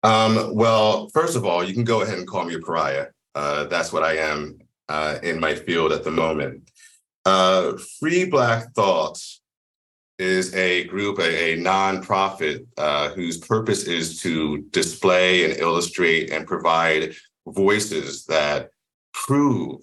Um, 0.04 0.56
well, 0.56 1.10
first 1.10 1.36
of 1.36 1.46
all, 1.46 1.64
you 1.64 1.74
can 1.74 1.84
go 1.84 2.02
ahead 2.02 2.18
and 2.18 2.28
call 2.28 2.46
me 2.46 2.56
a 2.56 2.60
pariah. 2.60 3.08
Uh, 3.36 3.66
that's 3.66 3.92
what 3.92 4.04
I 4.04 4.18
am 4.18 4.60
uh, 4.88 5.20
in 5.24 5.40
my 5.40 5.56
field 5.56 5.92
at 5.92 6.04
the 6.04 6.12
moment. 6.12 6.70
Uh, 7.26 7.74
Free 8.00 8.26
Black 8.26 8.74
Thought 8.74 9.20
is 10.18 10.54
a 10.54 10.86
group, 10.86 11.20
a, 11.20 11.54
a 11.54 11.58
nonprofit 11.58 12.66
uh, 12.78 13.10
whose 13.10 13.38
purpose 13.38 13.86
is 13.86 14.22
to 14.22 14.60
display 14.72 15.46
and 15.46 15.60
illustrate 15.60 16.30
and 16.32 16.48
provide 16.48 17.14
voices 17.48 18.26
that 18.26 18.70
prove 19.14 19.82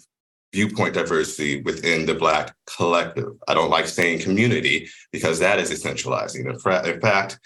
viewpoint 0.52 0.94
diversity 0.94 1.62
within 1.62 2.06
the 2.06 2.14
Black 2.14 2.54
collective. 2.66 3.32
I 3.48 3.54
don't 3.54 3.70
like 3.70 3.87
saying 3.87 4.20
community 4.20 4.88
because 5.12 5.38
that 5.38 5.59
is 5.59 5.70
essentializing. 5.70 6.46
In 6.87 7.00
fact, 7.00 7.38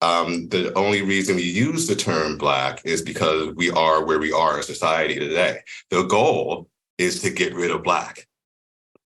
um, 0.00 0.48
the 0.48 0.72
only 0.74 1.02
reason 1.02 1.36
we 1.36 1.42
use 1.42 1.86
the 1.86 1.96
term 1.96 2.38
Black 2.38 2.80
is 2.84 3.02
because 3.02 3.54
we 3.54 3.70
are 3.70 4.04
where 4.04 4.18
we 4.18 4.32
are 4.32 4.56
in 4.56 4.62
society 4.62 5.18
today. 5.18 5.60
The 5.90 6.04
goal 6.04 6.68
is 6.98 7.22
to 7.22 7.30
get 7.30 7.54
rid 7.54 7.70
of 7.70 7.82
Black, 7.82 8.26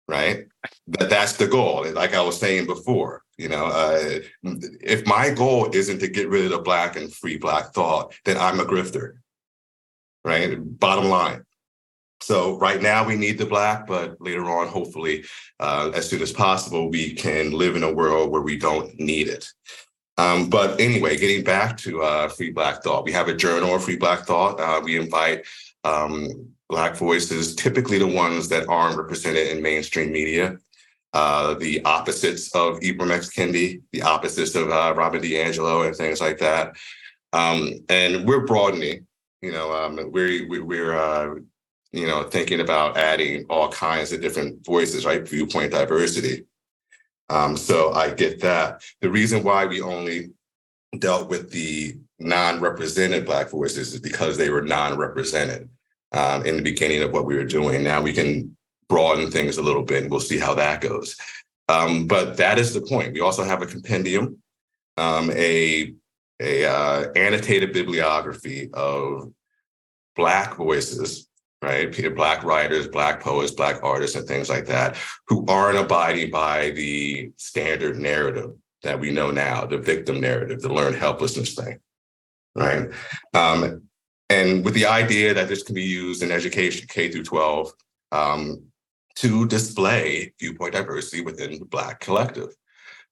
right? 0.07 0.45
That 0.87 1.09
that's 1.09 1.33
the 1.33 1.47
goal. 1.47 1.89
Like 1.91 2.13
I 2.13 2.21
was 2.21 2.39
saying 2.39 2.67
before, 2.67 3.23
you 3.37 3.49
know, 3.49 3.65
uh, 3.65 4.19
if 4.43 5.05
my 5.05 5.29
goal 5.29 5.69
isn't 5.73 5.99
to 5.99 6.07
get 6.07 6.29
rid 6.29 6.51
of 6.51 6.63
black 6.63 6.95
and 6.95 7.13
free 7.13 7.37
black 7.37 7.73
thought, 7.73 8.13
then 8.25 8.37
I'm 8.37 8.59
a 8.59 8.65
grifter, 8.65 9.17
right? 10.23 10.57
Bottom 10.57 11.05
line. 11.05 11.43
So 12.21 12.57
right 12.57 12.81
now 12.81 13.05
we 13.05 13.15
need 13.15 13.37
the 13.37 13.45
black, 13.45 13.87
but 13.87 14.19
later 14.19 14.49
on, 14.49 14.67
hopefully, 14.67 15.25
uh, 15.59 15.91
as 15.93 16.09
soon 16.09 16.21
as 16.21 16.31
possible, 16.31 16.89
we 16.89 17.13
can 17.13 17.51
live 17.51 17.75
in 17.75 17.83
a 17.83 17.93
world 17.93 18.31
where 18.31 18.41
we 18.41 18.57
don't 18.57 18.99
need 18.99 19.27
it. 19.27 19.47
Um, 20.17 20.49
but 20.49 20.79
anyway, 20.79 21.17
getting 21.17 21.43
back 21.43 21.77
to 21.77 22.01
uh, 22.01 22.27
Free 22.27 22.51
Black 22.51 22.81
Thought, 22.81 23.05
we 23.05 23.11
have 23.11 23.27
a 23.27 23.35
journal, 23.35 23.77
Free 23.77 23.97
Black 23.97 24.25
Thought. 24.25 24.59
Uh, 24.59 24.81
we 24.83 24.97
invite 24.97 25.45
um, 25.83 26.27
Black 26.69 26.95
voices, 26.95 27.55
typically 27.55 27.99
the 27.99 28.07
ones 28.07 28.49
that 28.49 28.67
aren't 28.67 28.97
represented 28.97 29.47
in 29.49 29.61
mainstream 29.61 30.11
media, 30.11 30.57
uh, 31.13 31.53
the 31.53 31.83
opposites 31.85 32.53
of 32.55 32.79
Ibram 32.79 33.11
X. 33.11 33.29
Kendi, 33.29 33.81
the 33.91 34.01
opposites 34.01 34.55
of 34.55 34.69
uh, 34.69 34.93
Robin 34.97 35.21
DiAngelo, 35.21 35.85
and 35.85 35.95
things 35.95 36.19
like 36.19 36.39
that. 36.39 36.75
Um, 37.31 37.73
and 37.89 38.27
we're 38.27 38.45
broadening. 38.45 39.05
You 39.41 39.51
know, 39.51 39.71
um, 39.71 40.11
we're 40.11 40.47
we're 40.63 40.97
uh, 40.97 41.35
you 41.91 42.05
know 42.05 42.23
thinking 42.23 42.59
about 42.59 42.97
adding 42.97 43.45
all 43.49 43.69
kinds 43.69 44.11
of 44.11 44.21
different 44.21 44.65
voices, 44.65 45.05
right? 45.05 45.27
Viewpoint 45.27 45.71
diversity. 45.71 46.45
Um, 47.29 47.57
so 47.57 47.91
I 47.93 48.13
get 48.13 48.41
that. 48.41 48.81
The 49.01 49.09
reason 49.09 49.43
why 49.43 49.65
we 49.65 49.81
only 49.81 50.29
dealt 50.99 51.29
with 51.29 51.51
the 51.51 51.97
non-represented 52.19 53.25
Black 53.25 53.49
voices 53.49 53.93
is 53.93 53.99
because 53.99 54.37
they 54.37 54.49
were 54.49 54.61
non-represented 54.61 55.69
um, 56.13 56.45
in 56.45 56.55
the 56.55 56.61
beginning 56.63 57.03
of 57.03 57.11
what 57.11 57.25
we 57.25 57.35
were 57.35 57.43
doing. 57.43 57.83
Now 57.83 58.01
we 58.01 58.13
can 58.13 58.55
broaden 58.87 59.29
things 59.29 59.57
a 59.57 59.61
little 59.61 59.83
bit, 59.83 60.03
and 60.03 60.11
we'll 60.11 60.21
see 60.21 60.37
how 60.39 60.53
that 60.55 60.81
goes. 60.81 61.17
Um, 61.69 62.07
but 62.07 62.37
that 62.37 62.57
is 62.57 62.73
the 62.73 62.81
point. 62.81 63.13
We 63.13 63.19
also 63.19 63.43
have 63.43 63.61
a 63.61 63.65
compendium 63.65 64.41
um, 64.97 65.31
a 65.31 65.93
a 66.39 66.65
uh, 66.65 67.11
annotated 67.15 67.73
bibliography 67.73 68.69
of 68.73 69.31
black 70.15 70.55
voices, 70.55 71.26
right? 71.61 72.15
Black 72.15 72.43
writers, 72.43 72.87
black 72.87 73.21
poets, 73.21 73.51
black 73.51 73.83
artists, 73.83 74.15
and 74.15 74.27
things 74.27 74.49
like 74.49 74.65
that, 74.67 74.97
who 75.27 75.45
aren't 75.47 75.77
abiding 75.77 76.31
by 76.31 76.71
the 76.71 77.31
standard 77.37 77.97
narrative 77.97 78.51
that 78.83 78.99
we 78.99 79.11
know 79.11 79.31
now, 79.31 79.65
the 79.65 79.77
victim 79.77 80.21
narrative, 80.21 80.61
the 80.61 80.71
learned 80.71 80.95
helplessness 80.95 81.55
thing, 81.55 81.79
right? 82.55 82.89
Um, 83.33 83.81
and 84.29 84.63
with 84.63 84.73
the 84.73 84.85
idea 84.85 85.33
that 85.33 85.47
this 85.47 85.63
can 85.63 85.73
be 85.73 85.83
used 85.83 86.21
in 86.21 86.31
education, 86.31 86.87
K 86.87 87.09
through 87.09 87.23
12, 87.23 87.71
um, 88.11 88.63
to 89.15 89.47
display 89.47 90.33
viewpoint 90.39 90.73
diversity 90.73 91.21
within 91.21 91.57
the 91.57 91.65
Black 91.65 91.99
collective. 91.99 92.49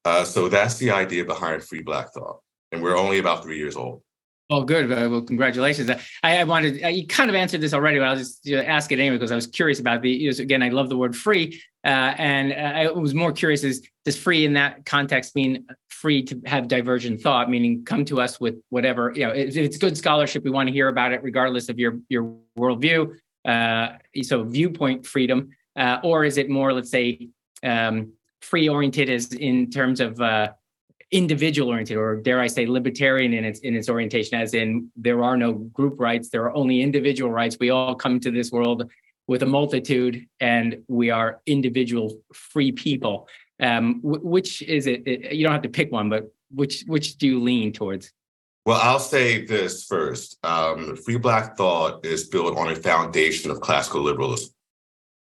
Uh, 0.04 0.24
so 0.24 0.48
that's 0.48 0.76
the 0.76 0.90
idea 0.90 1.24
behind 1.24 1.64
Free 1.64 1.82
Black 1.82 2.12
Thought. 2.12 2.40
And 2.70 2.82
we're 2.82 2.96
only 2.96 3.18
about 3.18 3.42
three 3.42 3.58
years 3.58 3.76
old. 3.76 4.02
Oh, 4.48 4.62
good. 4.62 4.88
Well, 4.88 5.22
congratulations. 5.22 5.90
I, 6.22 6.38
I 6.38 6.44
wanted, 6.44 6.84
uh, 6.84 6.88
you 6.88 7.04
kind 7.06 7.28
of 7.28 7.34
answered 7.34 7.60
this 7.60 7.74
already, 7.74 7.98
but 7.98 8.06
I'll 8.06 8.16
just 8.16 8.46
you 8.46 8.56
know, 8.56 8.62
ask 8.62 8.92
it 8.92 9.00
anyway 9.00 9.16
because 9.16 9.32
I 9.32 9.34
was 9.34 9.48
curious 9.48 9.80
about 9.80 10.02
the, 10.02 10.28
again, 10.28 10.62
I 10.62 10.68
love 10.68 10.88
the 10.88 10.96
word 10.96 11.16
free. 11.16 11.60
Uh, 11.84 12.14
and 12.16 12.52
uh, 12.52 12.56
I 12.56 12.90
was 12.92 13.12
more 13.12 13.32
curious 13.32 13.64
is, 13.64 13.82
does 14.04 14.16
free 14.16 14.44
in 14.44 14.52
that 14.52 14.86
context 14.86 15.34
mean 15.34 15.66
free 15.88 16.22
to 16.22 16.40
have 16.46 16.68
divergent 16.68 17.20
thought, 17.22 17.50
meaning 17.50 17.84
come 17.84 18.04
to 18.04 18.20
us 18.20 18.38
with 18.38 18.54
whatever, 18.68 19.12
you 19.16 19.26
know, 19.26 19.32
if 19.32 19.56
it's 19.56 19.78
good 19.78 19.96
scholarship, 19.96 20.44
we 20.44 20.50
want 20.50 20.68
to 20.68 20.72
hear 20.72 20.88
about 20.88 21.12
it 21.12 21.24
regardless 21.24 21.68
of 21.68 21.80
your, 21.80 21.98
your 22.08 22.36
worldview. 22.56 23.16
Uh, 23.44 23.96
so 24.22 24.44
viewpoint 24.44 25.04
freedom, 25.04 25.50
uh, 25.74 25.98
or 26.04 26.24
is 26.24 26.36
it 26.36 26.48
more, 26.48 26.72
let's 26.72 26.90
say, 26.90 27.28
um, 27.64 28.12
free 28.42 28.68
oriented 28.68 29.10
as 29.10 29.32
in 29.32 29.70
terms 29.70 29.98
of 29.98 30.20
uh, 30.20 30.52
individual 31.12 31.70
oriented 31.70 31.96
or 31.96 32.16
dare 32.16 32.40
I 32.40 32.48
say 32.48 32.66
libertarian 32.66 33.32
in 33.32 33.44
its 33.44 33.60
in 33.60 33.76
its 33.76 33.88
orientation 33.88 34.40
as 34.40 34.54
in 34.54 34.90
there 34.96 35.22
are 35.22 35.36
no 35.36 35.52
group 35.52 36.00
rights 36.00 36.30
there 36.30 36.42
are 36.42 36.54
only 36.54 36.82
individual 36.82 37.30
rights. 37.30 37.56
We 37.60 37.70
all 37.70 37.94
come 37.94 38.18
to 38.20 38.30
this 38.30 38.50
world 38.50 38.90
with 39.28 39.42
a 39.42 39.46
multitude 39.46 40.26
and 40.40 40.82
we 40.88 41.10
are 41.10 41.40
individual 41.46 42.20
free 42.32 42.72
people. 42.72 43.28
Um, 43.58 44.00
which 44.02 44.60
is 44.62 44.86
it 44.86 45.06
you 45.32 45.44
don't 45.44 45.52
have 45.52 45.62
to 45.62 45.68
pick 45.68 45.90
one 45.90 46.10
but 46.10 46.30
which 46.50 46.84
which 46.86 47.16
do 47.18 47.26
you 47.26 47.40
lean 47.40 47.72
towards? 47.72 48.12
Well 48.64 48.80
I'll 48.82 48.98
say 48.98 49.46
this 49.46 49.84
first. 49.84 50.38
Um, 50.44 50.96
free 50.96 51.18
black 51.18 51.56
thought 51.56 52.04
is 52.04 52.28
built 52.28 52.56
on 52.58 52.72
a 52.72 52.76
foundation 52.76 53.52
of 53.52 53.60
classical 53.60 54.02
liberalism 54.02 54.50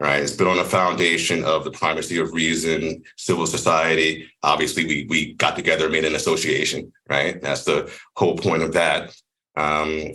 right? 0.01 0.23
It's 0.23 0.33
built 0.33 0.51
on 0.51 0.59
a 0.59 0.65
foundation 0.65 1.45
of 1.45 1.65
the 1.65 1.71
primacy 1.71 2.19
of 2.19 2.33
reason, 2.33 3.03
civil 3.17 3.47
society. 3.47 4.29
Obviously, 4.43 4.85
we 4.85 5.07
we 5.09 5.33
got 5.35 5.57
together, 5.57 5.89
made 5.89 6.05
an 6.05 6.15
association, 6.15 6.93
right? 7.09 7.41
That's 7.41 7.65
the 7.65 7.93
whole 8.17 8.37
point 8.37 8.63
of 8.63 8.73
that. 8.75 9.15
Um, 9.57 10.13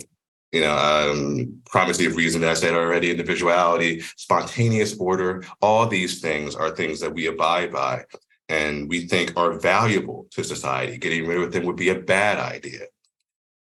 you 0.52 0.60
know, 0.60 0.76
um, 0.76 1.62
primacy 1.64 2.04
of 2.04 2.14
reason, 2.14 2.44
as 2.44 2.58
I 2.58 2.66
said 2.66 2.74
already, 2.74 3.10
individuality, 3.10 4.02
spontaneous 4.16 4.96
order, 4.98 5.44
all 5.62 5.86
these 5.86 6.20
things 6.20 6.54
are 6.54 6.70
things 6.70 7.00
that 7.00 7.14
we 7.14 7.26
abide 7.26 7.72
by 7.72 8.04
and 8.52 8.86
we 8.88 9.06
think 9.06 9.32
are 9.34 9.58
valuable 9.58 10.26
to 10.32 10.44
society. 10.44 10.98
Getting 10.98 11.26
rid 11.26 11.40
of 11.40 11.52
them 11.52 11.64
would 11.64 11.76
be 11.76 11.88
a 11.88 11.98
bad 11.98 12.38
idea. 12.38 12.82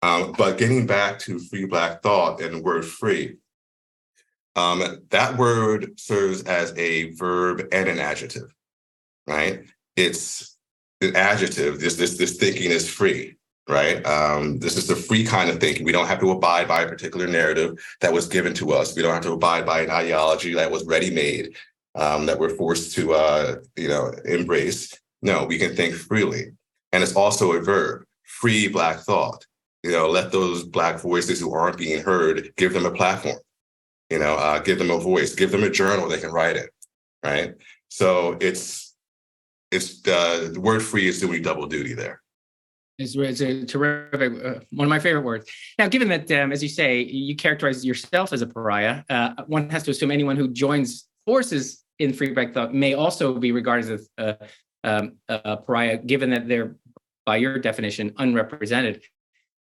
Um, 0.02 0.34
but 0.38 0.58
getting 0.58 0.86
back 0.86 1.20
to 1.20 1.40
free 1.40 1.66
Black 1.66 2.04
thought 2.04 2.42
and 2.42 2.56
the 2.56 2.62
word 2.62 2.84
free, 2.84 3.38
um, 4.56 5.00
that 5.10 5.38
word 5.38 6.00
serves 6.00 6.44
as 6.44 6.74
a 6.78 7.12
verb 7.12 7.68
and 7.72 7.90
an 7.90 8.00
adjective, 8.00 8.54
right? 9.28 9.64
It's 9.96 10.58
an 11.02 11.16
adjective. 11.16 11.80
This 11.80 11.96
this 11.96 12.18
this 12.18 12.38
thinking 12.38 12.70
is 12.70 12.90
free, 12.90 13.38
right? 13.68 14.06
Um, 14.06 14.60
this 14.60 14.78
is 14.78 14.88
the 14.88 14.96
free 14.96 15.26
kind 15.26 15.50
of 15.50 15.60
thinking. 15.60 15.86
We 15.86 15.92
don't 15.92 16.08
have 16.08 16.20
to 16.20 16.32
abide 16.32 16.68
by 16.68 16.84
a 16.84 16.88
particular 16.88 17.28
narrative 17.28 17.84
that 18.02 18.14
was 18.14 18.28
given 18.28 18.54
to 18.56 18.74
us. 18.74 18.96
We 18.96 19.02
don't 19.02 19.14
have 19.14 19.24
to 19.24 19.34
abide 19.34 19.66
by 19.66 19.82
an 19.82 19.90
ideology 19.90 20.54
that 20.54 20.72
was 20.72 20.86
ready-made, 20.86 21.56
um, 21.96 22.28
that 22.28 22.40
we're 22.40 22.56
forced 22.56 22.94
to, 22.96 23.14
uh, 23.14 23.56
you 23.76 23.88
know, 23.88 24.14
embrace. 24.26 25.00
No, 25.24 25.46
we 25.46 25.58
can 25.58 25.76
think 25.76 25.96
freely, 25.96 26.52
and 26.92 27.02
it's 27.02 27.16
also 27.16 27.54
a 27.54 27.62
verb. 27.62 28.04
Free 28.24 28.68
Black 28.68 29.00
thought. 29.00 29.46
You 29.84 29.92
know, 29.92 30.10
let 30.10 30.32
those 30.32 30.64
Black 30.64 31.00
voices 31.00 31.40
who 31.40 31.54
aren't 31.54 31.78
being 31.78 32.04
heard 32.04 32.54
give 32.56 32.74
them 32.74 32.86
a 32.86 32.92
platform 32.92 33.38
you 34.14 34.20
know 34.24 34.36
uh, 34.46 34.60
give 34.68 34.78
them 34.82 34.92
a 34.92 35.00
voice 35.12 35.32
give 35.42 35.52
them 35.52 35.64
a 35.64 35.70
journal 35.70 36.08
they 36.08 36.22
can 36.26 36.32
write 36.32 36.58
it 36.64 36.70
right? 37.24 37.54
So 37.90 38.38
it's 38.40 38.96
it's 39.72 40.08
uh, 40.08 40.50
the 40.54 40.60
word 40.60 40.84
free 40.84 41.08
is 41.08 41.20
doing 41.20 41.42
double 41.42 41.66
duty 41.66 41.94
there. 41.94 42.22
It's, 43.00 43.16
it's 43.16 43.42
a 43.42 43.66
terrific 43.66 44.34
uh, 44.46 44.60
one 44.72 44.86
of 44.86 44.90
my 44.90 45.00
favorite 45.00 45.24
words. 45.24 45.50
Now 45.80 45.88
given 45.88 46.10
that 46.10 46.30
um, 46.32 46.52
as 46.52 46.62
you 46.62 46.70
say 46.70 47.02
you 47.02 47.36
characterize 47.36 47.84
yourself 47.84 48.34
as 48.34 48.42
a 48.42 48.48
pariah 48.48 49.04
uh, 49.10 49.34
one 49.48 49.70
has 49.70 49.84
to 49.84 49.92
assume 49.92 50.12
anyone 50.12 50.36
who 50.36 50.50
joins 50.50 51.08
forces 51.26 51.84
in 52.00 52.14
free 52.14 52.32
black 52.32 52.54
thought 52.54 52.74
may 52.74 52.94
also 52.94 53.34
be 53.40 53.52
regarded 53.52 53.92
as 53.92 54.10
a, 54.18 54.38
um, 54.84 55.16
a 55.30 55.58
pariah 55.58 55.98
given 55.98 56.30
that 56.32 56.48
they're 56.48 56.76
by 57.26 57.38
your 57.38 57.58
definition 57.58 58.14
unrepresented. 58.18 59.02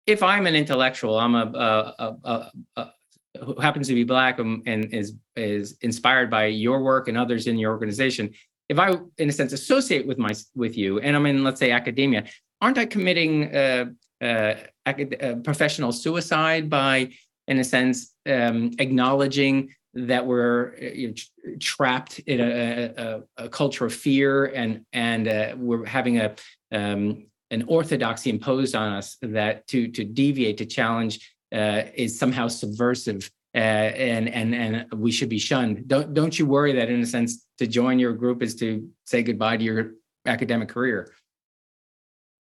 If 0.08 0.24
i'm 0.24 0.48
an 0.48 0.56
intellectual 0.56 1.20
i'm 1.20 1.36
a, 1.36 2.16
a, 2.24 2.52
a 2.76 2.92
who 3.40 3.60
happens 3.60 3.88
to 3.88 3.94
be 3.94 4.04
black 4.04 4.40
and, 4.40 4.62
and 4.66 4.86
is 4.94 5.16
is 5.36 5.78
inspired 5.82 6.30
by 6.30 6.46
your 6.46 6.82
work 6.82 7.08
and 7.08 7.18
others 7.18 7.48
in 7.48 7.58
your 7.58 7.72
organization 7.72 8.32
if 8.70 8.78
i 8.78 8.94
in 9.18 9.30
a 9.30 9.32
sense 9.32 9.54
associate 9.54 10.06
with 10.06 10.18
my 10.18 10.32
with 10.56 10.78
you 10.78 11.00
and 11.00 11.16
i'm 11.16 11.26
in 11.26 11.44
let's 11.44 11.60
say 11.60 11.72
academia 11.72 12.24
aren't 12.62 12.78
i 12.78 12.86
committing 12.86 13.56
uh, 13.56 13.86
uh, 14.22 14.56
uh, 14.86 15.36
professional 15.44 15.92
suicide 15.92 16.70
by 16.70 17.10
in 17.48 17.60
a 17.60 17.64
sense 17.64 18.14
um, 18.30 18.72
acknowledging 18.80 19.74
that 19.94 20.26
we're 20.26 20.76
you 20.78 21.10
know, 21.10 21.14
trapped 21.60 22.20
in 22.20 22.40
a, 22.40 22.94
a, 22.98 23.22
a, 23.46 23.50
culture 23.50 23.86
of 23.86 23.94
fear 23.94 24.46
and 24.46 24.86
and 24.94 25.28
uh, 25.28 25.54
we're 25.58 25.86
having 25.86 26.20
a 26.20 26.34
um, 26.72 27.26
an 27.50 27.64
orthodoxy 27.68 28.30
imposed 28.30 28.76
on 28.76 28.94
us 28.94 29.18
that 29.22 29.68
to 29.68 29.88
to 29.90 30.04
deviate 30.04 30.58
to 30.58 30.66
challenge 30.66 31.31
uh, 31.52 31.84
is 31.96 32.18
somehow 32.18 32.48
subversive 32.48 33.30
uh, 33.54 33.58
and 33.58 34.30
and 34.30 34.56
and 34.56 34.94
we 34.94 35.12
should 35.12 35.30
be 35.30 35.40
shunned. 35.40 35.88
Don't 35.88 36.14
don't 36.14 36.38
you 36.40 36.46
worry 36.46 36.74
that 36.74 36.90
in 36.90 37.02
a 37.02 37.06
sense 37.06 37.46
to 37.58 37.68
join 37.68 38.00
your 38.00 38.14
group 38.14 38.42
is 38.42 38.56
to 38.56 38.90
say 39.06 39.24
goodbye 39.24 39.58
to 39.58 39.64
your 39.64 39.92
academic 40.26 40.70
career? 40.70 41.14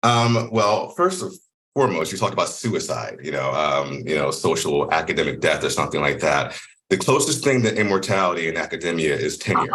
Um, 0.02 0.50
well, 0.52 0.90
first 0.90 1.22
and 1.22 1.32
foremost, 1.74 2.12
you 2.12 2.18
talk 2.18 2.32
about 2.32 2.48
suicide. 2.48 3.18
You 3.22 3.32
know, 3.32 3.50
um, 3.52 4.02
you 4.06 4.14
know, 4.14 4.30
social 4.30 4.92
academic 4.92 5.40
death 5.40 5.64
or 5.64 5.70
something 5.70 6.00
like 6.00 6.20
that. 6.20 6.56
The 6.90 6.96
closest 6.96 7.44
thing 7.44 7.62
to 7.62 7.74
immortality 7.74 8.48
in 8.48 8.56
academia 8.56 9.14
is 9.14 9.36
tenure. 9.36 9.70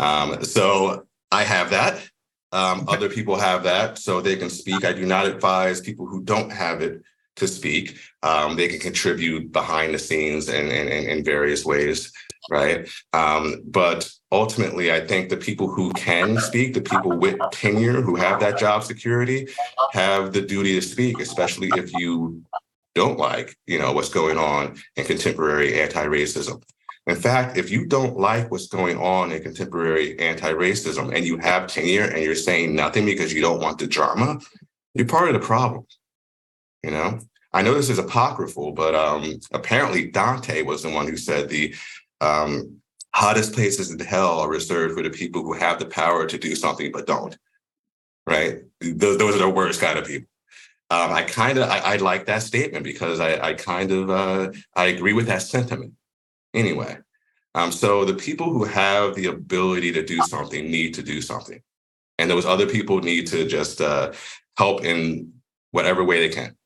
Um, 0.00 0.44
so 0.44 1.06
I 1.30 1.44
have 1.44 1.70
that. 1.70 2.08
Um, 2.50 2.86
other 2.88 3.08
people 3.08 3.36
have 3.36 3.62
that, 3.64 3.98
so 3.98 4.20
they 4.20 4.36
can 4.36 4.48
speak. 4.48 4.84
I 4.84 4.92
do 4.92 5.04
not 5.04 5.26
advise 5.26 5.80
people 5.80 6.06
who 6.06 6.22
don't 6.22 6.50
have 6.50 6.80
it 6.80 7.02
to 7.38 7.48
speak. 7.48 7.98
Um, 8.22 8.56
they 8.56 8.68
can 8.68 8.80
contribute 8.80 9.52
behind 9.52 9.94
the 9.94 9.98
scenes 9.98 10.48
in, 10.48 10.70
in, 10.70 10.88
in 10.88 11.24
various 11.24 11.64
ways, 11.64 12.12
right? 12.50 12.88
Um, 13.12 13.62
but 13.66 14.10
ultimately, 14.30 14.92
I 14.92 15.00
think 15.06 15.28
the 15.28 15.36
people 15.36 15.68
who 15.68 15.92
can 15.92 16.38
speak, 16.38 16.74
the 16.74 16.80
people 16.80 17.16
with 17.16 17.38
tenure 17.52 18.00
who 18.02 18.16
have 18.16 18.40
that 18.40 18.58
job 18.58 18.84
security, 18.84 19.48
have 19.92 20.32
the 20.32 20.42
duty 20.42 20.74
to 20.74 20.82
speak, 20.82 21.20
especially 21.20 21.70
if 21.76 21.92
you 21.94 22.42
don't 22.94 23.18
like, 23.18 23.56
you 23.66 23.78
know, 23.78 23.92
what's 23.92 24.08
going 24.08 24.38
on 24.38 24.76
in 24.96 25.04
contemporary 25.04 25.80
anti-racism. 25.80 26.62
In 27.06 27.16
fact, 27.16 27.56
if 27.56 27.70
you 27.70 27.86
don't 27.86 28.18
like 28.18 28.50
what's 28.50 28.66
going 28.66 28.98
on 28.98 29.32
in 29.32 29.42
contemporary 29.42 30.18
anti-racism 30.18 31.14
and 31.14 31.24
you 31.24 31.38
have 31.38 31.66
tenure 31.66 32.04
and 32.04 32.22
you're 32.22 32.34
saying 32.34 32.74
nothing 32.74 33.06
because 33.06 33.32
you 33.32 33.40
don't 33.40 33.62
want 33.62 33.78
the 33.78 33.86
drama, 33.86 34.38
you're 34.94 35.06
part 35.06 35.28
of 35.28 35.40
the 35.40 35.46
problem. 35.46 35.86
You 36.82 36.90
know, 36.92 37.20
I 37.52 37.62
know 37.62 37.74
this 37.74 37.90
is 37.90 37.98
apocryphal, 37.98 38.72
but 38.72 38.94
um, 38.94 39.40
apparently 39.52 40.10
Dante 40.10 40.62
was 40.62 40.82
the 40.82 40.90
one 40.90 41.06
who 41.06 41.16
said 41.16 41.48
the 41.48 41.74
um, 42.20 42.80
hottest 43.14 43.52
places 43.52 43.90
in 43.90 43.98
hell 43.98 44.40
are 44.40 44.48
reserved 44.48 44.94
for 44.94 45.02
the 45.02 45.10
people 45.10 45.42
who 45.42 45.54
have 45.54 45.78
the 45.78 45.86
power 45.86 46.26
to 46.26 46.38
do 46.38 46.54
something 46.54 46.92
but 46.92 47.06
don't. 47.06 47.36
Right? 48.26 48.58
Those, 48.80 49.18
those 49.18 49.34
are 49.34 49.38
the 49.38 49.48
worst 49.48 49.80
kind 49.80 49.98
of 49.98 50.06
people. 50.06 50.28
Um, 50.90 51.12
I 51.12 51.22
kind 51.22 51.58
of 51.58 51.68
I, 51.68 51.78
I, 51.78 51.96
like 51.96 52.26
that 52.26 52.42
statement 52.42 52.82
because 52.82 53.20
I, 53.20 53.48
I 53.48 53.54
kind 53.54 53.90
of 53.90 54.08
uh, 54.08 54.52
I 54.74 54.86
agree 54.86 55.12
with 55.12 55.26
that 55.26 55.42
sentiment. 55.42 55.92
Anyway, 56.54 56.96
um, 57.54 57.72
so 57.72 58.06
the 58.06 58.14
people 58.14 58.50
who 58.50 58.64
have 58.64 59.14
the 59.14 59.26
ability 59.26 59.92
to 59.92 60.02
do 60.02 60.18
something 60.22 60.70
need 60.70 60.94
to 60.94 61.02
do 61.02 61.20
something, 61.20 61.60
and 62.18 62.30
those 62.30 62.46
other 62.46 62.66
people 62.66 63.00
need 63.00 63.26
to 63.26 63.46
just 63.46 63.82
uh, 63.82 64.12
help 64.56 64.82
in 64.82 65.34
whatever 65.72 66.02
way 66.04 66.26
they 66.26 66.34
can. 66.34 66.56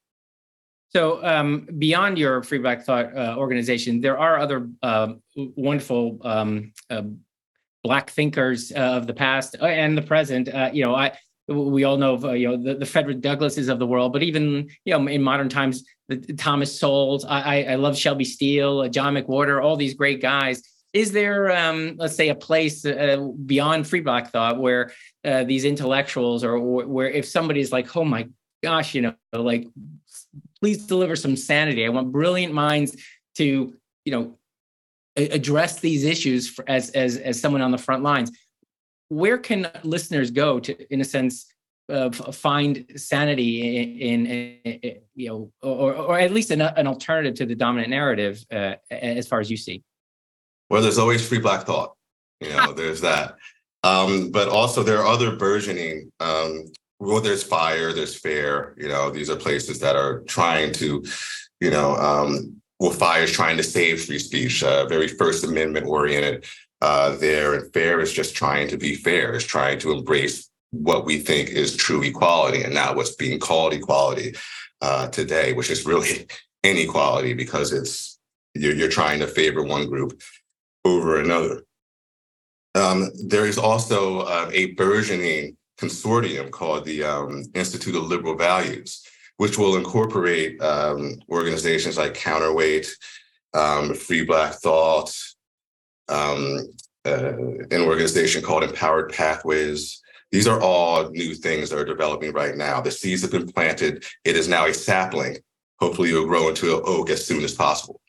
So 0.95 1.25
um, 1.25 1.67
beyond 1.79 2.19
your 2.19 2.43
Free 2.43 2.59
Black 2.59 2.85
Thought 2.85 3.17
uh, 3.17 3.35
organization, 3.39 4.01
there 4.03 4.19
are 4.19 4.39
other 4.39 4.69
uh, 4.83 5.15
wonderful 5.35 6.19
um, 6.23 6.73
uh, 6.91 7.03
Black 7.83 8.11
thinkers 8.11 8.73
uh, 8.73 8.79
of 8.79 9.07
the 9.07 9.15
past 9.15 9.57
uh, 9.61 9.67
and 9.67 9.97
the 9.97 10.03
present. 10.03 10.49
Uh, 10.49 10.71
you 10.73 10.85
know, 10.85 10.95
I 10.95 11.17
we 11.49 11.85
all 11.85 11.97
know, 11.97 12.23
uh, 12.23 12.33
you 12.33 12.49
know, 12.49 12.63
the, 12.63 12.75
the 12.75 12.87
Frederick 12.87 13.21
Douglasses 13.21 13.69
of 13.69 13.79
the 13.79 13.87
world, 13.87 14.13
but 14.13 14.23
even, 14.23 14.69
you 14.85 14.97
know, 14.97 15.07
in 15.09 15.23
modern 15.23 15.49
times, 15.49 15.85
the, 16.09 16.17
the 16.17 16.35
Thomas 16.35 16.79
Sowells, 16.79 17.25
I, 17.25 17.65
I, 17.65 17.75
love 17.75 17.97
Shelby 17.99 18.25
Steele, 18.25 18.89
John 18.89 19.15
McWhorter, 19.15 19.63
all 19.63 19.77
these 19.77 19.95
great 19.95 20.23
guys. 20.23 20.63
Is 20.93 21.11
there, 21.11 21.51
um, 21.51 21.97
let's 21.99 22.15
say, 22.15 22.29
a 22.29 22.35
place 22.35 22.87
beyond 23.47 23.89
free 23.89 24.01
black 24.01 24.31
thought 24.31 24.61
where 24.61 24.93
these 25.25 25.65
intellectuals, 25.65 26.45
or 26.45 26.61
where 26.61 27.11
if 27.11 27.27
somebody's 27.27 27.73
like, 27.73 27.97
oh 27.97 28.05
my 28.05 28.29
gosh, 28.63 28.95
you 28.95 29.03
know, 29.03 29.15
like, 29.33 29.67
please 30.63 30.87
deliver 30.87 31.17
some 31.17 31.37
sanity. 31.37 31.85
I 31.85 31.89
want 31.89 32.13
brilliant 32.13 32.55
minds 32.55 32.97
to, 33.37 33.75
you 34.05 34.13
know, 34.13 34.39
address 35.17 35.81
these 35.81 36.05
issues 36.05 36.59
as 36.69 36.91
as 36.91 37.17
as 37.19 37.41
someone 37.41 37.61
on 37.61 37.73
the 37.73 37.79
front 37.79 38.03
lines 38.03 38.31
where 39.13 39.37
can 39.37 39.71
listeners 39.83 40.31
go 40.31 40.59
to, 40.59 40.93
in 40.93 41.03
a 41.03 41.05
sense, 41.05 41.53
uh, 41.91 42.11
find 42.11 42.87
sanity 42.97 43.77
in, 43.77 44.27
in, 44.27 44.71
in, 44.83 44.97
you 45.15 45.29
know, 45.29 45.53
or, 45.63 45.93
or 45.95 46.19
at 46.19 46.33
least 46.33 46.51
an, 46.51 46.63
an 46.63 46.87
alternative 46.87 47.35
to 47.35 47.45
the 47.45 47.55
dominant 47.55 47.91
narrative, 47.91 48.43
uh, 48.51 48.75
as 48.91 49.29
far 49.29 49.39
as 49.39 49.51
you 49.51 49.57
see? 49.59 49.83
Well, 50.71 50.81
there's 50.81 50.99
always 50.99 51.27
free 51.29 51.41
black 51.41 51.67
thought. 51.67 51.95
You 52.41 52.51
know, 52.51 52.73
there's 52.77 53.03
that. 53.03 53.37
Um, 53.85 54.31
but 54.31 54.49
also 54.49 54.83
there 54.83 54.99
are 55.01 55.07
other 55.07 55.37
burgeoning. 55.37 56.11
Um, 56.19 56.73
well, 57.03 57.21
there's 57.21 57.43
fire, 57.43 57.93
there's 57.93 58.15
fair. 58.15 58.75
You 58.79 58.87
know, 58.87 59.11
these 59.11 59.29
are 59.29 59.37
places 59.37 59.81
that 59.81 59.97
are 59.97 60.21
trying 60.21 60.73
to, 60.75 61.05
you 61.61 61.71
know, 61.71 61.97
um, 61.97 62.63
well, 62.79 62.93
fire 62.93 63.25
is 63.25 63.33
trying 63.33 63.57
to 63.57 63.65
save 63.65 64.05
free 64.05 64.21
speech, 64.21 64.63
uh, 64.63 64.87
very 64.87 65.09
First 65.09 65.43
Amendment 65.43 65.87
oriented 65.87 66.47
uh, 66.81 67.17
there. 67.17 67.55
And 67.55 67.73
fair 67.73 68.01
is 68.01 68.13
just 68.13 68.37
trying 68.37 68.69
to 68.69 68.77
be 68.77 68.95
fair, 68.95 69.35
is 69.35 69.45
trying 69.45 69.81
to 69.81 69.91
embrace 69.91 70.49
what 70.71 71.05
we 71.05 71.19
think 71.19 71.49
is 71.49 71.77
true 71.77 72.03
equality 72.03 72.63
and 72.63 72.73
not 72.73 72.95
what's 72.95 73.17
being 73.17 73.41
called 73.41 73.73
equality 73.73 74.35
uh, 74.81 75.09
today, 75.09 75.53
which 75.55 75.71
is 75.71 75.85
really 75.85 76.29
inequality 76.63 77.35
because 77.35 77.73
it's 77.73 78.21
you're, 78.55 78.75
you're 78.75 78.89
trying 78.89 79.19
to 79.19 79.27
favor 79.27 79.65
one 79.65 79.89
group 79.89 80.23
over 80.85 81.19
another. 81.19 81.65
Um, 82.77 83.11
there 83.27 83.47
is 83.47 83.59
also 83.59 84.21
uh, 84.21 84.51
a 84.53 84.73
burgeoning 84.75 85.57
consortium 85.83 86.51
called 86.51 86.85
the 86.85 87.03
um, 87.03 87.45
Institute 87.55 87.97
of 87.97 88.05
Liberal 88.05 88.37
Values, 88.37 89.05
which 89.37 89.59
will 89.59 89.77
incorporate 89.77 90.61
um, 90.63 91.19
organizations 91.29 91.99
like 91.99 92.15
Counterweight, 92.15 92.87
um, 93.55 93.95
Free 93.95 94.25
Black 94.25 94.55
Thought, 94.55 95.13
um, 96.09 96.69
uh, 97.05 97.33
an 97.71 97.81
organization 97.81 98.43
called 98.43 98.63
Empowered 98.63 99.13
Pathways. 99.13 100.01
These 100.31 100.47
are 100.47 100.61
all 100.61 101.11
new 101.11 101.35
things 101.35 101.71
that 101.71 101.79
are 101.79 101.85
developing 101.85 102.33
right 102.33 102.57
now. 102.57 102.81
The 102.81 102.91
seeds 102.91 103.23
have 103.23 103.33
been 103.33 103.51
planted. 103.51 104.05
It 104.25 104.37
is 104.37 104.49
now 104.49 104.67
a 104.67 104.73
sapling. 104.73 105.39
Hopefully, 105.81 106.11
it'll 106.11 106.27
grow 106.27 106.49
into 106.49 106.77
an 106.77 106.83
oak 106.87 107.11
as 107.11 107.27
soon 107.27 107.43
as 107.43 107.55
possible. 107.55 108.01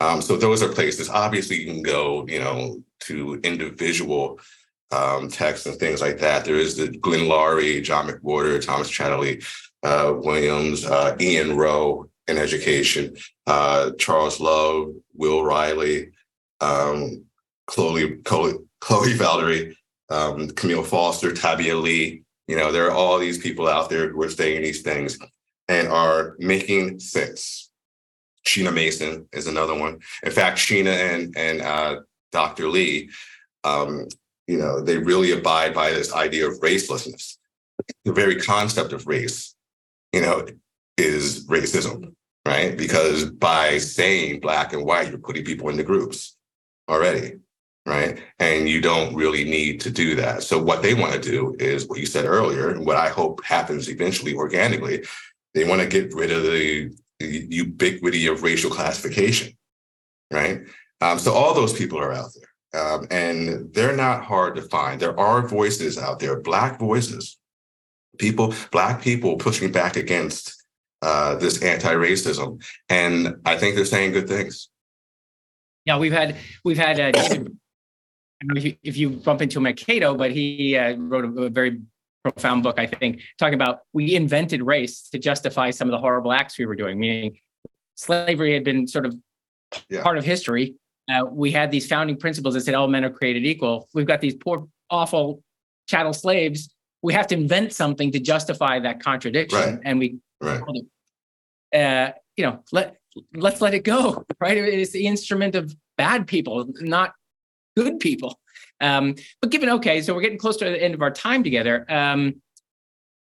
Um, 0.00 0.20
so 0.20 0.36
those 0.36 0.62
are 0.62 0.68
places. 0.68 1.08
Obviously, 1.08 1.60
you 1.60 1.72
can 1.72 1.82
go, 1.82 2.26
you 2.26 2.40
know, 2.40 2.82
to 3.00 3.40
individual 3.44 4.40
um, 4.90 5.28
texts 5.28 5.66
and 5.66 5.78
things 5.78 6.00
like 6.00 6.18
that. 6.18 6.44
There 6.44 6.56
is 6.56 6.76
the 6.76 6.88
Glenn 6.88 7.28
Loury, 7.28 7.82
John 7.82 8.08
McWhorter, 8.08 8.64
Thomas 8.64 8.90
Chatterton, 8.90 9.40
uh, 9.82 10.14
Williams, 10.16 10.84
uh, 10.84 11.16
Ian 11.20 11.56
Rowe 11.56 12.08
in 12.26 12.38
education, 12.38 13.16
uh, 13.46 13.90
Charles 13.98 14.40
Love, 14.40 14.92
Will 15.14 15.44
Reilly, 15.44 16.10
um, 16.60 17.24
Chloe, 17.66 18.16
Chloe, 18.24 18.54
Chloe 18.80 19.14
Valdary, 19.14 19.74
um, 20.10 20.48
Camille 20.50 20.82
Foster, 20.82 21.30
Tabia 21.32 21.80
Lee. 21.80 22.22
You 22.46 22.56
know, 22.56 22.72
there 22.72 22.86
are 22.86 22.92
all 22.92 23.18
these 23.18 23.38
people 23.38 23.68
out 23.68 23.88
there 23.88 24.10
who 24.10 24.22
are 24.22 24.30
saying 24.30 24.62
these 24.62 24.82
things 24.82 25.18
and 25.68 25.88
are 25.88 26.36
making 26.38 27.00
sense. 27.00 27.70
Sheena 28.46 28.72
Mason 28.72 29.26
is 29.32 29.46
another 29.46 29.74
one. 29.74 30.00
In 30.22 30.30
fact, 30.30 30.58
Sheena 30.58 31.14
and 31.14 31.34
and 31.36 31.62
uh, 31.62 32.00
Dr. 32.32 32.68
Lee, 32.68 33.10
um, 33.64 34.06
you 34.46 34.58
know, 34.58 34.80
they 34.80 34.98
really 34.98 35.32
abide 35.32 35.74
by 35.74 35.90
this 35.90 36.12
idea 36.12 36.46
of 36.46 36.60
racelessness. 36.60 37.36
The 38.04 38.12
very 38.12 38.36
concept 38.36 38.92
of 38.92 39.06
race, 39.06 39.54
you 40.12 40.20
know, 40.20 40.46
is 40.96 41.46
racism, 41.46 42.14
right? 42.46 42.76
Because 42.76 43.30
by 43.30 43.78
saying 43.78 44.40
black 44.40 44.72
and 44.72 44.84
white, 44.84 45.08
you're 45.08 45.18
putting 45.18 45.44
people 45.44 45.68
into 45.68 45.82
groups 45.82 46.36
already, 46.88 47.38
right? 47.86 48.22
And 48.38 48.68
you 48.68 48.80
don't 48.80 49.14
really 49.14 49.44
need 49.44 49.80
to 49.82 49.90
do 49.90 50.14
that. 50.16 50.42
So 50.42 50.62
what 50.62 50.82
they 50.82 50.94
want 50.94 51.14
to 51.14 51.20
do 51.20 51.56
is 51.58 51.88
what 51.88 51.98
you 51.98 52.06
said 52.06 52.26
earlier, 52.26 52.70
and 52.70 52.86
what 52.86 52.96
I 52.96 53.08
hope 53.08 53.44
happens 53.44 53.88
eventually 53.88 54.34
organically. 54.34 55.04
They 55.54 55.64
want 55.64 55.80
to 55.80 55.86
get 55.86 56.14
rid 56.14 56.30
of 56.30 56.42
the, 56.42 56.94
ubiquity 57.20 58.26
of 58.26 58.42
racial 58.42 58.70
classification, 58.70 59.56
right? 60.30 60.60
Um, 61.00 61.18
so 61.18 61.32
all 61.32 61.54
those 61.54 61.72
people 61.72 61.98
are 61.98 62.12
out 62.12 62.28
there. 62.34 62.48
Um, 62.74 63.06
and 63.10 63.72
they're 63.72 63.96
not 63.96 64.24
hard 64.24 64.56
to 64.56 64.62
find. 64.62 65.00
There 65.00 65.18
are 65.18 65.46
voices 65.46 65.96
out 65.96 66.18
there, 66.18 66.40
Black 66.40 66.78
voices, 66.78 67.38
people, 68.18 68.54
Black 68.72 69.00
people 69.00 69.36
pushing 69.36 69.70
back 69.70 69.96
against 69.96 70.64
uh, 71.02 71.36
this 71.36 71.62
anti 71.62 71.92
racism. 71.94 72.62
And 72.88 73.36
I 73.44 73.56
think 73.56 73.76
they're 73.76 73.84
saying 73.84 74.12
good 74.12 74.28
things. 74.28 74.68
Yeah, 75.84 75.98
we've 75.98 76.12
had 76.12 76.36
we've 76.64 76.78
had 76.78 76.98
uh, 76.98 77.12
if, 78.56 78.64
you, 78.64 78.76
if 78.82 78.96
you 78.96 79.10
bump 79.10 79.42
into 79.42 79.58
him 79.58 79.66
at 79.66 79.76
Cato, 79.76 80.14
but 80.14 80.30
he 80.30 80.76
uh, 80.76 80.96
wrote 80.96 81.24
a, 81.24 81.42
a, 81.42 81.50
very 81.50 81.80
profound 82.22 82.62
book, 82.62 82.78
I 82.78 82.86
think, 82.86 83.20
talking 83.38 83.54
about 83.54 83.80
we 83.92 84.14
invented 84.14 84.62
race 84.62 85.08
to 85.10 85.18
justify 85.18 85.70
some 85.70 85.88
of 85.88 85.92
the 85.92 85.98
horrible 85.98 86.32
acts 86.32 86.58
we 86.58 86.64
were 86.64 86.74
doing. 86.74 86.98
Meaning, 86.98 87.38
slavery 87.96 88.54
had 88.54 88.64
been 88.64 88.86
sort 88.86 89.04
of 89.04 89.14
yeah. 89.88 90.02
part 90.02 90.16
of 90.16 90.24
history. 90.24 90.74
Uh, 91.08 91.24
we 91.30 91.50
had 91.50 91.70
these 91.70 91.86
founding 91.86 92.16
principles 92.16 92.54
that 92.54 92.62
said 92.62 92.74
all 92.74 92.88
men 92.88 93.04
are 93.04 93.10
created 93.10 93.44
equal. 93.44 93.88
We've 93.94 94.06
got 94.06 94.20
these 94.20 94.34
poor, 94.34 94.66
awful 94.90 95.42
chattel 95.86 96.12
slaves. 96.12 96.74
We 97.02 97.12
have 97.12 97.26
to 97.28 97.34
invent 97.34 97.72
something 97.72 98.10
to 98.12 98.20
justify 98.20 98.80
that 98.80 99.00
contradiction, 99.00 99.58
right. 99.58 99.78
and 99.84 99.98
we, 99.98 100.18
right. 100.40 100.62
uh, 101.74 102.12
you 102.36 102.46
know, 102.46 102.60
let 102.72 102.96
let's 103.34 103.60
let 103.60 103.74
it 103.74 103.84
go, 103.84 104.24
right? 104.40 104.56
It's 104.56 104.92
the 104.92 105.06
instrument 105.06 105.54
of 105.54 105.76
bad 105.98 106.26
people, 106.26 106.66
not 106.80 107.14
good 107.76 108.00
people. 108.00 108.38
Um, 108.80 109.14
but 109.40 109.50
given, 109.50 109.68
okay, 109.68 110.00
so 110.00 110.14
we're 110.14 110.22
getting 110.22 110.38
close 110.38 110.56
to 110.58 110.64
the 110.64 110.82
end 110.82 110.94
of 110.94 111.02
our 111.02 111.10
time 111.10 111.44
together. 111.44 111.84
Um, 111.88 112.40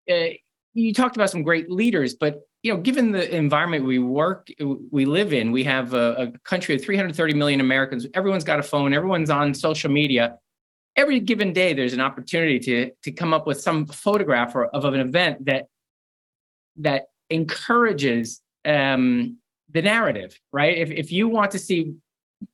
uh, 0.09 0.35
you 0.73 0.93
talked 0.93 1.15
about 1.15 1.29
some 1.29 1.43
great 1.43 1.69
leaders, 1.69 2.15
but 2.15 2.41
you 2.63 2.73
know, 2.73 2.79
given 2.79 3.11
the 3.11 3.35
environment 3.35 3.85
we 3.85 3.99
work, 3.99 4.47
we 4.89 5.03
live 5.03 5.33
in, 5.33 5.51
we 5.51 5.65
have 5.65 5.93
a, 5.93 6.13
a 6.13 6.39
country 6.39 6.73
of 6.73 6.81
330 6.81 7.33
million 7.33 7.59
Americans. 7.59 8.07
Everyone's 8.13 8.45
got 8.45 8.57
a 8.57 8.63
phone. 8.63 8.93
Everyone's 8.93 9.29
on 9.29 9.53
social 9.53 9.91
media. 9.91 10.37
Every 10.95 11.19
given 11.19 11.51
day, 11.51 11.73
there's 11.73 11.93
an 11.93 11.99
opportunity 11.99 12.59
to 12.59 12.91
to 13.03 13.11
come 13.11 13.33
up 13.33 13.45
with 13.45 13.59
some 13.59 13.85
photograph 13.85 14.55
or, 14.55 14.67
of 14.67 14.85
an 14.85 15.01
event 15.01 15.45
that 15.45 15.65
that 16.77 17.07
encourages 17.29 18.41
um, 18.63 19.37
the 19.69 19.81
narrative, 19.81 20.39
right? 20.53 20.77
If 20.77 20.89
if 20.91 21.11
you 21.11 21.27
want 21.27 21.51
to 21.51 21.59
see 21.59 21.95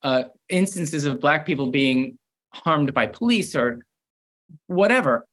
uh, 0.01 0.23
instances 0.47 1.05
of 1.05 1.19
black 1.19 1.45
people 1.45 1.67
being 1.67 2.17
harmed 2.51 2.93
by 2.95 3.05
police 3.05 3.55
or 3.55 3.85
whatever, 4.65 5.27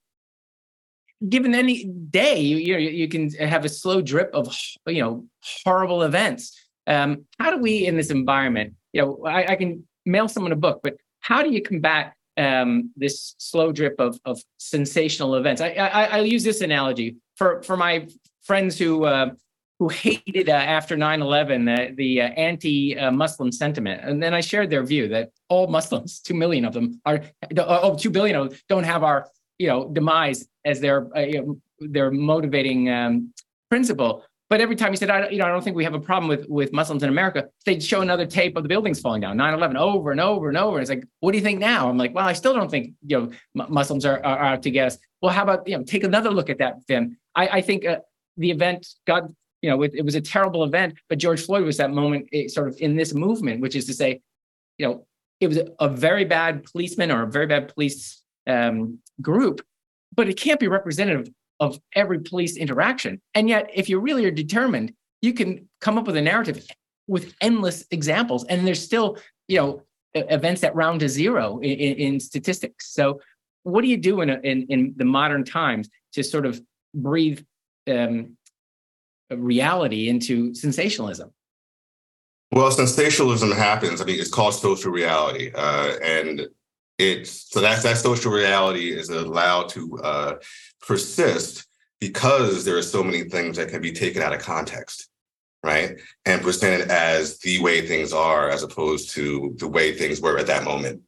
given 1.28 1.54
any 1.54 1.84
day, 1.84 2.40
you 2.40 2.56
you, 2.56 2.72
know, 2.72 2.78
you 2.78 3.08
can 3.08 3.30
have 3.34 3.64
a 3.64 3.68
slow 3.68 4.00
drip 4.00 4.30
of 4.34 4.54
you 4.86 5.02
know 5.02 5.26
horrible 5.64 6.02
events. 6.02 6.58
Um, 6.86 7.24
how 7.38 7.50
do 7.50 7.58
we 7.58 7.86
in 7.86 7.96
this 7.96 8.10
environment? 8.10 8.74
You 8.92 9.02
know, 9.02 9.24
I, 9.26 9.52
I 9.52 9.56
can 9.56 9.86
mail 10.04 10.28
someone 10.28 10.52
a 10.52 10.56
book, 10.56 10.80
but 10.82 10.96
how 11.20 11.42
do 11.42 11.50
you 11.50 11.60
combat 11.60 12.14
um, 12.36 12.90
this 12.96 13.34
slow 13.38 13.72
drip 13.72 13.98
of 13.98 14.18
of 14.24 14.40
sensational 14.58 15.34
events? 15.34 15.60
I, 15.60 15.70
I 15.70 16.04
I 16.04 16.20
use 16.20 16.44
this 16.44 16.60
analogy 16.60 17.16
for 17.36 17.62
for 17.62 17.76
my 17.76 18.08
friends 18.42 18.78
who 18.78 19.04
uh, 19.04 19.30
who 19.78 19.88
hated 19.88 20.48
uh, 20.48 20.52
after 20.52 20.96
9-11 20.96 21.90
uh, 21.90 21.92
the 21.96 22.22
uh, 22.22 22.28
anti-muslim 22.28 23.52
sentiment 23.52 24.00
and 24.02 24.22
then 24.22 24.32
i 24.32 24.40
shared 24.40 24.70
their 24.70 24.82
view 24.82 25.08
that 25.08 25.30
all 25.48 25.66
muslims 25.66 26.20
2 26.24 26.34
million 26.34 26.64
of 26.64 26.72
them 26.72 27.00
are 27.04 27.20
oh 27.58 27.96
2 27.96 28.10
billion 28.10 28.36
of 28.36 28.50
them 28.50 28.58
don't 28.68 28.84
have 28.84 29.02
our 29.02 29.28
you 29.58 29.66
know 29.66 29.88
demise 29.92 30.46
as 30.66 30.80
their 30.80 31.08
uh, 31.16 31.20
you 31.20 31.40
know, 31.40 31.60
their 31.80 32.10
motivating 32.10 32.90
um, 32.90 33.32
principle. 33.70 34.22
But 34.48 34.60
every 34.60 34.76
time 34.76 34.92
he 34.92 34.96
said 34.96 35.10
I, 35.10 35.28
you 35.30 35.38
know, 35.38 35.46
I 35.46 35.48
don't 35.48 35.64
think 35.64 35.76
we 35.76 35.84
have 35.84 35.94
a 35.94 36.00
problem 36.00 36.28
with, 36.28 36.46
with 36.48 36.72
muslims 36.72 37.02
in 37.02 37.08
america 37.08 37.48
they'd 37.64 37.82
show 37.82 38.00
another 38.00 38.26
tape 38.26 38.56
of 38.56 38.62
the 38.62 38.68
buildings 38.68 39.00
falling 39.00 39.20
down 39.20 39.36
9-11 39.36 39.76
over 39.76 40.12
and 40.12 40.20
over 40.20 40.48
and 40.48 40.56
over. 40.56 40.76
And 40.76 40.82
it's 40.82 40.90
like 40.90 41.04
what 41.20 41.32
do 41.32 41.38
you 41.38 41.42
think 41.42 41.58
now? 41.58 41.88
I'm 41.88 41.98
like 41.98 42.14
well 42.14 42.26
i 42.26 42.32
still 42.32 42.54
don't 42.54 42.70
think 42.70 42.92
you 43.06 43.18
know 43.18 43.24
m- 43.60 43.72
muslims 43.72 44.04
are, 44.04 44.24
are, 44.24 44.38
out 44.38 44.62
to 44.62 44.70
get 44.70 44.86
us. 44.86 44.98
Well 45.22 45.32
how 45.32 45.42
about 45.42 45.66
you 45.66 45.76
know 45.76 45.82
take 45.82 46.04
another 46.04 46.30
look 46.30 46.50
at 46.50 46.58
that 46.58 46.74
then. 46.86 47.16
I, 47.34 47.48
I 47.48 47.60
think 47.60 47.86
uh, 47.86 47.98
the 48.36 48.50
event 48.50 48.86
god 49.06 49.34
you 49.62 49.70
know, 49.70 49.82
it, 49.82 49.94
it 49.94 50.04
was 50.04 50.14
a 50.14 50.20
terrible 50.20 50.62
event, 50.64 50.94
but 51.08 51.18
George 51.18 51.44
Floyd 51.44 51.64
was 51.64 51.76
that 51.78 51.90
moment 51.90 52.28
it, 52.30 52.50
sort 52.50 52.68
of 52.68 52.76
in 52.78 52.94
this 52.94 53.14
movement, 53.14 53.60
which 53.60 53.74
is 53.74 53.86
to 53.86 53.94
say, 53.94 54.20
you 54.78 54.86
know, 54.86 55.06
it 55.40 55.48
was 55.48 55.56
a, 55.56 55.66
a 55.80 55.88
very 55.88 56.24
bad 56.24 56.64
policeman 56.64 57.10
or 57.10 57.22
a 57.22 57.26
very 57.26 57.46
bad 57.46 57.74
police 57.74 58.22
um, 58.46 59.00
group, 59.20 59.60
but 60.16 60.28
it 60.28 60.36
can't 60.38 60.58
be 60.58 60.68
representative 60.68 61.28
of 61.60 61.78
every 61.94 62.20
police 62.20 62.56
interaction. 62.56 63.20
And 63.34 63.48
yet, 63.48 63.70
if 63.72 63.88
you 63.88 63.98
really 64.00 64.24
are 64.24 64.30
determined, 64.30 64.92
you 65.22 65.32
can 65.32 65.68
come 65.80 65.98
up 65.98 66.06
with 66.06 66.16
a 66.16 66.22
narrative 66.22 66.66
with 67.06 67.34
endless 67.40 67.84
examples. 67.90 68.44
And 68.44 68.66
there's 68.66 68.82
still, 68.82 69.18
you 69.48 69.58
know, 69.58 69.82
events 70.14 70.60
that 70.62 70.74
round 70.74 71.00
to 71.00 71.08
zero 71.08 71.58
in, 71.58 71.96
in 71.96 72.20
statistics. 72.20 72.92
So, 72.92 73.20
what 73.62 73.82
do 73.82 73.88
you 73.88 73.96
do 73.96 74.20
in, 74.20 74.30
a, 74.30 74.38
in, 74.44 74.66
in 74.68 74.94
the 74.96 75.04
modern 75.04 75.44
times 75.44 75.88
to 76.12 76.22
sort 76.22 76.46
of 76.46 76.60
breathe 76.94 77.44
um, 77.88 78.36
reality 79.30 80.08
into 80.08 80.54
sensationalism? 80.54 81.32
Well, 82.52 82.70
sensationalism 82.70 83.50
happens. 83.50 84.00
I 84.00 84.04
mean, 84.04 84.20
it's 84.20 84.30
called 84.30 84.54
social 84.54 84.92
reality, 84.92 85.50
uh, 85.52 85.96
and 86.00 86.46
it's 86.98 87.52
so 87.52 87.60
that's 87.60 87.82
that 87.82 87.98
social 87.98 88.32
reality 88.32 88.90
is 88.90 89.08
allowed 89.08 89.68
to 89.70 89.98
uh, 90.02 90.34
persist 90.80 91.66
because 92.00 92.64
there 92.64 92.76
are 92.76 92.82
so 92.82 93.02
many 93.02 93.24
things 93.24 93.56
that 93.56 93.68
can 93.68 93.82
be 93.82 93.92
taken 93.92 94.22
out 94.22 94.34
of 94.34 94.40
context, 94.40 95.08
right, 95.62 95.98
and 96.24 96.42
presented 96.42 96.90
as 96.90 97.38
the 97.38 97.60
way 97.60 97.86
things 97.86 98.12
are 98.12 98.48
as 98.50 98.62
opposed 98.62 99.10
to 99.10 99.54
the 99.58 99.68
way 99.68 99.94
things 99.94 100.20
were 100.20 100.38
at 100.38 100.46
that 100.46 100.64
moment, 100.64 101.02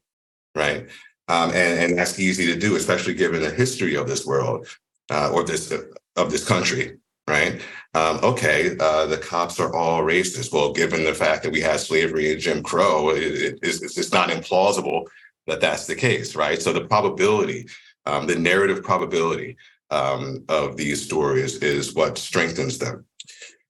right, 0.55 0.89
um, 1.29 1.51
and 1.51 1.81
and 1.81 1.99
that's 1.99 2.19
easy 2.19 2.47
to 2.47 2.59
do, 2.59 2.77
especially 2.77 3.15
given 3.15 3.43
the 3.43 3.51
history 3.51 3.95
of 3.95 4.07
this 4.07 4.27
world 4.27 4.67
uh, 5.11 5.31
or 5.33 5.43
this 5.43 5.73
of 6.17 6.31
this 6.31 6.47
country, 6.47 6.99
right? 7.27 7.63
Um, 7.95 8.21
okay, 8.23 8.77
uh, 8.79 9.07
the 9.07 9.17
cops 9.17 9.59
are 9.59 9.75
all 9.75 10.03
racist. 10.03 10.53
Well, 10.53 10.73
given 10.73 11.05
the 11.05 11.15
fact 11.15 11.43
that 11.43 11.53
we 11.53 11.63
had 11.63 11.81
slavery 11.81 12.31
and 12.33 12.41
Jim 12.41 12.63
Crow, 12.63 13.11
it, 13.11 13.23
it, 13.23 13.59
it's, 13.63 13.97
it's 13.97 14.13
not 14.13 14.29
implausible 14.29 15.07
that 15.49 15.61
that's 15.61 15.87
the 15.87 15.97
case, 15.97 16.37
right? 16.37 16.61
So 16.63 16.73
the 16.73 16.87
probability, 16.87 17.67
um, 18.07 18.27
the 18.27 18.39
narrative 18.39 18.83
probability 18.83 19.57
um, 19.91 20.45
of 20.49 20.77
these 20.77 21.05
stories 21.05 21.57
is 21.57 21.95
what 21.95 22.19
strengthens 22.19 22.79
them. 22.79 23.05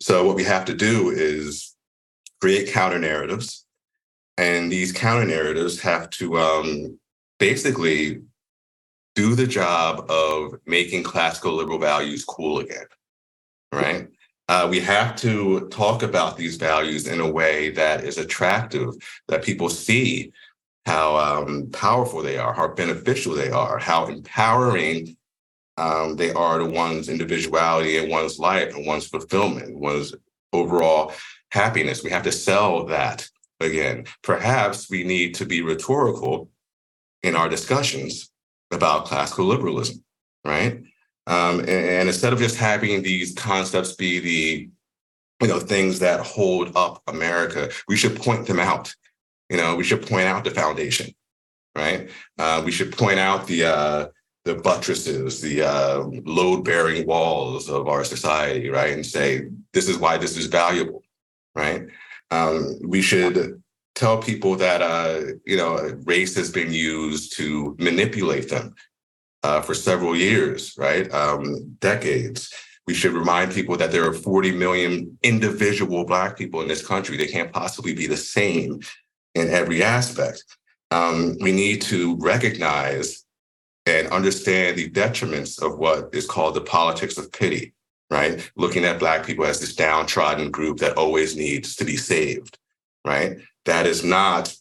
So 0.00 0.24
what 0.24 0.36
we 0.36 0.44
have 0.44 0.64
to 0.66 0.74
do 0.74 1.10
is 1.10 1.74
create 2.40 2.68
counter 2.68 2.98
narratives, 2.98 3.64
and 4.36 4.70
these 4.70 4.92
counter 4.92 5.26
narratives 5.26 5.80
have 5.80 6.10
to 6.10 6.38
um, 6.38 6.98
basically 7.38 8.22
do 9.14 9.34
the 9.34 9.46
job 9.46 10.08
of 10.10 10.54
making 10.66 11.02
classical 11.02 11.54
liberal 11.54 11.78
values 11.78 12.24
cool 12.24 12.60
again 12.60 12.86
right? 13.72 14.08
Uh, 14.48 14.66
we 14.70 14.80
have 14.80 15.14
to 15.16 15.68
talk 15.68 16.02
about 16.02 16.36
these 16.36 16.56
values 16.56 17.06
in 17.06 17.20
a 17.20 17.30
way 17.30 17.70
that 17.70 18.04
is 18.04 18.16
attractive, 18.16 18.94
that 19.28 19.44
people 19.44 19.68
see 19.68 20.32
how 20.88 21.16
um, 21.18 21.68
powerful 21.70 22.22
they 22.22 22.38
are, 22.38 22.54
how 22.54 22.66
beneficial 22.66 23.34
they 23.34 23.50
are, 23.50 23.78
how 23.78 24.06
empowering 24.06 25.14
um, 25.76 26.16
they 26.16 26.32
are 26.32 26.58
to 26.58 26.64
one's 26.64 27.10
individuality 27.10 27.98
and 27.98 28.10
one's 28.10 28.38
life 28.38 28.74
and 28.74 28.86
one's 28.86 29.06
fulfillment, 29.06 29.78
one's 29.78 30.14
overall 30.54 31.12
happiness. 31.50 32.02
We 32.02 32.10
have 32.10 32.22
to 32.22 32.32
sell 32.32 32.86
that 32.86 33.28
again. 33.60 34.06
Perhaps 34.22 34.88
we 34.88 35.04
need 35.04 35.34
to 35.34 35.44
be 35.44 35.60
rhetorical 35.60 36.50
in 37.22 37.36
our 37.36 37.50
discussions 37.50 38.30
about 38.70 39.04
classical 39.04 39.44
liberalism, 39.44 40.02
right? 40.46 40.82
Um, 41.26 41.60
and, 41.60 41.68
and 41.68 42.08
instead 42.08 42.32
of 42.32 42.38
just 42.38 42.56
having 42.56 43.02
these 43.02 43.34
concepts 43.34 43.92
be 43.92 44.20
the 44.20 44.70
you 45.42 45.48
know 45.48 45.60
things 45.60 45.98
that 45.98 46.20
hold 46.20 46.74
up 46.74 47.02
America, 47.06 47.68
we 47.88 47.96
should 47.96 48.16
point 48.16 48.46
them 48.46 48.58
out. 48.58 48.94
You 49.48 49.56
know, 49.56 49.76
we 49.76 49.84
should 49.84 50.06
point 50.06 50.26
out 50.26 50.44
the 50.44 50.50
foundation, 50.50 51.14
right? 51.74 52.10
Uh, 52.38 52.62
we 52.64 52.72
should 52.72 52.96
point 52.96 53.18
out 53.18 53.46
the 53.46 53.64
uh, 53.64 54.06
the 54.44 54.54
buttresses, 54.54 55.40
the 55.40 55.62
uh, 55.62 56.04
load 56.24 56.64
bearing 56.64 57.06
walls 57.06 57.68
of 57.68 57.88
our 57.88 58.04
society, 58.04 58.68
right? 58.70 58.92
And 58.92 59.04
say 59.04 59.48
this 59.72 59.88
is 59.88 59.98
why 59.98 60.18
this 60.18 60.36
is 60.36 60.46
valuable, 60.46 61.02
right? 61.54 61.82
Um, 62.30 62.78
we 62.82 63.02
should 63.02 63.62
tell 63.94 64.22
people 64.22 64.54
that 64.56 64.80
uh, 64.80 65.20
you 65.44 65.56
know 65.56 65.98
race 66.04 66.34
has 66.36 66.50
been 66.50 66.72
used 66.72 67.36
to 67.36 67.76
manipulate 67.78 68.48
them 68.48 68.74
uh, 69.42 69.60
for 69.60 69.74
several 69.74 70.16
years, 70.16 70.74
right? 70.78 71.12
Um, 71.12 71.76
decades. 71.80 72.52
We 72.86 72.94
should 72.94 73.12
remind 73.12 73.52
people 73.52 73.76
that 73.76 73.92
there 73.92 74.08
are 74.08 74.14
40 74.14 74.52
million 74.52 75.18
individual 75.22 76.06
Black 76.06 76.38
people 76.38 76.62
in 76.62 76.68
this 76.68 76.86
country. 76.86 77.18
They 77.18 77.26
can't 77.26 77.52
possibly 77.52 77.92
be 77.92 78.06
the 78.06 78.16
same 78.16 78.80
in 79.38 79.48
every 79.50 79.82
aspect. 79.82 80.44
Um, 80.90 81.36
we 81.40 81.52
need 81.52 81.82
to 81.82 82.16
recognize 82.16 83.24
and 83.86 84.08
understand 84.08 84.76
the 84.76 84.90
detriments 84.90 85.62
of 85.62 85.78
what 85.78 86.10
is 86.12 86.26
called 86.26 86.54
the 86.54 86.60
politics 86.60 87.18
of 87.18 87.32
pity, 87.32 87.72
right? 88.10 88.50
Looking 88.56 88.84
at 88.84 88.98
Black 88.98 89.24
people 89.24 89.44
as 89.44 89.60
this 89.60 89.74
downtrodden 89.74 90.50
group 90.50 90.78
that 90.78 90.96
always 90.96 91.36
needs 91.36 91.76
to 91.76 91.84
be 91.84 91.96
saved, 91.96 92.58
right? 93.06 93.38
That 93.64 93.86
is 93.86 94.04
not 94.04 94.54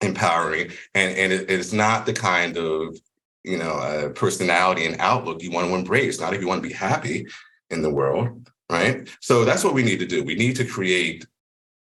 empowering. 0.00 0.70
And, 0.94 1.16
and 1.16 1.32
it 1.32 1.50
is 1.50 1.72
not 1.72 2.06
the 2.06 2.12
kind 2.12 2.56
of 2.56 2.96
you 3.44 3.56
know, 3.56 3.78
a 3.78 4.10
personality 4.10 4.86
and 4.86 5.00
outlook 5.00 5.42
you 5.42 5.50
want 5.50 5.68
to 5.68 5.74
embrace, 5.74 6.20
not 6.20 6.34
if 6.34 6.40
you 6.40 6.48
want 6.48 6.62
to 6.62 6.68
be 6.68 6.74
happy 6.74 7.26
in 7.70 7.82
the 7.82 7.90
world, 7.90 8.50
right? 8.70 9.08
So 9.20 9.44
that's 9.44 9.64
what 9.64 9.74
we 9.74 9.82
need 9.82 9.98
to 10.00 10.06
do. 10.06 10.22
We 10.22 10.34
need 10.34 10.56
to 10.56 10.64
create, 10.64 11.26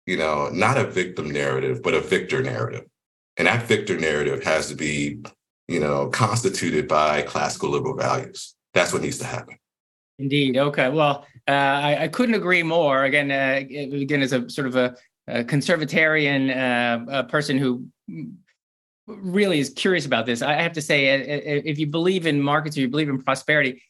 you 0.09 0.17
know, 0.17 0.49
not 0.49 0.75
a 0.75 0.85
victim 0.85 1.29
narrative, 1.29 1.83
but 1.83 1.93
a 1.93 2.01
victor 2.01 2.41
narrative. 2.41 2.85
And 3.37 3.47
that 3.47 3.67
victor 3.67 3.95
narrative 3.95 4.43
has 4.43 4.67
to 4.69 4.75
be, 4.75 5.21
you 5.67 5.79
know, 5.79 6.07
constituted 6.07 6.87
by 6.87 7.21
classical 7.21 7.69
liberal 7.69 7.95
values. 7.95 8.55
That's 8.73 8.91
what 8.91 9.03
needs 9.03 9.19
to 9.19 9.25
happen. 9.25 9.57
Indeed. 10.17 10.57
Okay. 10.57 10.89
Well, 10.89 11.27
uh, 11.47 11.51
I, 11.51 12.03
I, 12.03 12.07
couldn't 12.07 12.33
agree 12.33 12.63
more. 12.63 13.03
Again, 13.03 13.29
uh, 13.31 13.59
again, 14.01 14.23
as 14.23 14.33
a 14.33 14.49
sort 14.49 14.65
of 14.65 14.75
a, 14.75 14.95
a 15.27 15.43
conservatarian 15.43 16.49
uh, 16.49 17.05
a 17.19 17.23
person 17.25 17.59
who 17.59 17.85
really 19.05 19.59
is 19.59 19.69
curious 19.69 20.07
about 20.07 20.25
this. 20.25 20.41
I 20.41 20.53
have 20.53 20.73
to 20.73 20.81
say, 20.81 21.05
if 21.07 21.77
you 21.77 21.85
believe 21.85 22.25
in 22.25 22.41
markets 22.41 22.75
or 22.77 22.81
you 22.81 22.89
believe 22.89 23.09
in 23.09 23.21
prosperity, 23.21 23.83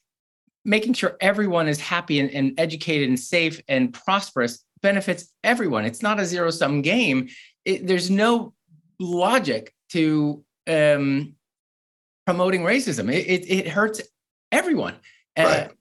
making 0.66 0.94
sure 0.94 1.16
everyone 1.22 1.70
is 1.70 1.80
happy 1.80 2.20
and, 2.20 2.30
and 2.32 2.60
educated 2.60 3.08
and 3.08 3.20
safe 3.20 3.62
and 3.70 3.94
prosperous 3.94 4.66
benefits 4.82 5.34
everyone. 5.44 5.86
It's 5.86 6.02
not 6.02 6.20
a 6.20 6.26
zero 6.26 6.50
sum 6.52 6.82
game. 6.82 7.30
It, 7.66 7.88
there's 7.88 8.10
no 8.10 8.54
logic 9.00 9.74
to 9.90 10.44
um, 10.68 11.36
promoting 12.26 12.62
racism. 12.62 13.12
It, 13.14 13.28
it, 13.28 13.52
it, 13.52 13.68
hurts 13.68 14.02
everyone. 14.52 14.96
Uh, 15.38 15.44
right. 15.44 15.72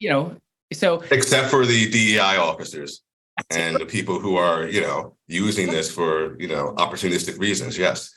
You 0.00 0.10
know, 0.10 0.36
so 0.72 1.02
except 1.10 1.50
for 1.50 1.66
the 1.66 1.90
DEI 1.90 2.36
officers 2.36 3.02
and 3.50 3.76
the 3.76 3.86
people 3.86 4.18
who 4.18 4.36
are, 4.36 4.66
you 4.66 4.80
know, 4.80 5.16
using 5.26 5.68
this 5.68 5.90
for, 5.90 6.38
you 6.40 6.48
know, 6.48 6.74
opportunistic 6.76 7.38
reasons. 7.38 7.78
Yes. 7.78 8.12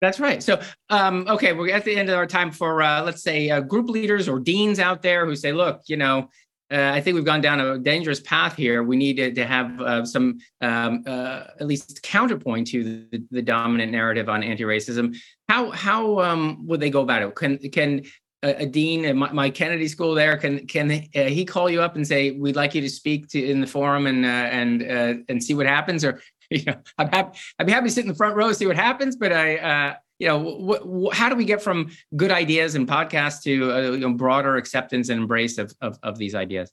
That's 0.00 0.18
right. 0.18 0.42
So, 0.42 0.60
um, 0.90 1.26
okay, 1.28 1.52
we're 1.52 1.72
at 1.72 1.84
the 1.84 1.94
end 1.94 2.08
of 2.08 2.16
our 2.16 2.26
time 2.26 2.50
for, 2.50 2.82
uh, 2.82 3.04
let's 3.04 3.22
say, 3.22 3.50
uh, 3.50 3.60
group 3.60 3.88
leaders 3.88 4.28
or 4.28 4.40
deans 4.40 4.80
out 4.80 5.00
there 5.02 5.24
who 5.26 5.36
say, 5.36 5.52
look, 5.52 5.82
you 5.86 5.96
know, 5.96 6.28
uh, 6.72 6.92
I 6.94 7.00
think 7.00 7.16
we've 7.16 7.24
gone 7.24 7.40
down 7.40 7.60
a 7.60 7.78
dangerous 7.78 8.20
path 8.20 8.56
here. 8.56 8.82
We 8.82 8.96
need 8.96 9.16
to, 9.18 9.32
to 9.34 9.46
have 9.46 9.80
uh, 9.80 10.04
some, 10.06 10.38
um, 10.60 11.04
uh, 11.06 11.44
at 11.60 11.66
least 11.66 12.02
counterpoint 12.02 12.68
to 12.68 13.06
the, 13.10 13.24
the, 13.30 13.42
dominant 13.42 13.92
narrative 13.92 14.28
on 14.28 14.42
anti-racism. 14.42 15.16
How 15.48 15.70
how 15.70 16.20
um, 16.20 16.66
would 16.66 16.80
they 16.80 16.90
go 16.90 17.02
about 17.02 17.22
it? 17.22 17.34
Can 17.34 17.58
can 17.58 18.02
a, 18.42 18.66
dean 18.66 19.04
at 19.04 19.14
my, 19.14 19.30
my, 19.32 19.50
Kennedy 19.50 19.86
School 19.86 20.14
there 20.14 20.36
can 20.36 20.66
can 20.66 20.90
uh, 20.90 21.24
he 21.24 21.44
call 21.44 21.68
you 21.68 21.82
up 21.82 21.94
and 21.96 22.06
say 22.06 22.30
we'd 22.32 22.56
like 22.56 22.74
you 22.74 22.80
to 22.80 22.88
speak 22.90 23.28
to 23.28 23.44
in 23.44 23.60
the 23.60 23.66
forum 23.66 24.06
and 24.06 24.24
and 24.24 24.82
and 25.28 25.42
see 25.42 25.54
what 25.54 25.66
happens, 25.66 26.04
or 26.04 26.22
you 26.50 26.64
know, 26.64 26.76
I'm 26.98 27.08
happy. 27.08 27.38
I'd 27.58 27.66
be 27.66 27.72
happy 27.72 27.88
to 27.88 27.94
sit 27.94 28.04
in 28.04 28.08
the 28.08 28.14
front 28.14 28.36
row 28.36 28.48
and 28.48 28.56
see 28.56 28.66
what 28.66 28.76
happens. 28.76 29.16
But 29.16 29.32
I, 29.32 29.56
uh, 29.56 29.94
you 30.22 30.28
know, 30.28 31.10
how 31.12 31.28
do 31.28 31.34
we 31.34 31.44
get 31.44 31.60
from 31.60 31.90
good 32.14 32.30
ideas 32.30 32.76
and 32.76 32.86
podcasts 32.86 33.42
to 33.42 33.72
uh, 33.72 33.80
you 33.90 33.98
know, 33.98 34.12
broader 34.12 34.54
acceptance 34.54 35.08
and 35.08 35.20
embrace 35.20 35.58
of, 35.58 35.74
of, 35.80 35.98
of 36.04 36.16
these 36.16 36.36
ideas? 36.36 36.70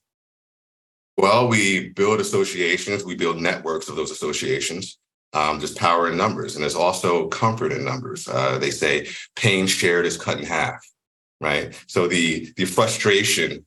Well, 1.17 1.47
we 1.47 1.89
build 1.89 2.19
associations. 2.19 3.03
We 3.03 3.15
build 3.15 3.41
networks 3.41 3.89
of 3.89 3.95
those 3.95 4.11
associations. 4.11 4.99
Um, 5.33 5.57
there's 5.57 5.73
power 5.73 6.11
in 6.11 6.15
numbers, 6.15 6.55
and 6.55 6.61
there's 6.61 6.75
also 6.75 7.27
comfort 7.27 7.71
in 7.71 7.83
numbers. 7.83 8.27
Uh, 8.27 8.59
they 8.59 8.69
say 8.69 9.07
pain 9.35 9.65
shared 9.65 10.05
is 10.05 10.15
cut 10.15 10.37
in 10.37 10.45
half, 10.45 10.79
right? 11.41 11.73
So 11.87 12.07
the 12.07 12.51
the 12.55 12.65
frustration 12.65 13.65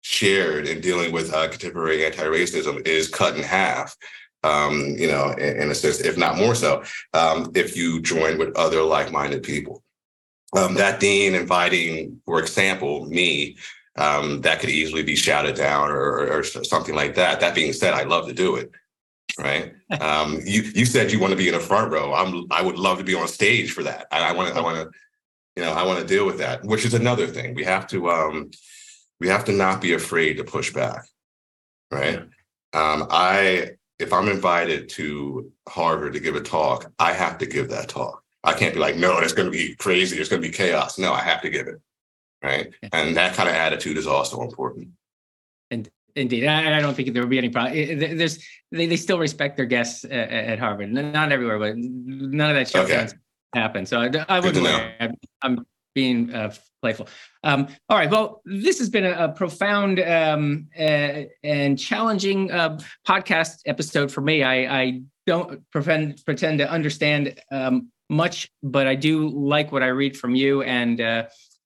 shared 0.00 0.66
in 0.66 0.80
dealing 0.80 1.12
with 1.12 1.32
uh, 1.32 1.46
contemporary 1.48 2.04
anti-racism 2.04 2.84
is 2.86 3.08
cut 3.08 3.36
in 3.36 3.44
half 3.44 3.96
um, 4.42 4.94
you 4.98 5.06
know, 5.06 5.30
in, 5.32 5.62
in, 5.62 5.70
a 5.70 5.74
sense, 5.74 6.00
if 6.00 6.16
not 6.16 6.38
more 6.38 6.54
so, 6.54 6.82
um, 7.14 7.50
if 7.54 7.76
you 7.76 8.00
join 8.00 8.38
with 8.38 8.56
other 8.56 8.82
like-minded 8.82 9.42
people. 9.42 9.82
Um, 10.56 10.74
that 10.74 10.98
dean 10.98 11.34
inviting, 11.34 12.20
for 12.26 12.40
example, 12.40 13.06
me, 13.06 13.56
um, 13.96 14.40
that 14.40 14.60
could 14.60 14.70
easily 14.70 15.02
be 15.02 15.14
shouted 15.14 15.56
down 15.56 15.90
or, 15.90 16.38
or, 16.38 16.42
something 16.42 16.94
like 16.94 17.14
that. 17.16 17.40
That 17.40 17.54
being 17.54 17.72
said, 17.72 17.94
I 17.94 18.04
love 18.04 18.26
to 18.26 18.32
do 18.32 18.56
it. 18.56 18.70
Right. 19.38 19.74
Um, 20.00 20.38
you 20.44 20.62
you 20.72 20.86
said 20.86 21.10
you 21.10 21.18
want 21.18 21.32
to 21.32 21.36
be 21.36 21.48
in 21.48 21.54
the 21.54 21.58
front 21.58 21.90
row. 21.90 22.14
I'm 22.14 22.44
I 22.52 22.62
would 22.62 22.78
love 22.78 22.98
to 22.98 23.04
be 23.04 23.16
on 23.16 23.26
stage 23.26 23.72
for 23.72 23.82
that. 23.82 24.06
I 24.12 24.32
want 24.32 24.54
to 24.54 24.54
I 24.54 24.62
want 24.62 24.76
to, 24.76 24.88
you 25.56 25.64
know, 25.64 25.72
I 25.72 25.84
want 25.84 25.98
to 25.98 26.06
deal 26.06 26.24
with 26.24 26.38
that, 26.38 26.64
which 26.64 26.84
is 26.84 26.94
another 26.94 27.26
thing. 27.26 27.56
We 27.56 27.64
have 27.64 27.88
to 27.88 28.08
um, 28.08 28.52
we 29.18 29.26
have 29.26 29.44
to 29.46 29.52
not 29.52 29.80
be 29.80 29.92
afraid 29.92 30.34
to 30.36 30.44
push 30.44 30.72
back, 30.72 31.02
right? 31.90 32.20
Um, 32.72 33.08
I 33.10 33.72
if 34.00 34.12
I'm 34.12 34.28
invited 34.28 34.88
to 34.90 35.52
Harvard 35.68 36.14
to 36.14 36.20
give 36.20 36.36
a 36.36 36.40
talk, 36.40 36.90
I 36.98 37.12
have 37.12 37.38
to 37.38 37.46
give 37.46 37.68
that 37.68 37.88
talk. 37.88 38.22
I 38.42 38.54
can't 38.54 38.74
be 38.74 38.80
like, 38.80 38.96
no, 38.96 39.18
it's 39.18 39.34
going 39.34 39.46
to 39.46 39.56
be 39.56 39.74
crazy. 39.74 40.18
It's 40.18 40.30
going 40.30 40.40
to 40.40 40.48
be 40.48 40.52
chaos. 40.52 40.98
No, 40.98 41.12
I 41.12 41.20
have 41.20 41.42
to 41.42 41.50
give 41.50 41.66
it. 41.68 41.80
Right. 42.42 42.72
And 42.92 43.14
that 43.16 43.34
kind 43.34 43.48
of 43.48 43.54
attitude 43.54 43.98
is 43.98 44.06
also 44.06 44.42
important. 44.42 44.88
And 45.70 45.88
indeed, 46.16 46.46
I, 46.46 46.78
I 46.78 46.80
don't 46.80 46.94
think 46.94 47.12
there 47.12 47.22
would 47.22 47.28
be 47.28 47.36
any 47.36 47.50
problem. 47.50 47.74
Eh, 47.76 47.92
eh, 47.92 48.14
there's 48.14 48.42
they, 48.72 48.86
they 48.86 48.96
still 48.96 49.18
respect 49.18 49.58
their 49.58 49.66
guests 49.66 50.04
at, 50.04 50.12
at 50.12 50.58
Harvard. 50.58 50.90
Not 50.90 51.32
everywhere, 51.32 51.58
but 51.58 51.76
none 51.76 52.50
of 52.50 52.56
that 52.56 52.68
shit 52.68 52.80
okay. 52.80 53.08
happen. 53.54 53.84
So 53.84 54.00
I, 54.00 54.08
I 54.28 54.40
wouldn't 54.40 54.64
worry. 54.64 54.94
I'm 55.42 55.66
being 55.94 56.32
uh, 56.34 56.52
playful. 56.82 57.08
Um, 57.44 57.68
all 57.88 57.98
right. 57.98 58.10
Well, 58.10 58.42
this 58.44 58.78
has 58.78 58.90
been 58.90 59.04
a, 59.04 59.24
a 59.24 59.28
profound 59.28 60.00
um, 60.00 60.68
uh, 60.78 61.24
and 61.42 61.78
challenging 61.78 62.50
uh, 62.50 62.78
podcast 63.06 63.60
episode 63.66 64.10
for 64.10 64.20
me. 64.20 64.42
I, 64.42 64.80
I 64.80 65.02
don't 65.26 65.68
pretend, 65.70 66.22
pretend 66.24 66.58
to 66.58 66.70
understand 66.70 67.40
um, 67.50 67.88
much, 68.08 68.50
but 68.62 68.86
I 68.86 68.94
do 68.94 69.28
like 69.28 69.72
what 69.72 69.82
I 69.82 69.88
read 69.88 70.16
from 70.16 70.34
you. 70.34 70.62
And 70.62 71.00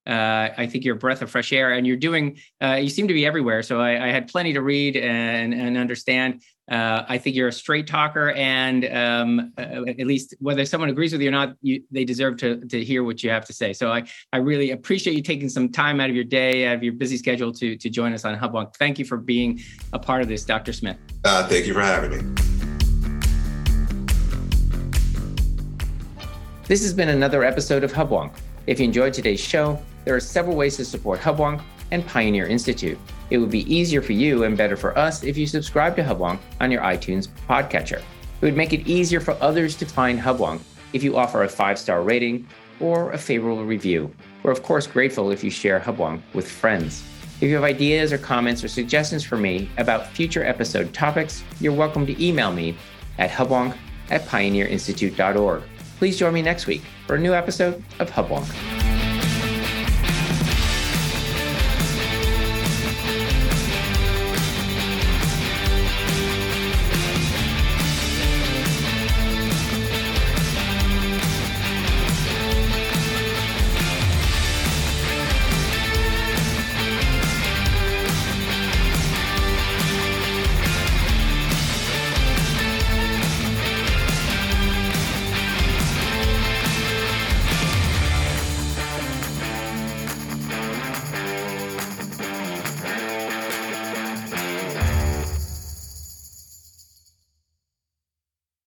uh, 0.06 0.50
I 0.56 0.66
think 0.66 0.84
you're 0.84 0.96
a 0.96 0.98
breath 0.98 1.22
of 1.22 1.30
fresh 1.30 1.52
air, 1.52 1.72
and 1.72 1.86
you're 1.86 1.96
doing. 1.96 2.38
Uh, 2.62 2.74
you 2.74 2.90
seem 2.90 3.08
to 3.08 3.14
be 3.14 3.24
everywhere, 3.24 3.62
so 3.62 3.80
I, 3.80 4.08
I 4.08 4.10
had 4.10 4.28
plenty 4.28 4.52
to 4.52 4.60
read 4.60 4.96
and 4.96 5.54
and 5.54 5.78
understand. 5.78 6.42
Uh, 6.70 7.04
I 7.08 7.18
think 7.18 7.36
you're 7.36 7.48
a 7.48 7.52
straight 7.52 7.86
talker, 7.86 8.32
and 8.32 8.84
um, 8.86 9.52
uh, 9.56 9.84
at 9.86 10.06
least 10.06 10.34
whether 10.40 10.66
someone 10.66 10.90
agrees 10.90 11.12
with 11.12 11.22
you 11.22 11.28
or 11.28 11.32
not, 11.32 11.56
you, 11.62 11.82
they 11.90 12.04
deserve 12.04 12.36
to 12.38 12.60
to 12.66 12.84
hear 12.84 13.02
what 13.02 13.22
you 13.22 13.30
have 13.30 13.46
to 13.46 13.54
say. 13.54 13.72
So 13.72 13.90
I 13.90 14.04
I 14.30 14.38
really 14.38 14.72
appreciate 14.72 15.16
you 15.16 15.22
taking 15.22 15.48
some 15.48 15.70
time 15.70 16.00
out 16.00 16.10
of 16.10 16.14
your 16.14 16.24
day, 16.24 16.66
out 16.66 16.76
of 16.76 16.82
your 16.82 16.92
busy 16.92 17.16
schedule 17.16 17.50
to 17.54 17.76
to 17.76 17.88
join 17.88 18.12
us 18.12 18.26
on 18.26 18.38
Hubwonk. 18.38 18.76
Thank 18.76 18.98
you 18.98 19.06
for 19.06 19.16
being 19.16 19.60
a 19.94 19.98
part 19.98 20.20
of 20.20 20.28
this, 20.28 20.44
Dr. 20.44 20.74
Smith. 20.74 20.98
Uh, 21.24 21.48
thank 21.48 21.66
you 21.66 21.72
for 21.72 21.80
having 21.80 22.10
me. 22.10 22.34
This 26.66 26.82
has 26.82 26.92
been 26.92 27.08
another 27.08 27.42
episode 27.42 27.84
of 27.84 27.92
Hubwonk. 27.92 28.32
If 28.66 28.80
you 28.80 28.84
enjoyed 28.84 29.12
today's 29.12 29.40
show 29.40 29.82
there 30.04 30.14
are 30.14 30.20
several 30.20 30.56
ways 30.56 30.76
to 30.76 30.84
support 30.84 31.20
Hubwonk 31.20 31.62
and 31.90 32.06
Pioneer 32.06 32.46
Institute. 32.46 32.98
It 33.30 33.38
would 33.38 33.50
be 33.50 33.72
easier 33.74 34.02
for 34.02 34.12
you 34.12 34.44
and 34.44 34.56
better 34.56 34.76
for 34.76 34.96
us 34.98 35.22
if 35.22 35.36
you 35.36 35.46
subscribe 35.46 35.96
to 35.96 36.02
Hubwonk 36.02 36.38
on 36.60 36.70
your 36.70 36.82
iTunes 36.82 37.28
podcatcher. 37.48 37.98
It 37.98 38.44
would 38.44 38.56
make 38.56 38.72
it 38.72 38.86
easier 38.86 39.20
for 39.20 39.36
others 39.40 39.76
to 39.76 39.86
find 39.86 40.20
Hubwonk 40.20 40.60
if 40.92 41.02
you 41.02 41.16
offer 41.16 41.44
a 41.44 41.48
five 41.48 41.78
star 41.78 42.02
rating 42.02 42.46
or 42.80 43.12
a 43.12 43.18
favorable 43.18 43.64
review. 43.64 44.14
We're, 44.42 44.50
of 44.50 44.62
course, 44.62 44.86
grateful 44.86 45.30
if 45.30 45.42
you 45.42 45.50
share 45.50 45.80
Hubwonk 45.80 46.22
with 46.34 46.50
friends. 46.50 47.04
If 47.40 47.48
you 47.48 47.54
have 47.54 47.64
ideas 47.64 48.12
or 48.12 48.18
comments 48.18 48.62
or 48.62 48.68
suggestions 48.68 49.24
for 49.24 49.36
me 49.36 49.68
about 49.78 50.06
future 50.08 50.44
episode 50.44 50.92
topics, 50.92 51.42
you're 51.60 51.72
welcome 51.72 52.06
to 52.06 52.24
email 52.24 52.52
me 52.52 52.76
at 53.18 53.30
hubwonk 53.30 53.76
at 54.10 54.26
pioneerinstitute.org. 54.26 55.62
Please 55.98 56.18
join 56.18 56.34
me 56.34 56.42
next 56.42 56.66
week 56.66 56.82
for 57.06 57.16
a 57.16 57.18
new 57.18 57.34
episode 57.34 57.82
of 57.98 58.10
Hubwonk. 58.10 58.83